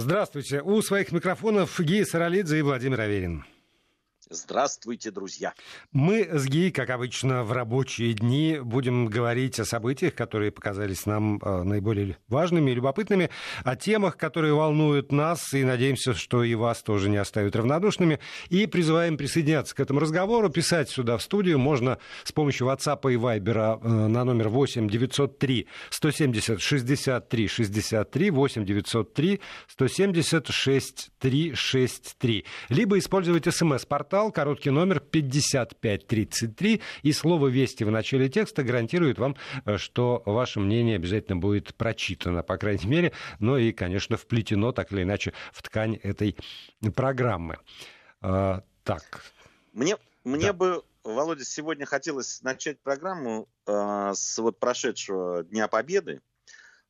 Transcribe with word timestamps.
Здравствуйте. 0.00 0.62
У 0.62 0.80
своих 0.80 1.10
микрофонов 1.10 1.80
Гия 1.80 2.04
Саралидзе 2.04 2.60
и 2.60 2.62
Владимир 2.62 3.00
Аверин. 3.00 3.44
Здравствуйте, 4.30 5.10
друзья. 5.10 5.54
Мы 5.90 6.28
с 6.30 6.44
Ги, 6.44 6.70
как 6.70 6.90
обычно, 6.90 7.44
в 7.44 7.52
рабочие 7.52 8.12
дни 8.12 8.58
будем 8.62 9.06
говорить 9.06 9.58
о 9.58 9.64
событиях, 9.64 10.14
которые 10.14 10.52
показались 10.52 11.06
нам 11.06 11.38
э, 11.38 11.62
наиболее 11.62 12.18
важными 12.28 12.70
и 12.70 12.74
любопытными, 12.74 13.30
о 13.64 13.74
темах, 13.74 14.18
которые 14.18 14.52
волнуют 14.52 15.12
нас, 15.12 15.54
и 15.54 15.64
надеемся, 15.64 16.12
что 16.12 16.44
и 16.44 16.54
вас 16.54 16.82
тоже 16.82 17.08
не 17.08 17.16
оставят 17.16 17.56
равнодушными. 17.56 18.20
И 18.50 18.66
призываем 18.66 19.16
присоединяться 19.16 19.74
к 19.74 19.80
этому 19.80 20.00
разговору, 20.00 20.50
писать 20.50 20.90
сюда 20.90 21.16
в 21.16 21.22
студию. 21.22 21.58
Можно 21.58 21.96
с 22.22 22.32
помощью 22.32 22.66
WhatsApp 22.66 23.10
и 23.10 23.16
Viber 23.16 23.80
э, 23.82 23.88
на 23.88 24.24
номер 24.24 24.50
8 24.50 24.90
903 24.90 25.66
170 25.88 26.60
63 26.60 27.48
63 27.48 28.30
8 28.30 28.64
903 28.66 29.40
170 29.68 30.48
63 30.48 31.54
63. 31.54 32.44
Либо 32.68 32.98
использовать 32.98 33.54
смс-портал 33.54 34.17
портал, 34.18 34.32
короткий 34.32 34.70
номер 34.70 34.98
5533, 34.98 36.80
и 37.02 37.12
слово 37.12 37.46
«Вести» 37.46 37.84
в 37.84 37.90
начале 37.92 38.28
текста 38.28 38.64
гарантирует 38.64 39.18
вам, 39.18 39.36
э, 39.64 39.76
что 39.76 40.24
ваше 40.26 40.58
мнение 40.58 40.96
обязательно 40.96 41.36
будет 41.36 41.72
прочитано, 41.76 42.42
по 42.42 42.56
крайней 42.56 42.88
мере, 42.88 43.12
но 43.38 43.56
и, 43.58 43.70
конечно, 43.70 44.16
вплетено 44.16 44.72
так 44.72 44.90
или 44.92 45.04
иначе 45.04 45.34
в 45.52 45.62
ткань 45.62 46.00
этой 46.02 46.36
программы. 46.96 47.58
А, 48.20 48.64
так. 48.82 49.22
Мне, 49.72 49.96
мне 50.24 50.48
да. 50.48 50.52
бы 50.52 50.82
Володя, 51.04 51.44
сегодня 51.44 51.86
хотелось 51.86 52.42
начать 52.42 52.80
программу 52.80 53.46
э, 53.66 54.12
с 54.14 54.38
вот 54.38 54.58
прошедшего 54.58 55.44
Дня 55.44 55.68
Победы. 55.68 56.20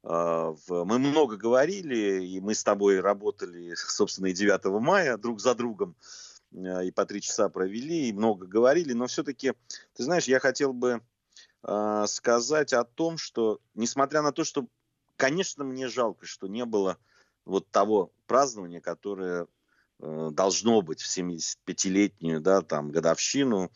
Э, 0.02 0.54
в, 0.66 0.84
мы 0.84 0.98
много 0.98 1.36
говорили, 1.36 2.24
и 2.24 2.40
мы 2.40 2.54
с 2.54 2.64
тобой 2.64 3.00
работали, 3.00 3.74
собственно, 3.74 4.28
и 4.28 4.32
9 4.32 4.64
мая 4.80 5.18
друг 5.18 5.40
за 5.40 5.54
другом. 5.54 5.94
Э, 6.00 6.27
и 6.52 6.90
по 6.90 7.04
три 7.04 7.20
часа 7.20 7.48
провели, 7.48 8.08
и 8.08 8.12
много 8.12 8.46
говорили, 8.46 8.92
но 8.92 9.06
все-таки, 9.06 9.52
ты 9.94 10.02
знаешь, 10.02 10.24
я 10.24 10.40
хотел 10.40 10.72
бы 10.72 11.02
э, 11.62 12.04
сказать 12.08 12.72
о 12.72 12.84
том, 12.84 13.18
что, 13.18 13.60
несмотря 13.74 14.22
на 14.22 14.32
то, 14.32 14.44
что, 14.44 14.66
конечно, 15.16 15.64
мне 15.64 15.88
жалко, 15.88 16.26
что 16.26 16.46
не 16.48 16.64
было 16.64 16.96
вот 17.44 17.70
того 17.70 18.12
празднования, 18.26 18.80
которое 18.80 19.46
э, 20.00 20.30
должно 20.32 20.80
быть 20.82 21.00
в 21.00 21.18
75-летнюю, 21.18 22.40
да, 22.40 22.62
там, 22.62 22.90
годовщину 22.90 23.70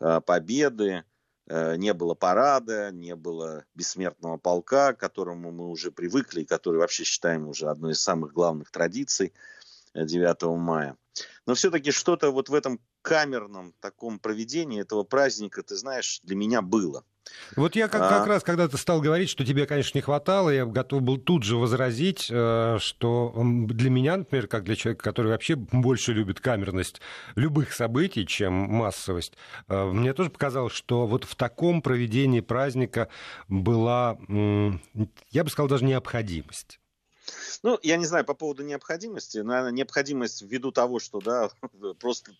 э, 0.00 0.20
победы, 0.20 1.04
э, 1.48 1.76
не 1.76 1.92
было 1.92 2.14
парада, 2.14 2.92
не 2.92 3.16
было 3.16 3.64
бессмертного 3.74 4.36
полка, 4.36 4.92
к 4.92 5.00
которому 5.00 5.50
мы 5.50 5.68
уже 5.68 5.90
привыкли, 5.90 6.42
и 6.42 6.46
который 6.46 6.78
вообще 6.78 7.04
считаем 7.04 7.48
уже 7.48 7.68
одной 7.68 7.92
из 7.92 8.00
самых 8.00 8.32
главных 8.32 8.70
традиций 8.70 9.32
9 9.94 10.42
мая. 10.58 10.96
Но 11.46 11.54
все-таки 11.54 11.90
что-то 11.90 12.30
вот 12.30 12.48
в 12.48 12.54
этом 12.54 12.80
камерном 13.02 13.74
таком 13.80 14.18
проведении 14.18 14.80
этого 14.80 15.02
праздника, 15.02 15.62
ты 15.62 15.76
знаешь, 15.76 16.20
для 16.22 16.36
меня 16.36 16.62
было. 16.62 17.04
Вот 17.56 17.76
я 17.76 17.88
как, 17.88 18.02
а... 18.02 18.08
как 18.08 18.26
раз, 18.26 18.42
когда 18.42 18.68
ты 18.68 18.76
стал 18.76 19.00
говорить, 19.00 19.28
что 19.28 19.44
тебе, 19.44 19.66
конечно, 19.66 19.96
не 19.96 20.02
хватало, 20.02 20.50
я 20.50 20.66
готов 20.66 21.02
был 21.02 21.18
тут 21.18 21.44
же 21.44 21.56
возразить, 21.56 22.28
э, 22.30 22.78
что 22.80 23.32
для 23.36 23.90
меня, 23.90 24.16
например, 24.16 24.48
как 24.48 24.64
для 24.64 24.74
человека, 24.74 25.04
который 25.04 25.28
вообще 25.28 25.54
больше 25.54 26.12
любит 26.12 26.40
камерность 26.40 27.00
любых 27.36 27.72
событий, 27.72 28.26
чем 28.26 28.52
массовость, 28.52 29.34
э, 29.68 29.84
мне 29.84 30.12
тоже 30.14 30.30
показалось, 30.30 30.72
что 30.72 31.06
вот 31.06 31.24
в 31.24 31.36
таком 31.36 31.82
проведении 31.82 32.40
праздника 32.40 33.08
была, 33.48 34.18
я 34.28 35.44
бы 35.44 35.50
сказал, 35.50 35.68
даже 35.68 35.84
необходимость. 35.84 36.80
Ну, 37.62 37.78
я 37.82 37.96
не 37.96 38.06
знаю 38.06 38.24
по 38.24 38.34
поводу 38.34 38.62
необходимости. 38.62 39.38
Наверное, 39.38 39.72
необходимость 39.72 40.42
ввиду 40.42 40.72
того, 40.72 40.98
что, 40.98 41.20
да, 41.20 41.50
просто 42.00 42.32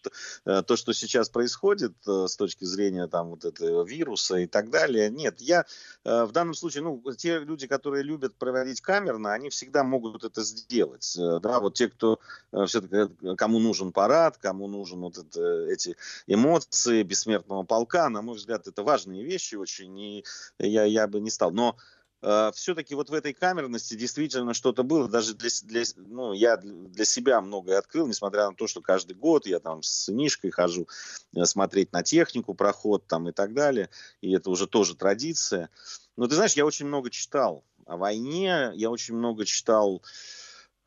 э, 0.45 0.63
то, 0.63 0.77
что 0.77 0.93
сейчас 0.93 1.29
происходит 1.29 1.93
э, 2.07 2.27
с 2.29 2.37
точки 2.37 2.65
зрения 2.65 3.07
там 3.07 3.31
вот 3.31 3.45
этого 3.45 3.85
вируса 3.85 4.37
и 4.37 4.47
так 4.47 4.71
далее. 4.71 5.11
Нет, 5.11 5.41
я 5.41 5.65
э, 6.05 6.25
в 6.25 6.33
данном 6.33 6.55
случае, 6.55 6.83
ну, 6.83 7.03
те 7.17 7.39
люди, 7.39 7.67
которые 7.67 8.03
любят 8.03 8.35
проводить 8.35 8.81
камерно, 8.81 9.33
они 9.33 9.51
всегда 9.51 9.85
могут 9.85 10.25
это 10.25 10.43
сделать. 10.43 11.17
Да, 11.17 11.61
вот 11.61 11.75
те, 11.75 11.89
кто 11.89 12.19
все-таки, 12.67 13.13
кому 13.37 13.59
нужен 13.59 13.93
парад, 13.93 14.39
кому 14.39 14.69
нужен 14.69 15.01
вот 15.01 15.19
это, 15.19 15.67
эти 15.67 15.97
эмоции 16.27 17.03
бессмертного 17.03 17.63
полка, 17.63 18.09
на 18.09 18.23
мой 18.23 18.37
взгляд, 18.37 18.67
это 18.67 18.83
важные 18.83 19.25
вещи 19.25 19.55
очень, 19.55 19.99
и 19.99 20.25
я, 20.59 20.85
я 20.85 21.07
бы 21.07 21.21
не 21.21 21.31
стал. 21.31 21.51
Но 21.51 21.77
все-таки 22.23 22.95
вот 22.95 23.11
в 23.11 23.15
этой 23.15 23.33
камерности 23.33 23.95
действительно 23.95 24.55
что-то 24.55 24.85
было. 24.85 25.09
Даже 25.09 25.35
для, 25.35 25.51
для, 25.65 25.83
ну, 25.97 26.33
я 26.33 26.57
для 26.57 27.05
себя 27.05 27.41
многое 27.41 27.79
открыл, 27.79 28.07
несмотря 28.07 28.47
на 28.49 28.55
то, 28.55 28.69
что 28.69 28.81
каждый 28.81 29.17
год 29.17 29.47
я 29.47 29.59
там 29.59 29.83
с 29.83 30.05
сынишкой 30.05 30.53
хожу 30.53 30.87
э, 31.35 31.45
смотреть 31.45 31.93
на 31.93 32.05
технику, 32.05 32.55
проход 32.55 33.07
там 33.09 33.29
и 33.29 33.33
так 33.33 33.55
далее. 33.55 33.91
И 34.21 34.33
это 34.33 34.51
уже 34.51 34.69
тоже 34.69 34.95
традиция. 34.95 35.69
Но 36.17 36.29
ты 36.29 36.37
знаешь, 36.37 36.55
я 36.55 36.65
очень 36.65 36.87
много 36.87 37.11
читал 37.11 37.65
о 37.87 37.97
войне, 37.97 38.71
я 38.75 38.91
очень 38.91 39.17
много 39.17 39.45
читал 39.45 40.03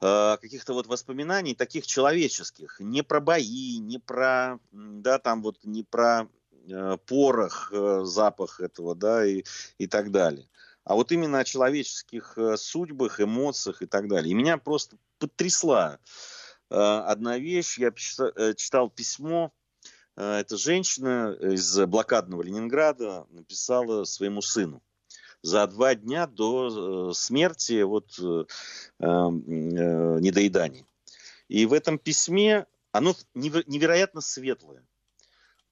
э, 0.01 0.38
каких-то 0.40 0.74
вот 0.74 0.88
воспоминаний 0.88 1.53
таких 1.53 1.85
человеческих, 1.85 2.78
не 2.79 3.03
про 3.03 3.19
бои, 3.19 3.79
не 3.79 4.00
про, 4.00 4.59
да, 4.72 5.19
там 5.19 5.41
вот, 5.41 5.57
не 5.66 5.84
про 5.84 6.29
э, 6.69 6.97
порох, 7.06 7.72
э, 7.74 8.01
запах 8.06 8.62
этого, 8.62 8.95
да, 8.95 9.25
и, 9.25 9.44
и 9.78 9.88
так 9.88 10.12
далее 10.12 10.47
а 10.85 10.94
вот 10.94 11.12
именно 11.12 11.40
о 11.40 11.44
человеческих 11.44 12.38
э, 12.38 12.56
судьбах, 12.57 13.19
эмоциях 13.19 13.81
и 13.81 13.88
так 13.88 14.07
далее. 14.07 14.31
И 14.31 14.35
меня 14.35 14.57
просто 14.57 14.97
потрясла 15.18 15.97
э, 16.69 16.75
одна 16.75 17.40
вещь. 17.40 17.79
Я 17.79 17.90
э, 17.90 18.53
читал 18.53 18.90
письмо, 18.90 19.51
эта 20.16 20.56
женщина 20.56 21.35
из 21.41 21.78
блокадного 21.88 22.41
Ленинграда 22.41 23.28
написала 23.31 24.06
своему 24.06 24.41
сыну 24.41 24.81
за 25.41 25.68
два 25.68 25.94
дня 25.94 26.25
до 26.25 27.12
смерти 27.12 27.81
вот 27.81 28.18
недоедания. 28.97 30.85
И 31.50 31.66
в 31.66 31.74
этом 31.74 32.00
письме 32.00 32.66
оно 32.94 33.13
невероятно 33.34 34.22
светлое. 34.22 34.85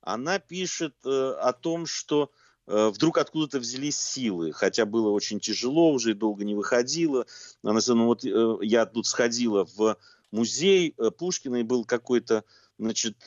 Она 0.01 0.39
пишет 0.39 0.97
о 1.05 1.53
том, 1.53 1.85
что 1.85 2.29
вдруг 2.65 3.17
откуда-то 3.17 3.59
взялись 3.59 3.97
силы, 3.97 4.53
хотя 4.53 4.85
было 4.85 5.09
очень 5.09 5.39
тяжело, 5.39 5.91
уже 5.91 6.11
и 6.11 6.13
долго 6.15 6.45
не 6.45 6.55
выходило. 6.55 7.25
Она 7.63 7.81
сказала, 7.81 7.99
ну 7.99 8.05
вот 8.05 8.23
э, 8.23 8.65
я 8.65 8.85
тут 8.85 9.05
сходила 9.05 9.65
в 9.75 9.97
музей 10.31 10.93
э, 10.97 11.11
Пушкина, 11.11 11.57
и 11.57 11.63
был 11.63 11.83
какой-то, 11.83 12.43
значит, 12.77 13.17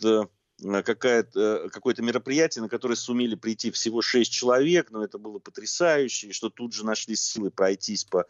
какое-то 0.59 1.69
какое 1.71 1.95
мероприятие, 1.99 2.63
на 2.63 2.71
которое 2.71 2.97
сумели 2.97 3.35
прийти 3.35 3.71
всего 3.71 4.01
шесть 4.01 4.33
человек, 4.33 4.91
но 4.91 5.05
это 5.05 5.19
было 5.19 5.39
потрясающе, 5.39 6.29
и 6.29 6.33
что 6.33 6.49
тут 6.49 6.73
же 6.73 6.87
нашлись 6.87 7.21
силы 7.21 7.51
пройтись 7.51 8.05
по, 8.05 8.25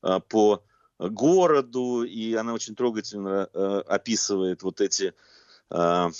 по 0.00 0.64
городу, 0.98 2.02
и 2.02 2.32
она 2.32 2.54
очень 2.54 2.74
трогательно 2.74 3.44
описывает 3.44 4.62
вот 4.62 4.80
эти 4.80 5.12
Э, 5.70 6.10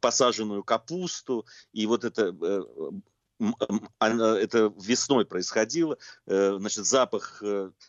посаженную 0.00 0.64
капусту, 0.64 1.46
и 1.72 1.86
вот 1.86 2.04
это 2.04 2.34
э, 2.40 2.62
это 4.00 4.72
весной 4.80 5.26
происходило, 5.26 5.98
э, 6.26 6.56
значит, 6.58 6.86
запах 6.86 7.42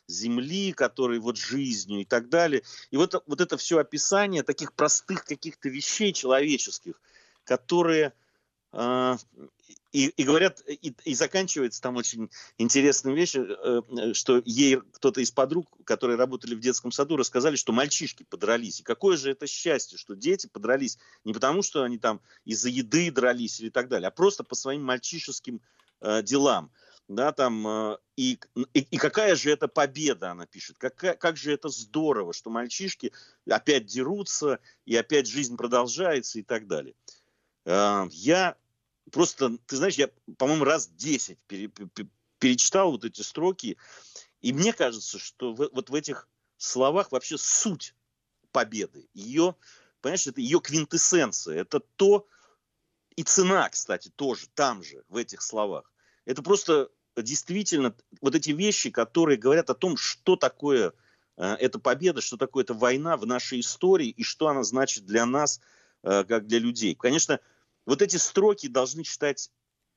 земли, 0.07 0.73
который 0.73 1.19
вот 1.19 1.37
жизнью 1.37 2.01
и 2.01 2.05
так 2.05 2.27
далее. 2.27 2.63
И 2.91 2.97
вот, 2.97 3.23
вот 3.25 3.39
это 3.39 3.55
все 3.55 3.79
описание 3.79 4.43
таких 4.43 4.73
простых 4.73 5.23
каких-то 5.23 5.69
вещей 5.69 6.11
человеческих, 6.11 6.99
которые 7.45 8.13
а, 8.73 9.17
и, 9.91 10.07
и 10.07 10.23
говорят, 10.23 10.61
и, 10.67 10.93
и 11.05 11.13
заканчивается 11.13 11.81
там 11.81 11.95
очень 11.95 12.29
интересным 12.57 13.13
вещью, 13.15 13.47
э, 13.47 14.13
что 14.13 14.41
ей 14.45 14.81
кто-то 14.93 15.21
из 15.21 15.31
подруг, 15.31 15.67
которые 15.85 16.17
работали 16.17 16.55
в 16.55 16.59
детском 16.59 16.91
саду, 16.91 17.15
рассказали, 17.15 17.55
что 17.55 17.71
мальчишки 17.71 18.23
подрались. 18.23 18.81
И 18.81 18.83
какое 18.83 19.17
же 19.17 19.31
это 19.31 19.47
счастье, 19.47 19.97
что 19.97 20.15
дети 20.15 20.47
подрались 20.47 20.97
не 21.23 21.33
потому, 21.33 21.61
что 21.61 21.83
они 21.83 21.97
там 21.97 22.21
из-за 22.45 22.69
еды 22.69 23.11
дрались 23.11 23.59
или 23.59 23.69
так 23.69 23.87
далее, 23.87 24.09
а 24.09 24.11
просто 24.11 24.43
по 24.43 24.55
своим 24.55 24.83
мальчишеским 24.83 25.61
э, 26.01 26.21
делам. 26.23 26.71
Да, 27.07 27.31
там, 27.31 27.65
э, 27.65 27.97
и, 28.17 28.37
и, 28.73 28.79
и 28.79 28.97
какая 28.97 29.35
же 29.35 29.49
это 29.49 29.69
победа, 29.69 30.31
она 30.31 30.45
пишет, 30.45 30.77
как, 30.77 30.95
как 30.95 31.37
же 31.37 31.53
это 31.53 31.69
здорово, 31.69 32.33
что 32.33 32.49
мальчишки 32.49 33.13
опять 33.49 33.85
дерутся, 33.85 34.59
и 34.85 34.93
опять 34.97 35.27
жизнь 35.27 35.55
продолжается 35.55 36.39
и 36.39 36.43
так 36.43 36.67
далее. 36.67 36.95
Э, 37.63 38.07
я 38.11 38.57
просто, 39.11 39.57
ты 39.65 39.75
знаешь, 39.75 39.95
я, 39.95 40.09
по-моему, 40.37 40.63
раз 40.63 40.87
10 40.87 41.37
пере, 41.47 41.71
перечитал 42.39 42.91
вот 42.91 43.05
эти 43.05 43.21
строки, 43.21 43.77
и 44.41 44.53
мне 44.53 44.73
кажется, 44.73 45.19
что 45.19 45.53
в, 45.53 45.69
вот 45.71 45.89
в 45.89 45.95
этих 45.95 46.27
словах 46.57 47.11
вообще 47.11 47.37
суть 47.37 47.95
победы, 48.51 49.09
ее, 49.13 49.55
понимаешь, 50.01 50.27
это 50.27 50.41
ее 50.41 50.59
квинтэссенция, 50.59 51.59
это 51.59 51.79
то, 51.79 52.27
и 53.15 53.23
цена, 53.23 53.67
кстати, 53.69 54.09
тоже 54.15 54.47
там 54.53 54.83
же, 54.83 55.03
в 55.09 55.17
этих 55.17 55.41
словах. 55.41 55.91
Это 56.25 56.43
просто 56.43 56.89
действительно 57.15 57.95
вот 58.21 58.35
эти 58.35 58.51
вещи, 58.51 58.91
которые 58.91 59.37
говорят 59.37 59.69
о 59.69 59.75
том, 59.75 59.97
что 59.97 60.35
такое 60.35 60.93
эта 61.35 61.79
победа, 61.79 62.21
что 62.21 62.37
такое 62.37 62.63
эта 62.63 62.73
война 62.73 63.17
в 63.17 63.25
нашей 63.25 63.59
истории 63.59 64.09
и 64.09 64.23
что 64.23 64.47
она 64.47 64.63
значит 64.63 65.05
для 65.05 65.25
нас, 65.25 65.61
как 66.01 66.47
для 66.47 66.59
людей. 66.59 66.95
Конечно, 66.95 67.39
вот 67.87 68.01
эти 68.03 68.17
строки 68.17 68.67
должны 68.67 69.03
читать 69.03 69.49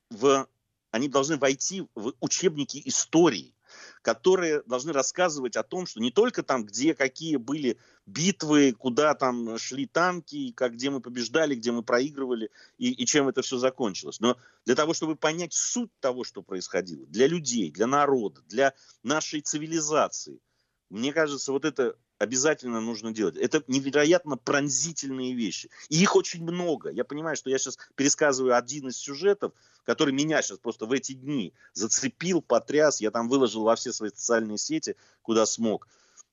в... 0.09 0.49
Они 0.91 1.09
должны 1.09 1.37
войти 1.37 1.87
в 1.95 2.15
учебники 2.21 2.81
истории 2.85 3.55
которые 4.03 4.63
должны 4.63 4.93
рассказывать 4.93 5.57
о 5.57 5.63
том, 5.63 5.87
что 5.87 6.01
не 6.01 6.11
только 6.11 6.43
там, 6.43 6.65
где 6.65 6.95
какие 6.95 7.37
были 7.37 7.79
битвы, 8.07 8.73
куда 8.73 9.15
там 9.15 9.59
шли 9.59 9.87
танки, 9.87 10.53
как, 10.53 10.75
где 10.75 10.91
мы 10.91 11.01
побеждали, 11.01 11.55
где 11.55 11.71
мы 11.71 11.83
проигрывали 11.83 12.51
и, 12.79 12.91
и 12.91 13.07
чем 13.07 13.29
это 13.29 13.43
все 13.43 13.59
закончилось. 13.59 14.21
Но 14.21 14.37
для 14.65 14.75
того, 14.75 14.95
чтобы 14.95 15.17
понять 15.17 15.53
суть 15.53 15.91
того, 16.01 16.25
что 16.25 16.43
происходило, 16.43 17.07
для 17.07 17.27
людей, 17.27 17.71
для 17.71 17.87
народа, 17.87 18.43
для 18.47 18.75
нашей 19.03 19.41
цивилизации, 19.41 20.41
мне 20.89 21.13
кажется, 21.13 21.53
вот 21.53 21.65
это 21.65 21.97
обязательно 22.21 22.83
нужно 22.83 23.13
делать. 23.13 23.37
Это 23.37 23.65
невероятно 23.67 24.37
пронзительные 24.37 25.33
вещи. 25.33 25.71
И 25.89 26.03
их 26.03 26.15
очень 26.15 26.43
много. 26.43 26.91
Я 26.91 27.03
понимаю, 27.03 27.35
что 27.35 27.49
я 27.49 27.59
сейчас 27.59 27.79
пересказываю 27.95 28.55
один 28.55 28.89
из 28.89 28.99
сюжетов, 28.99 29.53
который 29.87 30.13
меня 30.13 30.43
сейчас 30.43 30.59
просто 30.59 30.85
в 30.85 30.93
эти 30.93 31.15
дни 31.15 31.55
зацепил, 31.73 32.43
потряс. 32.43 33.01
Я 33.01 33.11
там 33.11 33.31
выложил 33.31 33.63
во 33.63 33.75
все 33.75 33.91
свои 33.91 34.11
социальные 34.11 34.59
сети, 34.59 34.97
куда 35.23 35.47
смог. 35.47 35.89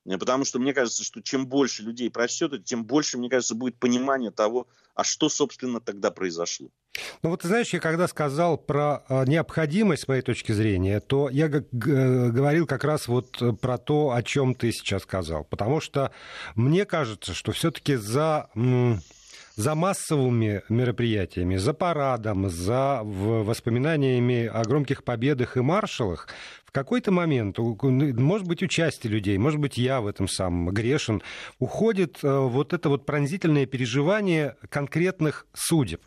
Э, 0.08 0.18
потому 0.18 0.46
что 0.46 0.60
мне 0.60 0.74
кажется, 0.74 1.04
что 1.04 1.22
чем 1.22 1.48
больше 1.48 1.84
людей 1.84 2.10
прочтет, 2.10 2.64
тем 2.64 2.86
больше, 2.86 3.18
мне 3.18 3.30
кажется, 3.30 3.56
будет 3.56 3.78
понимание 3.78 4.32
того, 4.32 4.68
а 4.96 5.04
что, 5.04 5.30
собственно, 5.30 5.80
тогда 5.80 6.10
произошло. 6.10 6.70
Ну 7.22 7.30
вот 7.30 7.44
знаешь, 7.44 7.74
я 7.74 7.80
когда 7.80 8.08
сказал 8.08 8.58
про 8.58 9.04
а, 9.08 9.26
необходимость, 9.26 10.04
с 10.04 10.08
моей 10.08 10.24
точки 10.24 10.52
зрения, 10.52 11.00
то 11.00 11.30
я 11.30 11.48
говорил 11.48 12.66
как 12.66 12.84
раз 12.84 13.08
вот 13.08 13.38
про 13.62 13.78
то, 13.78 14.14
о 14.14 14.24
чем 14.24 14.56
ты 14.56 14.72
сейчас 14.72 15.04
сказал. 15.04 15.44
Потому 15.44 15.80
что 15.80 16.12
мне 16.56 16.86
кажется, 16.86 17.36
что 17.36 17.52
все-таки 17.52 17.96
за 17.96 18.50
за 19.58 19.74
массовыми 19.74 20.62
мероприятиями, 20.70 21.58
за 21.58 21.74
парадом, 21.74 22.48
за 22.48 23.02
воспоминаниями 23.04 24.46
о 24.46 24.64
громких 24.64 25.04
победах 25.04 25.58
и 25.58 25.62
маршалах, 25.62 26.28
в 26.68 26.72
какой-то 26.72 27.12
момент, 27.12 27.58
может 27.58 28.48
быть, 28.48 28.62
участие 28.62 29.12
людей, 29.12 29.38
может 29.38 29.60
быть, 29.60 29.78
я 29.78 30.02
в 30.02 30.08
этом 30.08 30.28
самом 30.28 30.70
грешен, 30.70 31.24
уходит 31.58 32.20
э, 32.22 32.40
вот 32.40 32.74
это 32.74 32.90
вот 32.90 33.06
пронзительное 33.06 33.66
переживание 33.66 34.58
конкретных 34.70 35.48
судеб. 35.54 36.02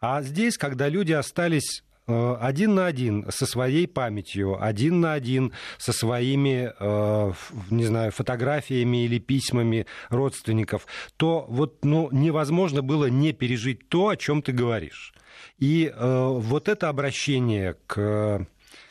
А 0.00 0.22
здесь, 0.22 0.56
когда 0.56 0.88
люди 0.88 1.12
остались 1.12 1.84
Э, 2.08 2.36
один 2.40 2.74
на 2.74 2.86
один 2.86 3.26
со 3.30 3.46
своей 3.46 3.88
памятью, 3.88 4.62
один 4.62 5.00
на 5.00 5.12
один 5.14 5.52
со 5.78 5.92
своими, 5.92 6.72
э, 6.78 7.32
не 7.70 7.84
знаю, 7.84 8.12
фотографиями 8.12 9.04
или 9.04 9.18
письмами 9.18 9.86
родственников, 10.08 10.86
то 11.16 11.46
вот 11.48 11.84
ну, 11.84 12.08
невозможно 12.12 12.82
было 12.82 13.06
не 13.06 13.32
пережить 13.32 13.88
то, 13.88 14.08
о 14.08 14.16
чем 14.16 14.42
ты 14.42 14.52
говоришь. 14.52 15.12
И 15.58 15.92
вот 15.98 16.68
это 16.68 16.88
обращение 16.88 17.76
к 17.86 18.46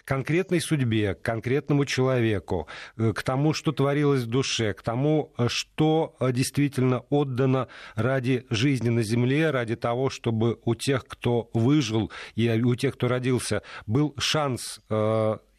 конкретной 0.05 0.61
судьбе, 0.61 1.15
к 1.15 1.21
конкретному 1.21 1.85
человеку, 1.85 2.67
э, 2.97 3.11
к 3.13 3.23
тому, 3.23 3.53
что 3.53 3.71
творилось 3.71 4.21
в 4.21 4.27
душе, 4.27 4.73
к 4.73 4.81
тому, 4.81 5.33
э, 5.37 5.47
что 5.49 6.15
э, 6.19 6.31
действительно 6.31 6.99
отдано 7.09 7.67
ради 7.95 8.45
жизни 8.49 8.89
на 8.89 9.03
земле, 9.03 9.51
ради 9.51 9.75
того, 9.75 10.09
чтобы 10.09 10.59
у 10.63 10.75
тех, 10.75 11.05
кто 11.05 11.49
выжил, 11.53 12.11
и 12.35 12.49
у 12.49 12.75
тех, 12.75 12.93
кто 12.93 13.07
родился, 13.07 13.63
был 13.85 14.13
шанс 14.17 14.79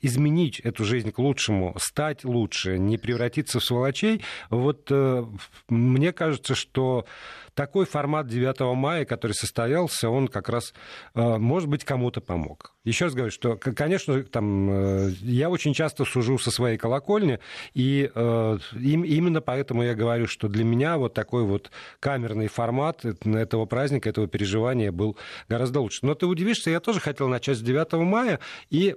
изменить 0.01 0.61
эту 0.61 0.85
жизнь 0.85 1.11
к 1.11 1.19
лучшему, 1.19 1.75
стать 1.79 2.25
лучше, 2.25 2.79
не 2.79 2.99
превратиться 2.99 3.61
в 3.61 3.65
сволочей, 3.65 4.23
вот 4.51 4.89
э, 4.91 5.25
мне 5.69 6.13
кажется, 6.13 6.55
что 6.55 7.07
такой 7.55 7.87
формат 7.87 8.27
9 8.27 8.77
мая, 8.77 9.05
который 9.07 9.33
состоялся, 9.33 10.11
он 10.11 10.29
как 10.29 10.49
раз, 10.49 10.75
э, 11.15 11.39
может 11.39 11.69
быть, 11.69 11.85
кому-то 11.85 12.21
помог. 12.21 12.75
Еще 12.85 13.07
раз 13.07 13.15
говорю, 13.15 13.31
что, 13.31 13.57
конечно, 13.57 14.23
там, 14.25 14.71
э, 14.71 15.11
я 15.23 15.49
очень 15.49 15.73
часто 15.73 16.05
сужу 16.05 16.39
со 16.39 16.51
своей 16.51 16.77
колокольни, 16.77 17.41
и 17.75 18.11
именно 18.15 19.41
поэтому 19.41 19.83
я 19.83 19.95
говорю, 19.95 20.27
что 20.27 20.49
для 20.49 20.65
меня 20.65 20.99
вот 20.99 21.15
такой 21.15 21.45
вот 21.45 21.71
камерный 22.01 22.49
формат 22.49 23.05
этого 23.05 23.65
праздника, 23.67 24.09
этого 24.09 24.29
переживания 24.29 24.93
был 24.93 25.17
гораздо 25.49 25.81
лучше. 25.81 26.01
Но 26.03 26.15
ты 26.15 26.27
удивишься, 26.27 26.71
я 26.71 26.81
тоже 26.81 27.01
хотел 27.01 27.29
начать 27.29 27.59
с 27.59 27.61
9 27.61 27.93
мая, 28.05 28.39
и 28.71 28.97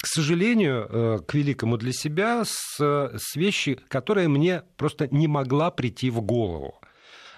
к 0.00 0.06
сожалению, 0.06 0.86
э, 0.88 1.18
к 1.26 1.34
великому 1.34 1.76
для 1.76 1.92
себя, 1.92 2.44
с, 2.44 2.78
с 2.78 3.36
вещи, 3.36 3.78
которая 3.88 4.28
мне 4.28 4.62
просто 4.76 5.08
не 5.08 5.26
могла 5.26 5.70
прийти 5.70 6.08
в 6.10 6.20
голову. 6.20 6.80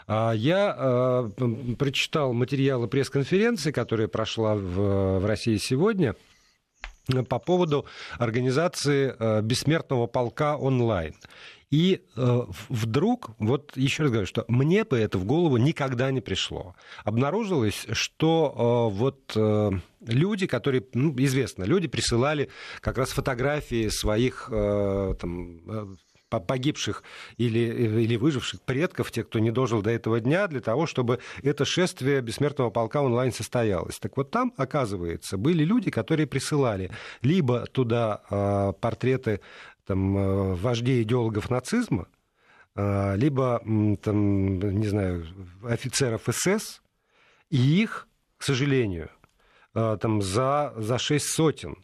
А, 0.07 0.33
я 0.33 0.75
э, 0.77 1.31
прочитал 1.79 2.33
материалы 2.33 2.89
пресс-конференции, 2.89 3.71
которая 3.71 4.09
прошла 4.09 4.57
в, 4.57 5.21
в 5.21 5.25
России 5.25 5.57
сегодня 5.57 6.17
по 7.29 7.39
поводу 7.39 7.87
организации 8.19 9.15
э, 9.19 9.41
бессмертного 9.43 10.07
полка 10.07 10.57
онлайн. 10.57 11.15
И 11.71 12.03
э, 12.17 12.43
вдруг, 12.69 13.31
вот 13.39 13.77
еще 13.77 14.03
раз 14.03 14.11
говорю, 14.11 14.27
что 14.27 14.45
мне 14.49 14.85
бы 14.85 14.99
это 14.99 15.19
в 15.19 15.25
голову 15.25 15.57
никогда 15.57 16.11
не 16.11 16.21
пришло. 16.21 16.75
Обнаружилось, 17.05 17.87
что 17.93 18.91
э, 18.93 18.97
вот 18.97 19.33
э, 19.37 19.71
люди, 20.05 20.47
которые, 20.49 20.85
ну, 20.95 21.15
известно, 21.19 21.63
люди 21.63 21.87
присылали 21.87 22.51
как 22.81 22.99
раз 22.99 23.11
фотографии 23.11 23.89
своих 23.89 24.49
э, 24.51 25.15
там, 25.21 25.61
э, 25.69 25.87
погибших 26.39 27.03
или, 27.37 27.59
или 28.03 28.17
выживших 28.17 28.63
предков, 28.63 29.11
тех, 29.11 29.29
кто 29.29 29.39
не 29.39 29.51
дожил 29.51 29.83
до 29.83 29.91
этого 29.91 30.21
дня, 30.21 30.47
для 30.47 30.61
того, 30.61 30.87
чтобы 30.87 31.19
это 31.43 31.65
шествие 31.65 32.21
бессмертного 32.21 32.71
полка 32.71 33.03
онлайн 33.03 33.33
состоялось. 33.33 33.99
Так 33.99 34.17
вот 34.17 34.31
там, 34.31 34.53
оказывается, 34.57 35.37
были 35.37 35.65
люди, 35.65 35.91
которые 35.91 36.27
присылали 36.27 36.91
либо 37.23 37.67
туда 37.67 38.23
э, 38.31 38.73
портреты 38.81 39.41
там, 39.91 40.17
э, 40.17 40.55
вождей 40.55 41.03
идеологов 41.03 41.51
нацизма, 41.51 42.07
э, 42.77 43.17
либо, 43.17 43.61
там, 44.03 44.61
не 44.61 44.87
знаю, 44.87 45.27
офицеров 45.65 46.29
СС, 46.31 46.81
и 47.51 47.57
их, 47.57 48.07
к 48.37 48.45
сожалению, 48.45 49.11
э, 49.75 49.99
там, 50.01 50.23
за, 50.23 50.73
за 50.77 50.97
шесть 50.99 51.31
сотен. 51.31 51.75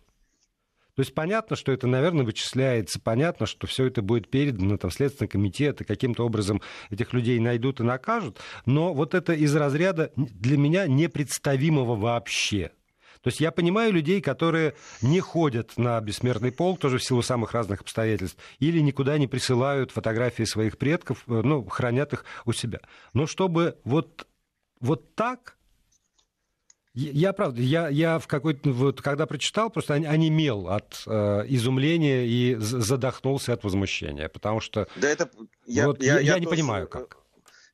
То 0.94 1.00
есть 1.00 1.14
понятно, 1.14 1.56
что 1.56 1.72
это, 1.72 1.88
наверное, 1.88 2.24
вычисляется, 2.24 3.00
понятно, 3.00 3.46
что 3.46 3.66
все 3.66 3.86
это 3.86 4.02
будет 4.02 4.30
передано 4.30 4.76
там, 4.76 4.92
Следственный 4.92 5.26
комитет, 5.26 5.80
и 5.80 5.84
каким-то 5.84 6.24
образом 6.24 6.62
этих 6.90 7.12
людей 7.12 7.40
найдут 7.40 7.80
и 7.80 7.82
накажут, 7.82 8.38
но 8.66 8.94
вот 8.94 9.14
это 9.14 9.32
из 9.32 9.52
разряда 9.56 10.12
для 10.14 10.56
меня 10.56 10.86
непредставимого 10.86 11.96
вообще. 11.96 12.70
То 13.26 13.30
есть 13.30 13.40
я 13.40 13.50
понимаю 13.50 13.92
людей, 13.92 14.20
которые 14.20 14.76
не 15.02 15.18
ходят 15.18 15.76
на 15.76 16.00
бессмертный 16.00 16.52
полк, 16.52 16.78
тоже 16.78 16.98
в 16.98 17.02
силу 17.02 17.22
самых 17.22 17.54
разных 17.54 17.80
обстоятельств, 17.80 18.38
или 18.60 18.78
никуда 18.78 19.18
не 19.18 19.26
присылают 19.26 19.90
фотографии 19.90 20.44
своих 20.44 20.78
предков, 20.78 21.24
э, 21.26 21.32
ну, 21.42 21.64
хранят 21.64 22.12
их 22.12 22.24
у 22.44 22.52
себя. 22.52 22.78
Но 23.14 23.26
чтобы 23.26 23.78
вот, 23.82 24.28
вот 24.78 25.16
так 25.16 25.56
я, 26.94 27.32
правда, 27.32 27.60
я, 27.62 27.88
я 27.88 28.20
в 28.20 28.28
какой-то, 28.28 28.70
вот, 28.70 29.02
когда 29.02 29.26
прочитал, 29.26 29.70
просто 29.70 29.94
онемел 29.94 30.68
от 30.68 31.02
э, 31.08 31.46
изумления 31.48 32.26
и 32.28 32.54
задохнулся 32.54 33.54
от 33.54 33.64
возмущения, 33.64 34.28
потому 34.28 34.60
что 34.60 34.86
да 34.94 35.08
это, 35.08 35.28
я, 35.66 35.88
вот, 35.88 36.00
я, 36.00 36.20
я, 36.20 36.20
я 36.20 36.38
не 36.38 36.44
тоже... 36.44 36.56
понимаю, 36.58 36.86
как. 36.86 37.25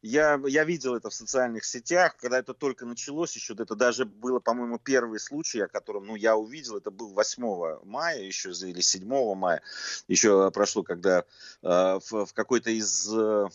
Я, 0.03 0.41
я 0.49 0.65
видел 0.65 0.97
это 0.97 1.11
в 1.11 1.15
социальных 1.15 1.65
сетях, 1.65 2.17
когда 2.17 2.37
это 2.37 2.55
только 2.55 2.85
началось, 2.85 3.37
еще 3.37 3.55
это 3.55 3.77
даже 3.77 4.05
было, 4.05 4.41
по-моему, 4.41 4.81
первый 4.81 5.21
случай, 5.21 5.61
о 5.61 5.69
котором 5.69 6.07
ну, 6.07 6.17
я 6.17 6.37
увидел, 6.37 6.77
это 6.77 6.91
был 6.91 7.13
8 7.13 7.85
мая 7.85 8.21
еще 8.21 8.51
или 8.51 8.81
7 8.81 9.35
мая, 9.37 9.63
еще 10.09 10.51
прошло, 10.51 10.83
когда 10.83 11.21
э, 11.63 12.01
в, 12.11 12.27
в 12.27 12.33
какой-то 12.35 12.71
из, 12.71 13.09
э, 13.15 13.49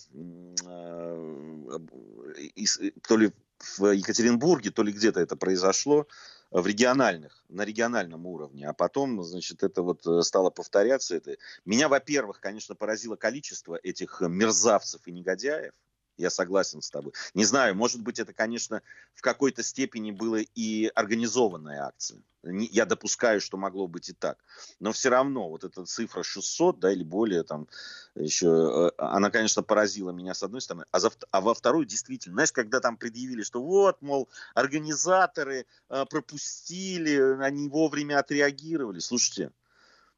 из, 2.55 2.79
то 3.05 3.17
ли 3.17 3.33
в 3.59 3.91
Екатеринбурге, 3.91 4.71
то 4.71 4.83
ли 4.83 4.93
где-то 4.93 5.19
это 5.19 5.35
произошло, 5.35 6.07
в 6.49 6.65
региональных, 6.65 7.43
на 7.49 7.65
региональном 7.65 8.25
уровне, 8.25 8.69
а 8.69 8.73
потом, 8.73 9.21
значит, 9.21 9.63
это 9.63 9.81
вот 9.81 10.07
э, 10.07 10.21
стало 10.21 10.49
повторяться. 10.49 11.17
Это... 11.17 11.35
Меня, 11.65 11.89
во-первых, 11.89 12.39
конечно, 12.39 12.73
поразило 12.73 13.17
количество 13.17 13.75
этих 13.83 14.21
мерзавцев 14.21 15.01
и 15.07 15.11
негодяев, 15.11 15.73
я 16.17 16.29
согласен 16.29 16.81
с 16.81 16.89
тобой. 16.89 17.13
Не 17.33 17.45
знаю, 17.45 17.75
может 17.75 18.01
быть, 18.01 18.19
это, 18.19 18.33
конечно, 18.33 18.81
в 19.13 19.21
какой-то 19.21 19.63
степени 19.63 20.12
было 20.12 20.38
и 20.38 20.88
организованная 20.95 21.83
акция. 21.83 22.21
Я 22.43 22.86
допускаю, 22.86 23.41
что 23.41 23.57
могло 23.57 23.88
быть 23.88 24.09
и 24.09 24.13
так. 24.13 24.38
Но 24.79 24.91
все 24.91 25.09
равно, 25.09 25.50
вот 25.50 25.63
эта 25.63 25.86
цифра 25.86 26.24
600, 26.24 26.79
да, 26.79 26.91
или 26.91 27.03
более, 27.03 27.43
там, 27.43 27.67
еще, 28.15 28.91
э, 28.97 29.01
она, 29.01 29.29
конечно, 29.29 29.63
поразила 29.63 30.12
меня 30.12 30.33
с 30.33 30.43
одной 30.43 30.62
стороны, 30.62 30.86
а, 30.91 31.00
за, 31.00 31.12
а 31.31 31.41
во 31.41 31.53
второй, 31.53 31.86
действительно, 31.86 32.36
знаешь, 32.36 32.51
когда 32.51 32.79
там 32.79 32.97
предъявили, 32.97 33.43
что 33.43 33.62
вот, 33.62 34.01
мол, 34.01 34.29
организаторы 34.53 35.65
э, 35.89 36.05
пропустили, 36.09 37.43
они 37.43 37.67
вовремя 37.67 38.19
отреагировали. 38.19 39.00
Слушайте, 39.00 39.51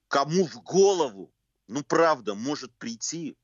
кому 0.08 0.46
в 0.46 0.62
голову, 0.62 1.32
ну, 1.68 1.84
правда, 1.84 2.36
может 2.36 2.72
прийти 2.74 3.38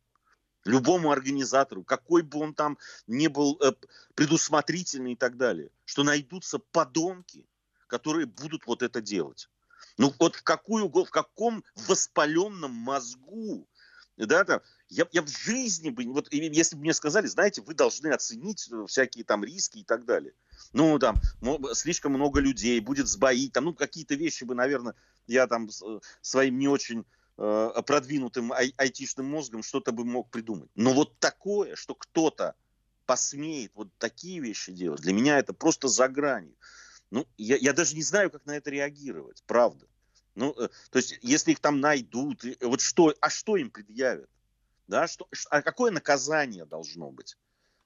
любому 0.65 1.11
организатору, 1.11 1.83
какой 1.83 2.21
бы 2.21 2.39
он 2.39 2.53
там 2.53 2.77
не 3.07 3.27
был 3.27 3.57
э, 3.61 3.71
предусмотрительный 4.15 5.13
и 5.13 5.15
так 5.15 5.37
далее, 5.37 5.69
что 5.85 6.03
найдутся 6.03 6.59
подонки, 6.59 7.45
которые 7.87 8.25
будут 8.25 8.65
вот 8.65 8.81
это 8.81 9.01
делать. 9.01 9.49
Ну 9.97 10.13
вот 10.19 10.35
в, 10.35 10.43
какую, 10.43 10.89
в 10.89 11.09
каком 11.09 11.63
воспаленном 11.75 12.71
мозгу 12.71 13.67
да, 14.17 14.45
там, 14.45 14.61
я, 14.87 15.05
я 15.11 15.21
в 15.21 15.27
жизни 15.27 15.89
бы, 15.89 16.05
вот 16.05 16.31
если 16.31 16.75
бы 16.75 16.81
мне 16.81 16.93
сказали, 16.93 17.27
знаете, 17.27 17.61
вы 17.61 17.73
должны 17.73 18.07
оценить 18.07 18.69
э, 18.71 18.85
всякие 18.87 19.25
там 19.25 19.43
риски 19.43 19.79
и 19.79 19.83
так 19.83 20.05
далее. 20.05 20.33
Ну, 20.71 20.97
там, 20.99 21.17
слишком 21.73 22.13
много 22.13 22.39
людей, 22.39 22.79
будет 22.79 23.07
сбоить, 23.07 23.51
там, 23.51 23.65
ну, 23.65 23.73
какие-то 23.73 24.15
вещи 24.15 24.45
бы, 24.45 24.55
наверное, 24.55 24.95
я 25.27 25.47
там 25.47 25.67
э, 25.67 25.99
своим 26.21 26.57
не 26.57 26.69
очень 26.69 27.05
продвинутым 27.35 28.53
ай- 28.53 28.73
айтишным 28.77 29.25
мозгом 29.25 29.63
что-то 29.63 29.91
бы 29.91 30.05
мог 30.05 30.29
придумать. 30.29 30.69
Но 30.75 30.93
вот 30.93 31.19
такое, 31.19 31.75
что 31.75 31.95
кто-то 31.95 32.55
посмеет 33.05 33.71
вот 33.75 33.89
такие 33.97 34.39
вещи 34.39 34.71
делать, 34.71 35.01
для 35.01 35.13
меня 35.13 35.37
это 35.37 35.53
просто 35.53 35.87
за 35.87 36.07
гранью. 36.07 36.55
Ну, 37.11 37.25
я, 37.37 37.57
я 37.57 37.73
даже 37.73 37.95
не 37.95 38.03
знаю, 38.03 38.31
как 38.31 38.45
на 38.45 38.57
это 38.57 38.69
реагировать, 38.69 39.43
правда. 39.45 39.87
Ну, 40.33 40.51
э, 40.53 40.69
то 40.89 40.97
есть, 40.97 41.17
если 41.21 41.51
их 41.51 41.59
там 41.59 41.79
найдут, 41.79 42.43
вот 42.61 42.81
что, 42.81 43.13
а 43.21 43.29
что 43.29 43.57
им 43.57 43.69
предъявят? 43.69 44.29
Да, 44.87 45.07
что, 45.07 45.27
а 45.49 45.61
какое 45.61 45.91
наказание 45.91 46.65
должно 46.65 47.11
быть 47.11 47.37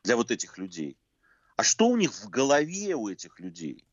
для 0.03 0.15
вот 0.15 0.31
этих 0.31 0.57
людей? 0.57 0.97
А 1.55 1.63
что 1.63 1.87
у 1.87 1.97
них 1.97 2.13
в 2.13 2.29
голове 2.29 2.95
у 2.95 3.09
этих 3.09 3.39
людей? 3.39 3.85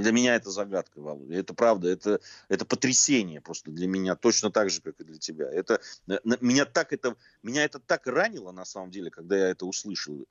Для 0.00 0.12
меня 0.12 0.34
это 0.36 0.50
загадка, 0.50 1.00
Володя. 1.00 1.34
Это 1.34 1.54
правда, 1.54 1.88
это, 1.88 2.20
это 2.48 2.64
потрясение 2.64 3.40
просто 3.40 3.70
для 3.70 3.86
меня, 3.86 4.16
точно 4.16 4.50
так 4.50 4.70
же, 4.70 4.80
как 4.80 5.00
и 5.00 5.04
для 5.04 5.18
тебя. 5.18 5.50
Это, 5.50 5.80
э, 6.08 6.18
меня, 6.40 6.64
так 6.64 6.92
это, 6.92 7.16
меня 7.42 7.64
это 7.64 7.78
так 7.78 8.06
ранило, 8.06 8.52
на 8.52 8.64
самом 8.64 8.90
деле, 8.90 9.10
когда 9.10 9.36
я 9.36 9.48
это 9.48 9.66
услышал. 9.66 10.26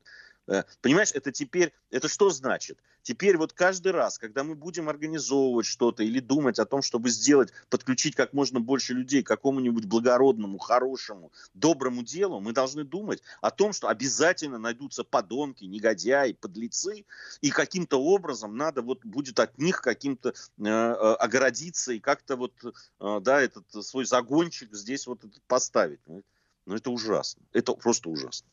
Э, 0.48 0.64
понимаешь, 0.82 1.12
это 1.14 1.32
теперь, 1.32 1.74
это 1.92 2.08
что 2.08 2.30
значит? 2.30 2.80
Теперь 3.04 3.38
вот 3.38 3.54
каждый 3.54 3.92
раз, 3.92 4.20
когда 4.20 4.44
мы 4.44 4.56
будем 4.56 4.90
организовывать 4.90 5.66
что-то 5.66 6.04
или 6.04 6.20
думать 6.20 6.60
о 6.60 6.66
том, 6.66 6.82
чтобы 6.82 7.10
сделать, 7.10 7.52
подключить 7.70 8.16
как 8.16 8.34
можно 8.34 8.60
больше 8.60 8.94
людей 8.94 9.24
к 9.24 9.28
какому-нибудь 9.28 9.86
благородному, 9.86 10.60
хорошему, 10.60 11.32
доброму 11.54 12.04
делу, 12.04 12.40
мы 12.40 12.54
должны 12.54 12.84
думать 12.84 13.22
о 13.42 13.50
том, 13.50 13.74
что 13.74 13.88
обязательно 13.88 14.58
найдутся 14.58 15.04
подонки, 15.04 15.66
негодяи, 15.66 16.34
подлецы, 16.34 17.06
и 17.42 17.50
каким-то 17.50 17.98
образом 17.98 18.56
надо 18.56 18.82
вот 18.82 19.04
будет 19.06 19.40
от 19.40 19.58
них 19.58 19.82
каким-то 19.82 20.30
э, 20.30 20.34
э 20.64 21.12
огородиться 21.22 21.94
и 21.94 22.00
как-то 22.00 22.36
вот, 22.36 22.54
э, 22.64 23.20
да, 23.22 23.42
этот 23.42 23.66
свой 23.84 24.06
загончик 24.06 24.74
здесь 24.74 25.08
вот 25.08 25.22
поставить. 25.48 26.00
Ну, 26.06 26.24
ну 26.66 26.76
это 26.76 26.92
ужасно. 26.92 27.42
Это 27.52 27.74
просто 27.74 28.10
ужасно. 28.10 28.48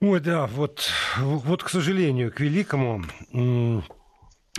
Ой, 0.00 0.20
да, 0.20 0.46
вот, 0.46 0.88
вот, 1.18 1.64
к 1.64 1.68
сожалению, 1.68 2.32
к 2.32 2.38
великому 2.38 3.02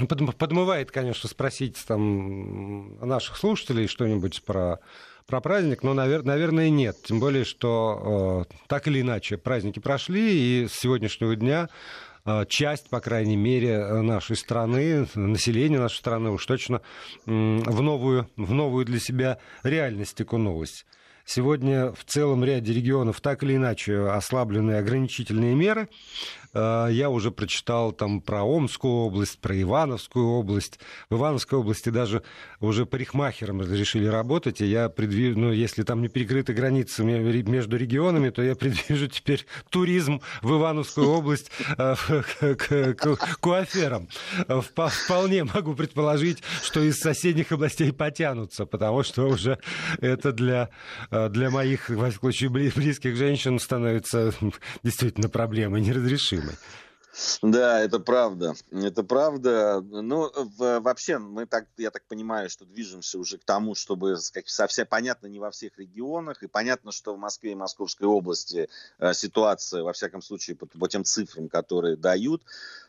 подмывает, 0.05 0.91
конечно, 0.91 1.29
спросить 1.29 1.81
там 1.87 2.97
наших 2.99 3.37
слушателей 3.37 3.87
что-нибудь 3.87 4.43
про, 4.43 4.79
про 5.27 5.39
праздник, 5.39 5.81
но, 5.81 5.93
навер, 5.93 6.23
наверное, 6.23 6.69
нет. 6.69 6.97
Тем 7.03 7.21
более, 7.21 7.45
что 7.45 8.45
э, 8.49 8.53
так 8.67 8.89
или 8.89 8.99
иначе 8.99 9.37
праздники 9.37 9.79
прошли, 9.79 10.63
и 10.63 10.67
с 10.67 10.73
сегодняшнего 10.73 11.33
дня 11.37 11.69
э, 12.25 12.45
часть, 12.49 12.89
по 12.89 12.99
крайней 12.99 13.37
мере, 13.37 14.01
нашей 14.01 14.35
страны, 14.35 15.07
населения 15.15 15.79
нашей 15.79 15.99
страны 15.99 16.31
уж 16.31 16.45
точно 16.45 16.75
э, 16.75 16.81
в, 17.25 17.81
новую, 17.81 18.29
в 18.35 18.53
новую 18.53 18.85
для 18.85 18.99
себя 18.99 19.37
реальность 19.63 20.19
окунулась. 20.19 20.85
Сегодня 21.31 21.91
в 21.91 22.05
целом 22.05 22.43
ряде 22.43 22.73
регионов 22.73 23.21
так 23.21 23.43
или 23.43 23.55
иначе 23.55 23.99
ослаблены 23.99 24.71
ограничительные 24.71 25.53
меры. 25.53 25.87
Э, 26.53 26.87
я 26.89 27.09
уже 27.09 27.31
прочитал 27.31 27.91
там 27.91 28.21
про 28.21 28.43
Омскую 28.43 28.93
область, 28.93 29.39
про 29.39 29.59
Ивановскую 29.61 30.27
область. 30.27 30.79
В 31.09 31.15
Ивановской 31.15 31.59
области 31.59 31.89
даже 31.89 32.23
уже 32.59 32.85
парикмахерам 32.85 33.61
разрешили 33.61 34.07
работать, 34.07 34.61
и 34.61 34.65
я 34.65 34.89
предвижу, 34.89 35.39
ну, 35.39 35.51
если 35.51 35.83
там 35.83 36.01
не 36.01 36.07
перекрыты 36.07 36.53
границы 36.53 37.03
между 37.03 37.77
регионами, 37.77 38.29
то 38.29 38.41
я 38.41 38.55
предвижу 38.55 39.07
теперь 39.07 39.45
туризм 39.69 40.21
в 40.41 40.51
Ивановскую 40.57 41.09
область 41.09 41.51
э, 41.77 41.95
к 42.55 42.95
куаферам. 43.39 44.07
Вполне 44.47 45.43
могу 45.43 45.75
предположить, 45.75 46.41
что 46.63 46.81
из 46.81 46.99
соседних 46.99 47.51
областей 47.51 47.93
потянутся, 47.93 48.65
потому 48.65 49.03
что 49.03 49.27
уже 49.27 49.59
это 50.01 50.31
для, 50.31 50.69
э, 51.11 51.18
для 51.27 51.49
моих, 51.49 51.89
в 51.89 52.11
случае, 52.11 52.49
близких 52.49 53.15
женщин 53.15 53.59
становится 53.59 54.33
действительно 54.83 55.29
проблемой 55.29 55.81
неразрешимой. 55.81 56.55
Да, 57.41 57.79
это 57.81 57.99
правда. 57.99 58.53
Это 58.71 59.03
правда. 59.03 59.81
Ну, 59.81 60.31
в, 60.33 60.79
вообще, 60.79 61.17
мы 61.17 61.45
так, 61.45 61.65
я 61.77 61.91
так 61.91 62.03
понимаю, 62.07 62.49
что 62.49 62.65
движемся 62.65 63.19
уже 63.19 63.37
к 63.37 63.43
тому, 63.43 63.75
чтобы 63.75 64.15
как, 64.33 64.47
совсем 64.47 64.85
понятно 64.87 65.27
не 65.27 65.39
во 65.39 65.51
всех 65.51 65.77
регионах, 65.77 66.43
и 66.43 66.47
понятно, 66.47 66.91
что 66.91 67.15
в 67.15 67.19
Москве 67.19 67.53
и 67.53 67.55
Московской 67.55 68.07
области 68.07 68.69
э, 68.99 69.13
ситуация, 69.13 69.83
во 69.83 69.93
всяком 69.93 70.21
случае, 70.21 70.55
по, 70.55 70.65
по 70.65 70.87
тем 70.87 71.03
цифрам, 71.03 71.49
которые 71.49 71.97
дают 71.97 72.43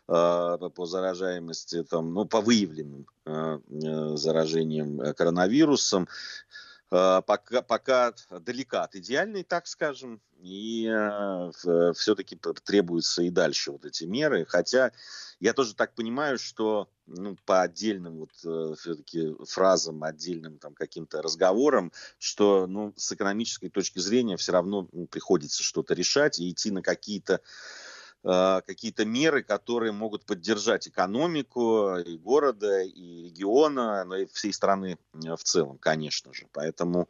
э, 0.06 0.58
по 0.74 0.86
заражаемости, 0.86 1.82
там, 1.84 2.12
ну, 2.12 2.24
по 2.24 2.40
выявленным 2.40 3.06
э, 3.24 3.58
э 3.70 4.16
заражениям 4.16 5.00
э, 5.00 5.14
коронавирусом, 5.14 6.04
Э, 6.04 6.69
пока, 6.90 7.62
пока 7.62 8.12
далека 8.30 8.82
от 8.82 8.96
идеальной, 8.96 9.44
так 9.44 9.66
скажем, 9.66 10.20
и 10.42 10.88
э, 10.88 11.92
все-таки 11.94 12.36
требуются 12.64 13.22
и 13.22 13.30
дальше 13.30 13.72
вот 13.72 13.84
эти 13.84 14.04
меры. 14.04 14.44
Хотя 14.48 14.92
я 15.38 15.52
тоже 15.52 15.74
так 15.74 15.94
понимаю, 15.94 16.38
что 16.38 16.88
ну, 17.06 17.36
по 17.44 17.62
отдельным 17.62 18.18
вот 18.18 18.30
э, 18.44 18.74
все-таки 18.78 19.36
фразам, 19.46 20.02
отдельным 20.02 20.58
там 20.58 20.74
каким-то 20.74 21.22
разговорам, 21.22 21.92
что 22.18 22.66
ну, 22.66 22.92
с 22.96 23.12
экономической 23.12 23.68
точки 23.68 23.98
зрения 23.98 24.36
все 24.36 24.52
равно 24.52 24.88
ну, 24.92 25.06
приходится 25.06 25.62
что-то 25.62 25.94
решать 25.94 26.40
и 26.40 26.50
идти 26.50 26.70
на 26.70 26.82
какие-то 26.82 27.34
Э, 27.34 27.89
какие-то 28.22 29.04
меры, 29.04 29.42
которые 29.42 29.92
могут 29.92 30.26
поддержать 30.26 30.88
экономику 30.88 31.96
и 31.96 32.18
города, 32.18 32.82
и 32.82 33.24
региона, 33.24 34.04
но 34.04 34.16
и 34.16 34.26
всей 34.26 34.52
страны 34.52 34.98
э, 35.14 35.36
в 35.36 35.42
целом, 35.42 35.78
конечно 35.78 36.34
же. 36.34 36.46
Поэтому 36.52 37.08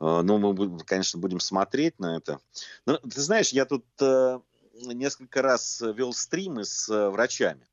э, 0.00 0.20
ну, 0.22 0.38
мы, 0.38 0.78
конечно, 0.80 1.20
будем 1.20 1.38
смотреть 1.38 1.98
на 2.00 2.16
это. 2.16 2.40
Но, 2.86 2.98
ты 2.98 3.20
знаешь, 3.20 3.50
я 3.50 3.66
тут 3.66 3.84
несколько 4.74 5.42
раз 5.42 5.80
вел 5.80 6.12
стримы 6.12 6.64
с 6.64 6.88
врачами. 7.10 7.66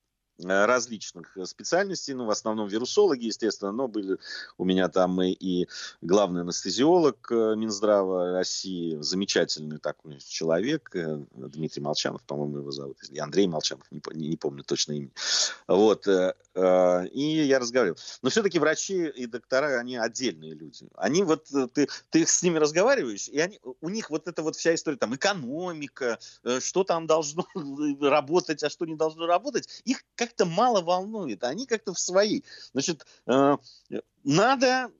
Э, 0.44 0.66
различных 0.66 1.36
специальностей, 1.46 2.14
ну, 2.14 2.26
в 2.26 2.30
основном 2.30 2.68
вирусологи, 2.68 3.26
естественно, 3.26 3.72
но 3.72 3.88
были 3.88 4.18
у 4.58 4.64
меня 4.64 4.88
там 4.88 5.22
и, 5.22 5.32
и 5.32 5.68
главный 6.02 6.42
анестезиолог 6.42 7.30
э, 7.32 7.56
Минздрава 7.58 8.32
России, 8.32 8.98
замечательный 9.02 9.80
такой 9.80 10.20
человек, 10.20 10.96
э, 10.96 11.26
Дмитрий 11.34 11.82
Молчанов, 11.82 12.22
по-моему, 12.24 12.60
его 12.60 12.72
зовут, 12.72 12.98
и 13.10 13.20
Андрей 13.20 13.48
Молчанов, 13.48 13.86
не, 13.92 14.02
не, 14.14 14.30
не 14.30 14.38
помню 14.38 14.64
точно 14.64 14.94
имя. 14.94 15.10
Вот, 15.68 16.08
и 16.08 17.46
я 17.48 17.60
разговаривал. 17.60 17.98
Но 18.22 18.30
все-таки 18.30 18.60
врачи 18.60 19.08
и 19.08 19.26
доктора, 19.28 19.80
они 19.80 19.98
отдельные 19.98 20.54
люди. 20.54 20.90
Они 20.96 21.24
вот, 21.24 21.48
ты, 21.74 21.88
ты 22.10 22.26
с 22.26 22.42
ними 22.42 22.58
разговариваешь, 22.58 23.30
и 23.30 23.40
они, 23.40 23.60
у 23.82 23.90
них 23.90 24.10
вот 24.10 24.28
эта 24.28 24.42
вот 24.42 24.56
вся 24.56 24.76
история, 24.76 24.98
там, 24.98 25.16
экономика, 25.16 26.20
что 26.60 26.84
там 26.84 27.08
должно 27.08 27.46
работать, 28.02 28.64
а 28.64 28.70
что 28.70 28.86
не 28.86 28.96
должно 28.96 29.26
работать, 29.26 29.82
их 29.86 30.04
как 30.16 30.29
как-то 30.30 30.46
мало 30.46 30.82
волнует. 30.82 31.44
Они 31.44 31.66
как-то 31.66 31.94
в 31.94 32.00
своей. 32.00 32.46
Значит, 32.74 33.06
э, 33.26 33.58
надо 34.24 34.92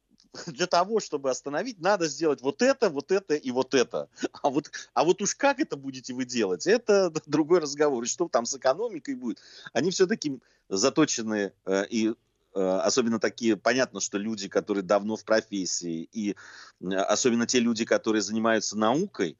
для 0.48 0.68
того, 0.68 1.00
чтобы 1.00 1.30
остановить, 1.30 1.80
надо 1.80 2.08
сделать 2.08 2.42
вот 2.42 2.62
это, 2.62 2.90
вот 2.90 3.12
это 3.12 3.36
и 3.36 3.52
вот 3.52 3.74
это. 3.74 4.10
А 4.42 4.50
вот, 4.50 4.72
а 4.94 5.04
вот 5.04 5.22
уж 5.22 5.36
как 5.36 5.60
это 5.60 5.78
будете 5.78 6.14
вы 6.14 6.26
делать, 6.26 6.68
это 6.68 7.12
другой 7.28 7.60
разговор. 7.60 8.04
И 8.04 8.08
что 8.08 8.28
там 8.28 8.46
с 8.46 8.56
экономикой 8.56 9.16
будет? 9.16 9.40
Они 9.74 9.92
все-таки 9.92 10.40
заточены 10.68 11.54
э, 11.66 11.86
и 11.90 12.14
э, 12.56 12.60
особенно 12.60 13.20
такие, 13.20 13.56
понятно, 13.56 14.00
что 14.00 14.18
люди, 14.18 14.50
которые 14.50 14.84
давно 14.84 15.16
в 15.16 15.26
профессии, 15.26 16.10
и 16.12 16.36
особенно 16.82 17.46
те 17.46 17.60
люди, 17.60 17.86
которые 17.86 18.22
занимаются 18.22 18.78
наукой, 18.78 19.38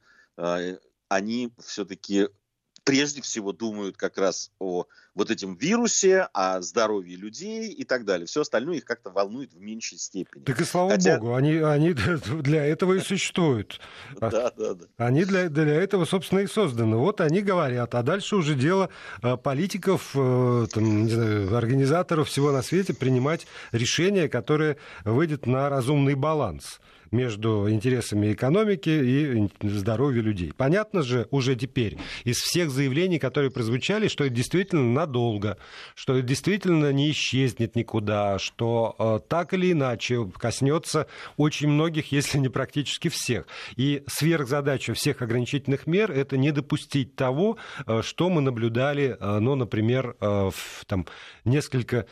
они 1.08 1.52
все-таки 1.58 2.28
прежде 2.84 3.22
всего 3.22 3.52
думают 3.52 3.96
как 3.96 4.18
раз 4.18 4.50
о 4.58 4.86
вот 5.14 5.30
этом 5.30 5.56
вирусе, 5.56 6.28
о 6.32 6.60
здоровье 6.62 7.16
людей 7.16 7.68
и 7.68 7.84
так 7.84 8.04
далее. 8.04 8.26
Все 8.26 8.42
остальное 8.42 8.76
их 8.76 8.84
как-то 8.84 9.10
волнует 9.10 9.52
в 9.52 9.60
меньшей 9.60 9.98
степени. 9.98 10.44
Так 10.44 10.60
и 10.60 10.64
слава 10.64 10.92
Хотя... 10.92 11.18
богу, 11.18 11.34
они, 11.34 11.56
они 11.56 11.92
для 12.42 12.64
этого 12.64 12.94
и 12.94 13.00
существуют. 13.00 13.80
Да, 14.20 14.52
да, 14.56 14.74
да. 14.74 14.86
Они 14.96 15.24
для, 15.24 15.48
для 15.48 15.74
этого, 15.74 16.04
собственно, 16.04 16.40
и 16.40 16.46
созданы. 16.46 16.96
Вот 16.96 17.20
они 17.20 17.40
говорят, 17.40 17.94
а 17.94 18.02
дальше 18.02 18.36
уже 18.36 18.54
дело 18.54 18.90
э, 19.22 19.36
политиков, 19.36 20.10
э, 20.14 20.66
там, 20.72 21.04
не 21.04 21.10
знаю, 21.10 21.56
организаторов 21.56 22.28
всего 22.28 22.52
на 22.52 22.62
свете 22.62 22.94
принимать 22.94 23.46
решения, 23.72 24.28
которые 24.28 24.76
выйдет 25.04 25.46
на 25.46 25.68
разумный 25.68 26.14
баланс 26.14 26.80
между 27.10 27.70
интересами 27.70 28.32
экономики 28.32 28.88
и 28.90 29.48
здоровья 29.68 30.22
людей. 30.22 30.52
Понятно 30.56 31.02
же 31.02 31.26
уже 31.30 31.56
теперь 31.56 31.98
из 32.24 32.38
всех 32.38 32.70
заявлений, 32.70 33.18
которые 33.18 33.50
прозвучали, 33.50 34.08
что 34.08 34.24
это 34.24 34.34
действительно 34.34 34.92
надолго, 34.92 35.58
что 35.94 36.16
это 36.16 36.26
действительно 36.26 36.92
не 36.92 37.10
исчезнет 37.10 37.76
никуда, 37.76 38.38
что 38.38 38.94
э, 38.98 39.20
так 39.28 39.54
или 39.54 39.72
иначе 39.72 40.30
коснется 40.38 41.06
очень 41.36 41.68
многих, 41.68 42.12
если 42.12 42.38
не 42.38 42.48
практически 42.48 43.08
всех. 43.08 43.46
И 43.76 44.02
сверхзадача 44.06 44.94
всех 44.94 45.22
ограничительных 45.22 45.86
мер– 45.86 46.10
это 46.12 46.36
не 46.36 46.52
допустить 46.52 47.16
того, 47.16 47.58
э, 47.86 48.02
что 48.02 48.28
мы 48.30 48.40
наблюдали, 48.40 49.16
э, 49.18 49.38
ну, 49.38 49.54
например, 49.54 50.16
э, 50.20 50.50
в, 50.52 50.84
там, 50.86 51.06
несколько 51.44 52.06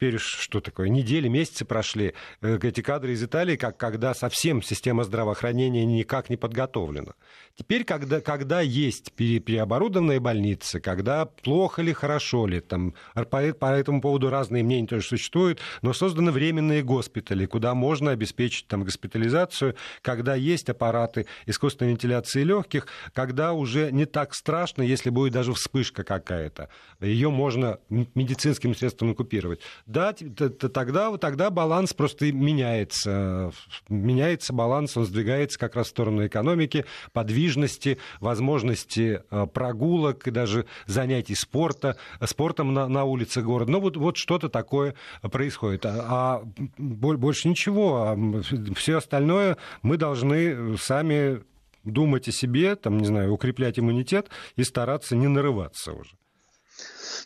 теперь 0.00 0.18
что 0.18 0.62
такое, 0.62 0.88
недели, 0.88 1.28
месяцы 1.28 1.66
прошли, 1.66 2.14
э, 2.40 2.58
эти 2.62 2.80
кадры 2.80 3.12
из 3.12 3.22
Италии, 3.22 3.56
как 3.56 3.76
когда 3.76 4.14
совсем 4.14 4.62
система 4.62 5.04
здравоохранения 5.04 5.84
никак 5.84 6.30
не 6.30 6.38
подготовлена. 6.38 7.12
Теперь, 7.60 7.84
когда, 7.84 8.22
когда 8.22 8.62
есть 8.62 9.12
переоборудованные 9.12 10.18
больницы, 10.18 10.80
когда 10.80 11.26
плохо 11.26 11.82
ли, 11.82 11.92
хорошо 11.92 12.46
ли, 12.46 12.60
там, 12.60 12.94
по, 13.14 13.52
по 13.52 13.66
этому 13.66 14.00
поводу 14.00 14.30
разные 14.30 14.62
мнения 14.62 14.86
тоже 14.86 15.06
существуют, 15.06 15.60
но 15.82 15.92
созданы 15.92 16.32
временные 16.32 16.82
госпитали, 16.82 17.44
куда 17.44 17.74
можно 17.74 18.12
обеспечить 18.12 18.66
там, 18.66 18.82
госпитализацию, 18.82 19.76
когда 20.00 20.34
есть 20.34 20.70
аппараты 20.70 21.26
искусственной 21.44 21.90
вентиляции 21.90 22.44
легких, 22.44 22.86
когда 23.12 23.52
уже 23.52 23.92
не 23.92 24.06
так 24.06 24.34
страшно, 24.34 24.80
если 24.80 25.10
будет 25.10 25.34
даже 25.34 25.52
вспышка 25.52 26.02
какая-то. 26.02 26.70
Ее 26.98 27.28
можно 27.28 27.78
медицинским 27.90 28.74
средством 28.74 29.10
оккупировать. 29.10 29.60
Да, 29.84 30.14
тогда, 30.14 31.14
тогда 31.18 31.50
баланс 31.50 31.92
просто 31.92 32.32
меняется. 32.32 33.52
Меняется 33.90 34.54
баланс, 34.54 34.96
он 34.96 35.04
сдвигается 35.04 35.58
как 35.58 35.76
раз 35.76 35.88
в 35.88 35.90
сторону 35.90 36.26
экономики, 36.26 36.86
подвижности 37.12 37.49
подвижности, 37.50 37.98
возможности 38.20 39.22
э, 39.30 39.46
прогулок 39.46 40.26
и 40.28 40.30
даже 40.30 40.66
занятий 40.86 41.34
спорта, 41.34 41.96
спортом 42.24 42.72
на, 42.74 42.88
на 42.88 43.04
улице 43.04 43.42
города. 43.42 43.72
Ну, 43.72 43.80
вот, 43.80 43.96
вот 43.96 44.16
что-то 44.16 44.48
такое 44.48 44.94
происходит. 45.22 45.84
А, 45.86 46.40
а 46.40 46.42
больше 46.78 47.48
ничего. 47.48 48.04
А 48.08 48.18
Все 48.74 48.98
остальное 48.98 49.56
мы 49.82 49.96
должны 49.96 50.76
сами 50.78 51.42
думать 51.84 52.28
о 52.28 52.32
себе, 52.32 52.76
там, 52.76 52.98
не 52.98 53.06
знаю, 53.06 53.32
укреплять 53.32 53.78
иммунитет 53.78 54.28
и 54.56 54.64
стараться 54.64 55.16
не 55.16 55.28
нарываться 55.28 55.92
уже. 55.92 56.12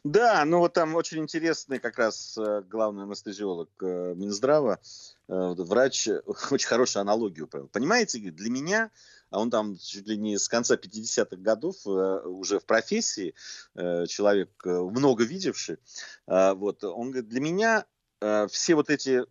Да, 0.05 0.45
ну 0.45 0.59
вот 0.59 0.73
там 0.73 0.95
очень 0.95 1.19
интересный 1.19 1.79
как 1.79 1.99
раз 1.99 2.37
э, 2.37 2.63
главный 2.69 3.05
анестезиолог 3.05 3.71
э, 3.83 4.15
Минздрава, 4.15 4.79
врач, 5.29 6.09
очень 6.51 6.69
хорошую 6.69 7.03
аналогию. 7.03 7.47
Понимаете, 7.47 8.19
для 8.19 8.51
меня 8.51 8.91
а 9.31 9.41
он 9.41 9.51
там 9.51 9.77
чуть 9.79 10.07
ли 10.07 10.17
не 10.17 10.39
с 10.39 10.49
конца 10.49 10.77
50-х 10.77 11.37
годов 11.37 11.77
э, 11.87 11.91
уже 11.91 12.61
в 12.61 12.67
профессии, 12.67 13.35
э, 13.75 14.07
человек 14.07 14.51
э, 14.65 14.71
много 14.71 15.25
видевший, 15.25 15.79
вот, 16.27 16.85
он 16.85 17.11
говорит, 17.11 17.29
для 17.29 17.41
меня 17.41 17.87
все 18.49 18.75
вот 18.75 18.89
эти 18.89 19.23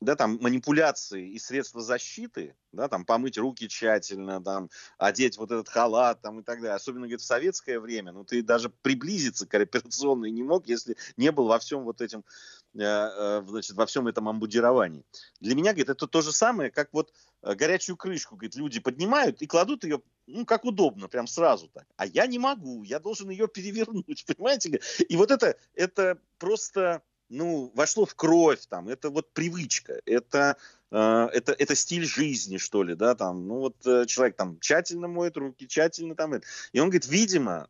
да, 0.00 0.14
там, 0.16 0.38
манипуляции 0.40 1.30
и 1.30 1.38
средства 1.38 1.80
защиты, 1.80 2.54
да, 2.72 2.88
там, 2.88 3.04
помыть 3.04 3.38
руки 3.38 3.68
тщательно, 3.68 4.42
там, 4.42 4.70
одеть 4.98 5.38
вот 5.38 5.50
этот 5.50 5.68
халат, 5.68 6.20
там, 6.20 6.40
и 6.40 6.42
так 6.42 6.60
далее. 6.60 6.74
Особенно, 6.74 7.06
говорит, 7.06 7.20
в 7.20 7.24
советское 7.24 7.80
время, 7.80 8.12
ну, 8.12 8.24
ты 8.24 8.42
даже 8.42 8.68
приблизиться 8.68 9.46
к 9.46 9.54
операционной 9.54 10.30
не 10.30 10.42
мог, 10.42 10.66
если 10.66 10.96
не 11.16 11.32
был 11.32 11.46
во 11.46 11.58
всем 11.58 11.84
вот 11.84 12.00
этим, 12.00 12.24
значит, 12.72 13.72
во 13.72 13.86
всем 13.86 14.06
этом 14.06 14.28
амбудировании. 14.28 15.04
Для 15.40 15.54
меня, 15.54 15.72
говорит, 15.72 15.88
это 15.88 16.06
то 16.06 16.20
же 16.20 16.32
самое, 16.32 16.70
как 16.70 16.88
вот 16.92 17.12
Э, 17.46 17.54
горячую 17.54 17.96
крышку, 17.96 18.34
говорит, 18.34 18.56
люди 18.56 18.80
поднимают 18.80 19.40
и 19.40 19.46
кладут 19.46 19.84
ее, 19.84 20.02
ну, 20.26 20.44
как 20.44 20.64
удобно, 20.64 21.08
прям 21.08 21.28
сразу 21.28 21.68
так. 21.68 21.86
А 21.96 22.06
я 22.06 22.26
не 22.26 22.38
могу, 22.38 22.82
я 22.82 22.98
должен 22.98 23.30
ее 23.30 23.46
перевернуть, 23.46 24.24
понимаете? 24.26 24.80
И 25.08 25.16
вот 25.16 25.30
это, 25.30 25.56
это 25.74 26.18
просто, 26.38 27.02
ну, 27.28 27.72
вошло 27.74 28.06
в 28.06 28.14
кровь, 28.14 28.66
там, 28.68 28.88
это 28.88 29.10
вот 29.10 29.32
привычка, 29.32 30.00
это, 30.06 30.56
э, 30.90 31.28
это, 31.32 31.52
это 31.52 31.74
стиль 31.74 32.04
жизни, 32.04 32.58
что 32.58 32.82
ли, 32.82 32.94
да, 32.94 33.14
там, 33.14 33.46
ну, 33.46 33.58
вот 33.58 33.86
э, 33.86 34.06
человек 34.06 34.36
там 34.36 34.58
тщательно 34.60 35.08
моет 35.08 35.36
руки, 35.36 35.66
тщательно 35.66 36.14
там, 36.14 36.34
и 36.36 36.78
он 36.78 36.88
говорит, 36.88 37.06
видимо, 37.06 37.68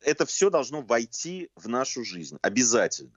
это 0.00 0.26
все 0.26 0.50
должно 0.50 0.82
войти 0.82 1.50
в 1.54 1.68
нашу 1.68 2.04
жизнь, 2.04 2.38
обязательно. 2.42 3.12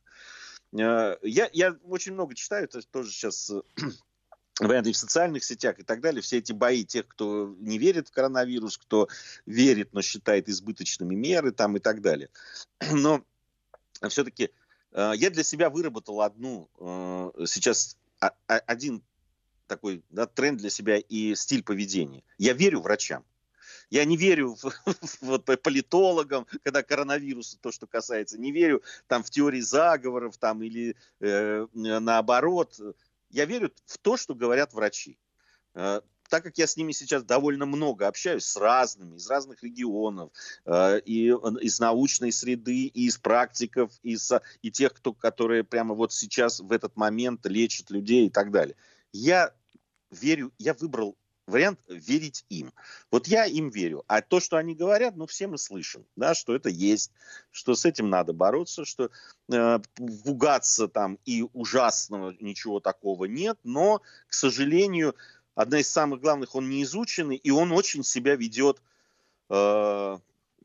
Э, 0.74 1.18
я, 1.22 1.50
я 1.52 1.78
очень 1.84 2.14
много 2.14 2.36
читаю, 2.36 2.66
это 2.66 2.82
тоже 2.82 3.12
сейчас 3.12 3.52
варианты 4.60 4.94
в 4.94 4.98
социальных 4.98 5.44
сетях 5.44 5.80
и 5.80 5.84
так 5.84 6.00
далее, 6.00 6.22
все 6.22 6.38
эти 6.38 6.54
бои 6.54 6.86
тех, 6.86 7.08
кто 7.08 7.54
не 7.60 7.78
верит 7.78 8.08
в 8.08 8.12
коронавирус, 8.12 8.78
кто 8.78 9.10
верит, 9.46 9.94
но 9.94 10.02
считает 10.02 10.48
избыточными 10.48 11.16
меры 11.16 11.52
там 11.52 11.76
и 11.76 11.80
так 11.80 12.02
далее. 12.02 12.30
Но 12.92 13.26
все-таки 14.10 14.52
я 14.96 15.30
для 15.30 15.44
себя 15.44 15.70
выработал 15.70 16.22
одну 16.22 16.70
э, 16.80 17.46
сейчас 17.48 17.98
один 18.20 19.04
такой 19.68 20.04
да, 20.10 20.26
тренд 20.26 20.60
для 20.60 20.70
себя 20.70 20.98
и 20.98 21.36
стиль 21.36 21.64
поведения. 21.64 22.24
Я 22.38 22.54
верю 22.54 22.82
врачам. 22.82 23.24
Я 23.90 24.06
не 24.06 24.18
верю 24.18 24.56
в, 24.56 24.74
вот, 25.22 25.46
политологам, 25.62 26.48
когда 26.64 26.82
коронавирус, 26.82 27.58
то, 27.62 27.72
что 27.72 27.88
касается, 27.88 28.40
не 28.40 28.52
верю 28.52 28.84
там 29.08 29.24
в 29.24 29.30
теории 29.30 29.62
заговоров 29.62 30.38
там, 30.38 30.64
или 30.64 30.96
э, 31.20 31.68
наоборот 31.74 32.80
я 33.30 33.46
верю 33.46 33.72
в 33.86 33.98
то, 33.98 34.18
что 34.18 34.34
говорят 34.34 34.74
врачи. 34.74 35.18
Так 36.30 36.44
как 36.44 36.58
я 36.58 36.68
с 36.68 36.78
ними 36.78 36.92
сейчас 36.92 37.24
довольно 37.24 37.66
много 37.66 38.08
общаюсь, 38.08 38.46
с 38.46 38.58
разными, 38.58 39.18
из 39.18 39.30
разных 39.30 39.64
регионов, 39.64 40.32
э, 40.66 41.00
и 41.02 41.28
из 41.30 41.80
научной 41.80 42.32
среды, 42.32 42.86
и 42.86 43.08
из 43.08 43.18
практиков, 43.18 43.92
и, 44.02 44.14
из, 44.14 44.32
и 44.62 44.72
тех, 44.72 44.94
кто, 44.94 45.14
которые 45.14 45.64
прямо 45.64 45.94
вот 45.94 46.14
сейчас 46.14 46.60
в 46.60 46.72
этот 46.72 46.96
момент 46.96 47.46
лечат 47.46 47.92
людей 47.92 48.28
и 48.28 48.30
так 48.30 48.52
далее. 48.52 48.76
Я 49.12 49.54
верю, 50.12 50.52
я 50.58 50.74
выбрал 50.74 51.16
вариант 51.48 51.80
верить 51.88 52.46
им. 52.50 52.74
Вот 53.12 53.28
я 53.28 53.46
им 53.46 53.70
верю. 53.70 54.04
А 54.08 54.22
то, 54.22 54.40
что 54.40 54.58
они 54.58 54.76
говорят, 54.76 55.16
ну, 55.16 55.28
все 55.28 55.48
мы 55.48 55.58
слышим, 55.58 56.06
да, 56.16 56.34
что 56.34 56.56
это 56.56 56.70
есть, 56.70 57.12
что 57.52 57.76
с 57.76 57.86
этим 57.86 58.10
надо 58.10 58.34
бороться, 58.34 58.86
что 58.86 59.12
э, 59.52 59.80
пугаться 60.24 60.88
там 60.88 61.20
и 61.26 61.44
ужасного 61.54 62.36
ничего 62.40 62.80
такого 62.80 63.26
нет, 63.26 63.60
но, 63.64 64.02
к 64.28 64.34
сожалению, 64.34 65.16
одна 65.56 65.80
из 65.80 65.90
самых 65.90 66.22
главных, 66.22 66.56
он 66.56 66.70
не 66.70 66.84
изученный, 66.84 67.38
и 67.38 67.50
он 67.52 67.72
очень 67.72 68.04
себя 68.04 68.36
ведет 68.36 68.82
э, 69.50 70.18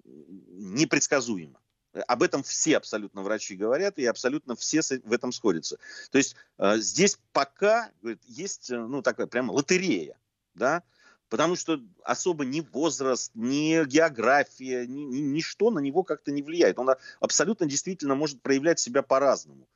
непредсказуемо. 0.05 1.59
Об 2.07 2.23
этом 2.23 2.43
все 2.45 2.77
абсолютно 2.77 3.23
врачи 3.23 3.57
говорят, 3.57 3.99
и 3.99 4.07
абсолютно 4.07 4.55
все 4.55 4.81
в 5.05 5.13
этом 5.13 5.33
сходятся. 5.33 5.79
То 6.11 6.19
есть 6.19 6.37
э, 6.59 6.77
здесь 6.79 7.19
пока 7.33 7.91
говорит, 8.03 8.23
есть 8.27 8.71
э, 8.71 8.79
ну, 8.79 9.03
такая 9.03 9.27
прямо 9.27 9.53
лотерея 9.53 10.17
да, 10.55 10.83
потому 11.29 11.57
что 11.57 11.81
особо 12.05 12.45
ни 12.45 12.61
возраст, 12.61 13.33
ни 13.35 13.85
география, 13.87 14.87
ни, 14.87 15.03
ни, 15.03 15.19
ничто 15.19 15.71
на 15.71 15.79
него 15.79 16.03
как-то 16.03 16.33
не 16.33 16.43
влияет. 16.43 16.79
Он 16.79 16.91
абсолютно 17.21 17.67
действительно 17.67 18.15
может 18.15 18.43
проявлять 18.43 18.79
себя 18.79 19.03
по-разному. 19.03 19.69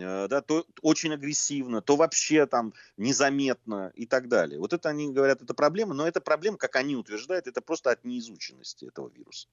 Э, 0.00 0.26
да, 0.28 0.42
то 0.42 0.64
очень 0.82 1.12
агрессивно, 1.12 1.80
то 1.80 1.96
вообще 1.96 2.46
там 2.46 2.74
незаметно 2.96 3.92
и 3.94 4.06
так 4.06 4.28
далее. 4.28 4.58
Вот 4.58 4.72
это 4.72 4.88
они 4.88 5.12
говорят, 5.12 5.42
это 5.42 5.54
проблема, 5.54 5.94
но 5.94 6.06
это 6.06 6.20
проблема, 6.20 6.56
как 6.56 6.76
они 6.76 6.96
утверждают, 6.96 7.46
это 7.46 7.60
просто 7.60 7.90
от 7.90 8.04
неизученности 8.04 8.86
этого 8.86 9.10
вируса. 9.14 9.48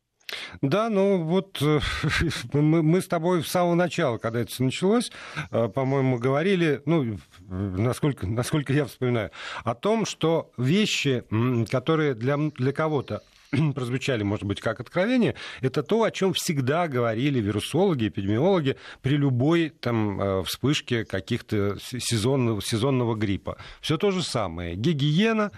Да, 0.62 0.90
ну 0.90 1.24
вот 1.24 1.62
э, 1.62 1.80
мы, 2.54 2.82
мы 2.82 3.02
с 3.02 3.08
тобой 3.08 3.42
в 3.42 3.48
самого 3.48 3.76
начала, 3.76 4.18
когда 4.18 4.40
это 4.40 4.64
началось, 4.64 5.12
э, 5.52 5.68
по-моему, 5.68 6.18
говорили, 6.18 6.82
ну, 6.86 7.18
насколько, 7.48 8.28
насколько 8.28 8.74
я 8.74 8.86
вспоминаю, 8.86 9.32
о 9.64 9.76
том, 9.76 10.06
что 10.06 10.52
вещи, 10.58 11.24
которые 11.70 12.16
для, 12.16 12.38
для 12.38 12.74
кого-то 12.74 13.22
прозвучали, 13.76 14.24
может 14.24 14.46
быть, 14.46 14.62
как 14.62 14.80
откровение, 14.80 15.36
это 15.62 15.84
то, 15.84 16.04
о 16.04 16.12
чем 16.12 16.34
всегда 16.34 16.88
говорили 16.88 17.40
вирусологи, 17.40 18.08
эпидемиологи 18.08 18.78
при 19.02 19.18
любой 19.18 19.70
там, 19.70 20.22
э, 20.22 20.44
вспышке 20.44 21.06
каких-то 21.06 21.78
сезонного, 21.80 22.62
сезонного 22.62 23.16
гриппа. 23.16 23.58
Все 23.82 23.98
то 23.98 24.12
же 24.12 24.24
самое. 24.24 24.76
Гигиена, 24.76 25.52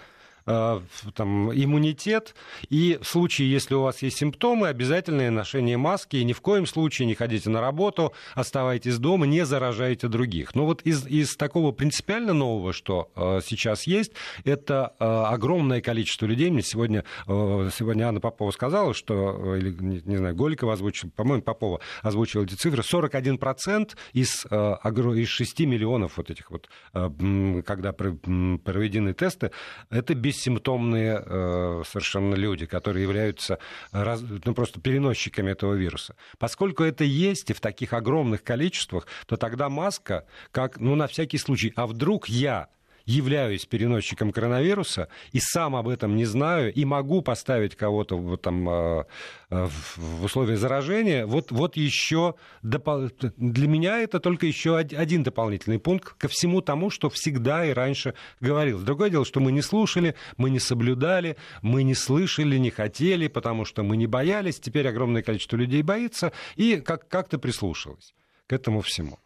там, 0.46 1.52
иммунитет, 1.52 2.34
и 2.68 2.98
в 3.02 3.06
случае, 3.06 3.50
если 3.50 3.74
у 3.74 3.82
вас 3.82 4.02
есть 4.02 4.18
симптомы, 4.18 4.68
обязательное 4.68 5.30
ношение 5.30 5.76
маски, 5.76 6.16
и 6.16 6.24
ни 6.24 6.32
в 6.32 6.40
коем 6.40 6.66
случае 6.66 7.06
не 7.06 7.14
ходите 7.14 7.50
на 7.50 7.60
работу, 7.60 8.12
оставайтесь 8.34 8.98
дома, 8.98 9.26
не 9.26 9.44
заражайте 9.44 10.08
других. 10.08 10.54
Но 10.54 10.66
вот 10.66 10.82
из, 10.82 11.06
из 11.06 11.36
такого 11.36 11.72
принципиально 11.72 12.32
нового, 12.32 12.72
что 12.72 13.10
э, 13.16 13.40
сейчас 13.44 13.86
есть, 13.86 14.12
это 14.44 14.94
э, 14.98 15.04
огромное 15.04 15.80
количество 15.80 16.26
людей. 16.26 16.50
Мне 16.50 16.62
сегодня, 16.62 17.04
э, 17.26 17.70
сегодня 17.76 18.08
Анна 18.08 18.20
Попова 18.20 18.50
сказала, 18.52 18.94
что, 18.94 19.56
или, 19.56 19.70
не, 19.70 20.00
не 20.04 20.16
знаю, 20.16 20.34
Голикова 20.34 20.74
озвучила, 20.74 21.10
по-моему, 21.10 21.42
Попова 21.42 21.80
озвучила 22.02 22.44
эти 22.44 22.54
цифры, 22.54 22.82
41% 22.82 23.96
из, 24.12 24.46
из 24.46 25.28
6 25.28 25.60
миллионов 25.60 26.16
вот 26.16 26.30
этих 26.30 26.50
вот, 26.50 26.68
когда 26.92 27.92
проведены 27.92 29.14
тесты, 29.14 29.50
это 29.90 30.14
бессимптомные 30.36 31.84
совершенно 31.84 32.34
люди, 32.34 32.66
которые 32.66 33.02
являются 33.02 33.58
ну, 33.92 34.54
просто 34.54 34.80
переносчиками 34.80 35.50
этого 35.50 35.74
вируса. 35.74 36.14
Поскольку 36.38 36.84
это 36.84 37.04
есть 37.04 37.50
и 37.50 37.54
в 37.54 37.60
таких 37.60 37.92
огромных 37.92 38.42
количествах, 38.42 39.06
то 39.26 39.36
тогда 39.36 39.68
маска, 39.68 40.26
как, 40.50 40.78
ну, 40.78 40.94
на 40.94 41.06
всякий 41.06 41.38
случай, 41.38 41.72
а 41.76 41.86
вдруг 41.86 42.28
я 42.28 42.68
являюсь 43.06 43.64
переносчиком 43.64 44.32
коронавируса 44.32 45.08
и 45.32 45.38
сам 45.40 45.76
об 45.76 45.88
этом 45.88 46.16
не 46.16 46.24
знаю, 46.24 46.72
и 46.72 46.84
могу 46.84 47.22
поставить 47.22 47.76
кого-то 47.76 48.18
вот 48.18 48.42
там, 48.42 48.68
а, 48.68 49.06
а, 49.48 49.68
в 49.96 50.24
условия 50.24 50.56
заражения, 50.56 51.24
вот, 51.24 51.52
вот 51.52 51.76
еще 51.76 52.34
допол... 52.62 53.08
для 53.36 53.68
меня 53.68 54.00
это 54.00 54.18
только 54.18 54.46
еще 54.46 54.76
один 54.76 55.22
дополнительный 55.22 55.78
пункт 55.78 56.14
ко 56.18 56.28
всему 56.28 56.60
тому, 56.60 56.90
что 56.90 57.08
всегда 57.08 57.64
и 57.64 57.72
раньше 57.72 58.14
говорил. 58.40 58.80
Другое 58.80 59.10
дело, 59.10 59.24
что 59.24 59.40
мы 59.40 59.52
не 59.52 59.62
слушали, 59.62 60.16
мы 60.36 60.50
не 60.50 60.58
соблюдали, 60.58 61.36
мы 61.62 61.84
не 61.84 61.94
слышали, 61.94 62.58
не 62.58 62.70
хотели, 62.70 63.28
потому 63.28 63.64
что 63.64 63.84
мы 63.84 63.96
не 63.96 64.08
боялись. 64.08 64.58
Теперь 64.58 64.88
огромное 64.88 65.22
количество 65.22 65.56
людей 65.56 65.82
боится 65.82 66.32
и 66.56 66.76
как- 66.76 67.08
как-то 67.08 67.38
прислушалось 67.38 68.14
к 68.48 68.52
этому 68.52 68.80
всему. 68.80 69.18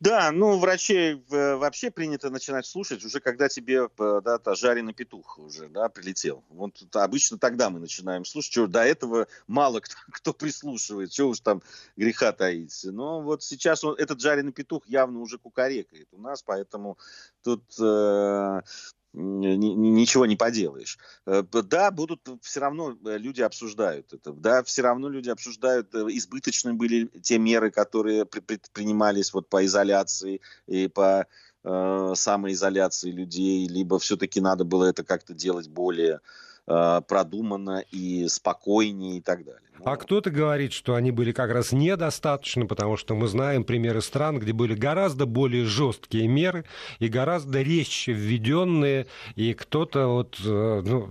Да, 0.00 0.32
ну, 0.32 0.58
врачей 0.58 1.24
э, 1.30 1.54
вообще 1.56 1.90
принято 1.90 2.30
начинать 2.30 2.66
слушать 2.66 3.04
уже 3.04 3.20
когда 3.20 3.48
тебе, 3.48 3.88
э, 3.98 4.20
да, 4.24 4.38
та 4.38 4.54
жареный 4.54 4.92
петух 4.92 5.38
уже, 5.38 5.68
да, 5.68 5.88
прилетел. 5.88 6.44
Вот 6.48 6.76
обычно 6.94 7.38
тогда 7.38 7.70
мы 7.70 7.80
начинаем 7.80 8.24
слушать, 8.24 8.52
что 8.52 8.66
до 8.66 8.84
этого 8.84 9.26
мало 9.46 9.80
кто, 9.80 9.94
кто 10.12 10.32
прислушивает, 10.32 11.12
что 11.12 11.28
уж 11.28 11.40
там 11.40 11.62
греха 11.96 12.32
таить. 12.32 12.80
Но 12.84 13.20
вот 13.20 13.42
сейчас 13.42 13.84
он, 13.84 13.96
этот 13.96 14.20
жареный 14.20 14.52
петух 14.52 14.86
явно 14.86 15.20
уже 15.20 15.38
кукарекает 15.38 16.08
у 16.12 16.18
нас, 16.18 16.42
поэтому 16.42 16.98
тут 17.42 17.64
э, 17.80 18.60
ничего 19.14 20.26
не 20.26 20.36
поделаешь. 20.36 20.98
Э, 21.26 21.42
да, 21.50 21.90
будут 21.90 22.20
все 22.42 22.60
равно 22.60 22.96
э, 23.04 23.18
люди 23.18 23.42
обсуждают 23.42 24.12
это. 24.12 24.32
Да, 24.32 24.62
все 24.62 24.82
равно 24.82 25.08
люди 25.08 25.30
обсуждают, 25.30 25.94
э, 25.94 26.06
избыточны 26.10 26.74
были 26.74 27.06
те 27.22 27.38
меры, 27.38 27.70
которые 27.70 28.26
предпринимались 28.26 29.32
вот 29.32 29.48
по 29.48 29.64
изоляции 29.64 30.40
и 30.66 30.88
по 30.88 31.26
э, 31.62 32.12
самоизоляции 32.14 33.10
людей, 33.10 33.68
либо 33.68 33.98
все-таки 33.98 34.40
надо 34.40 34.64
было 34.64 34.84
это 34.86 35.04
как-то 35.04 35.32
делать 35.32 35.68
более 35.68 36.14
Э, 36.14 36.20
продуманно 36.66 37.84
и 37.90 38.26
спокойнее 38.28 39.18
и 39.18 39.20
так 39.20 39.44
далее. 39.44 39.60
А 39.84 39.90
ну, 39.90 39.96
кто-то 39.98 40.30
говорит, 40.30 40.72
что 40.72 40.94
они 40.94 41.10
были 41.10 41.32
как 41.32 41.50
раз 41.50 41.72
недостаточно, 41.72 42.66
потому 42.66 42.96
что 42.96 43.14
мы 43.14 43.26
знаем 43.26 43.64
примеры 43.64 44.00
стран, 44.00 44.38
где 44.38 44.52
были 44.52 44.74
гораздо 44.74 45.26
более 45.26 45.64
жесткие 45.64 46.26
меры 46.26 46.64
и 47.00 47.08
гораздо 47.08 47.60
резче 47.60 48.12
введенные, 48.12 49.06
и 49.34 49.52
кто-то 49.52 50.06
вот, 50.06 50.40
э, 50.44 50.82
ну, 50.84 51.10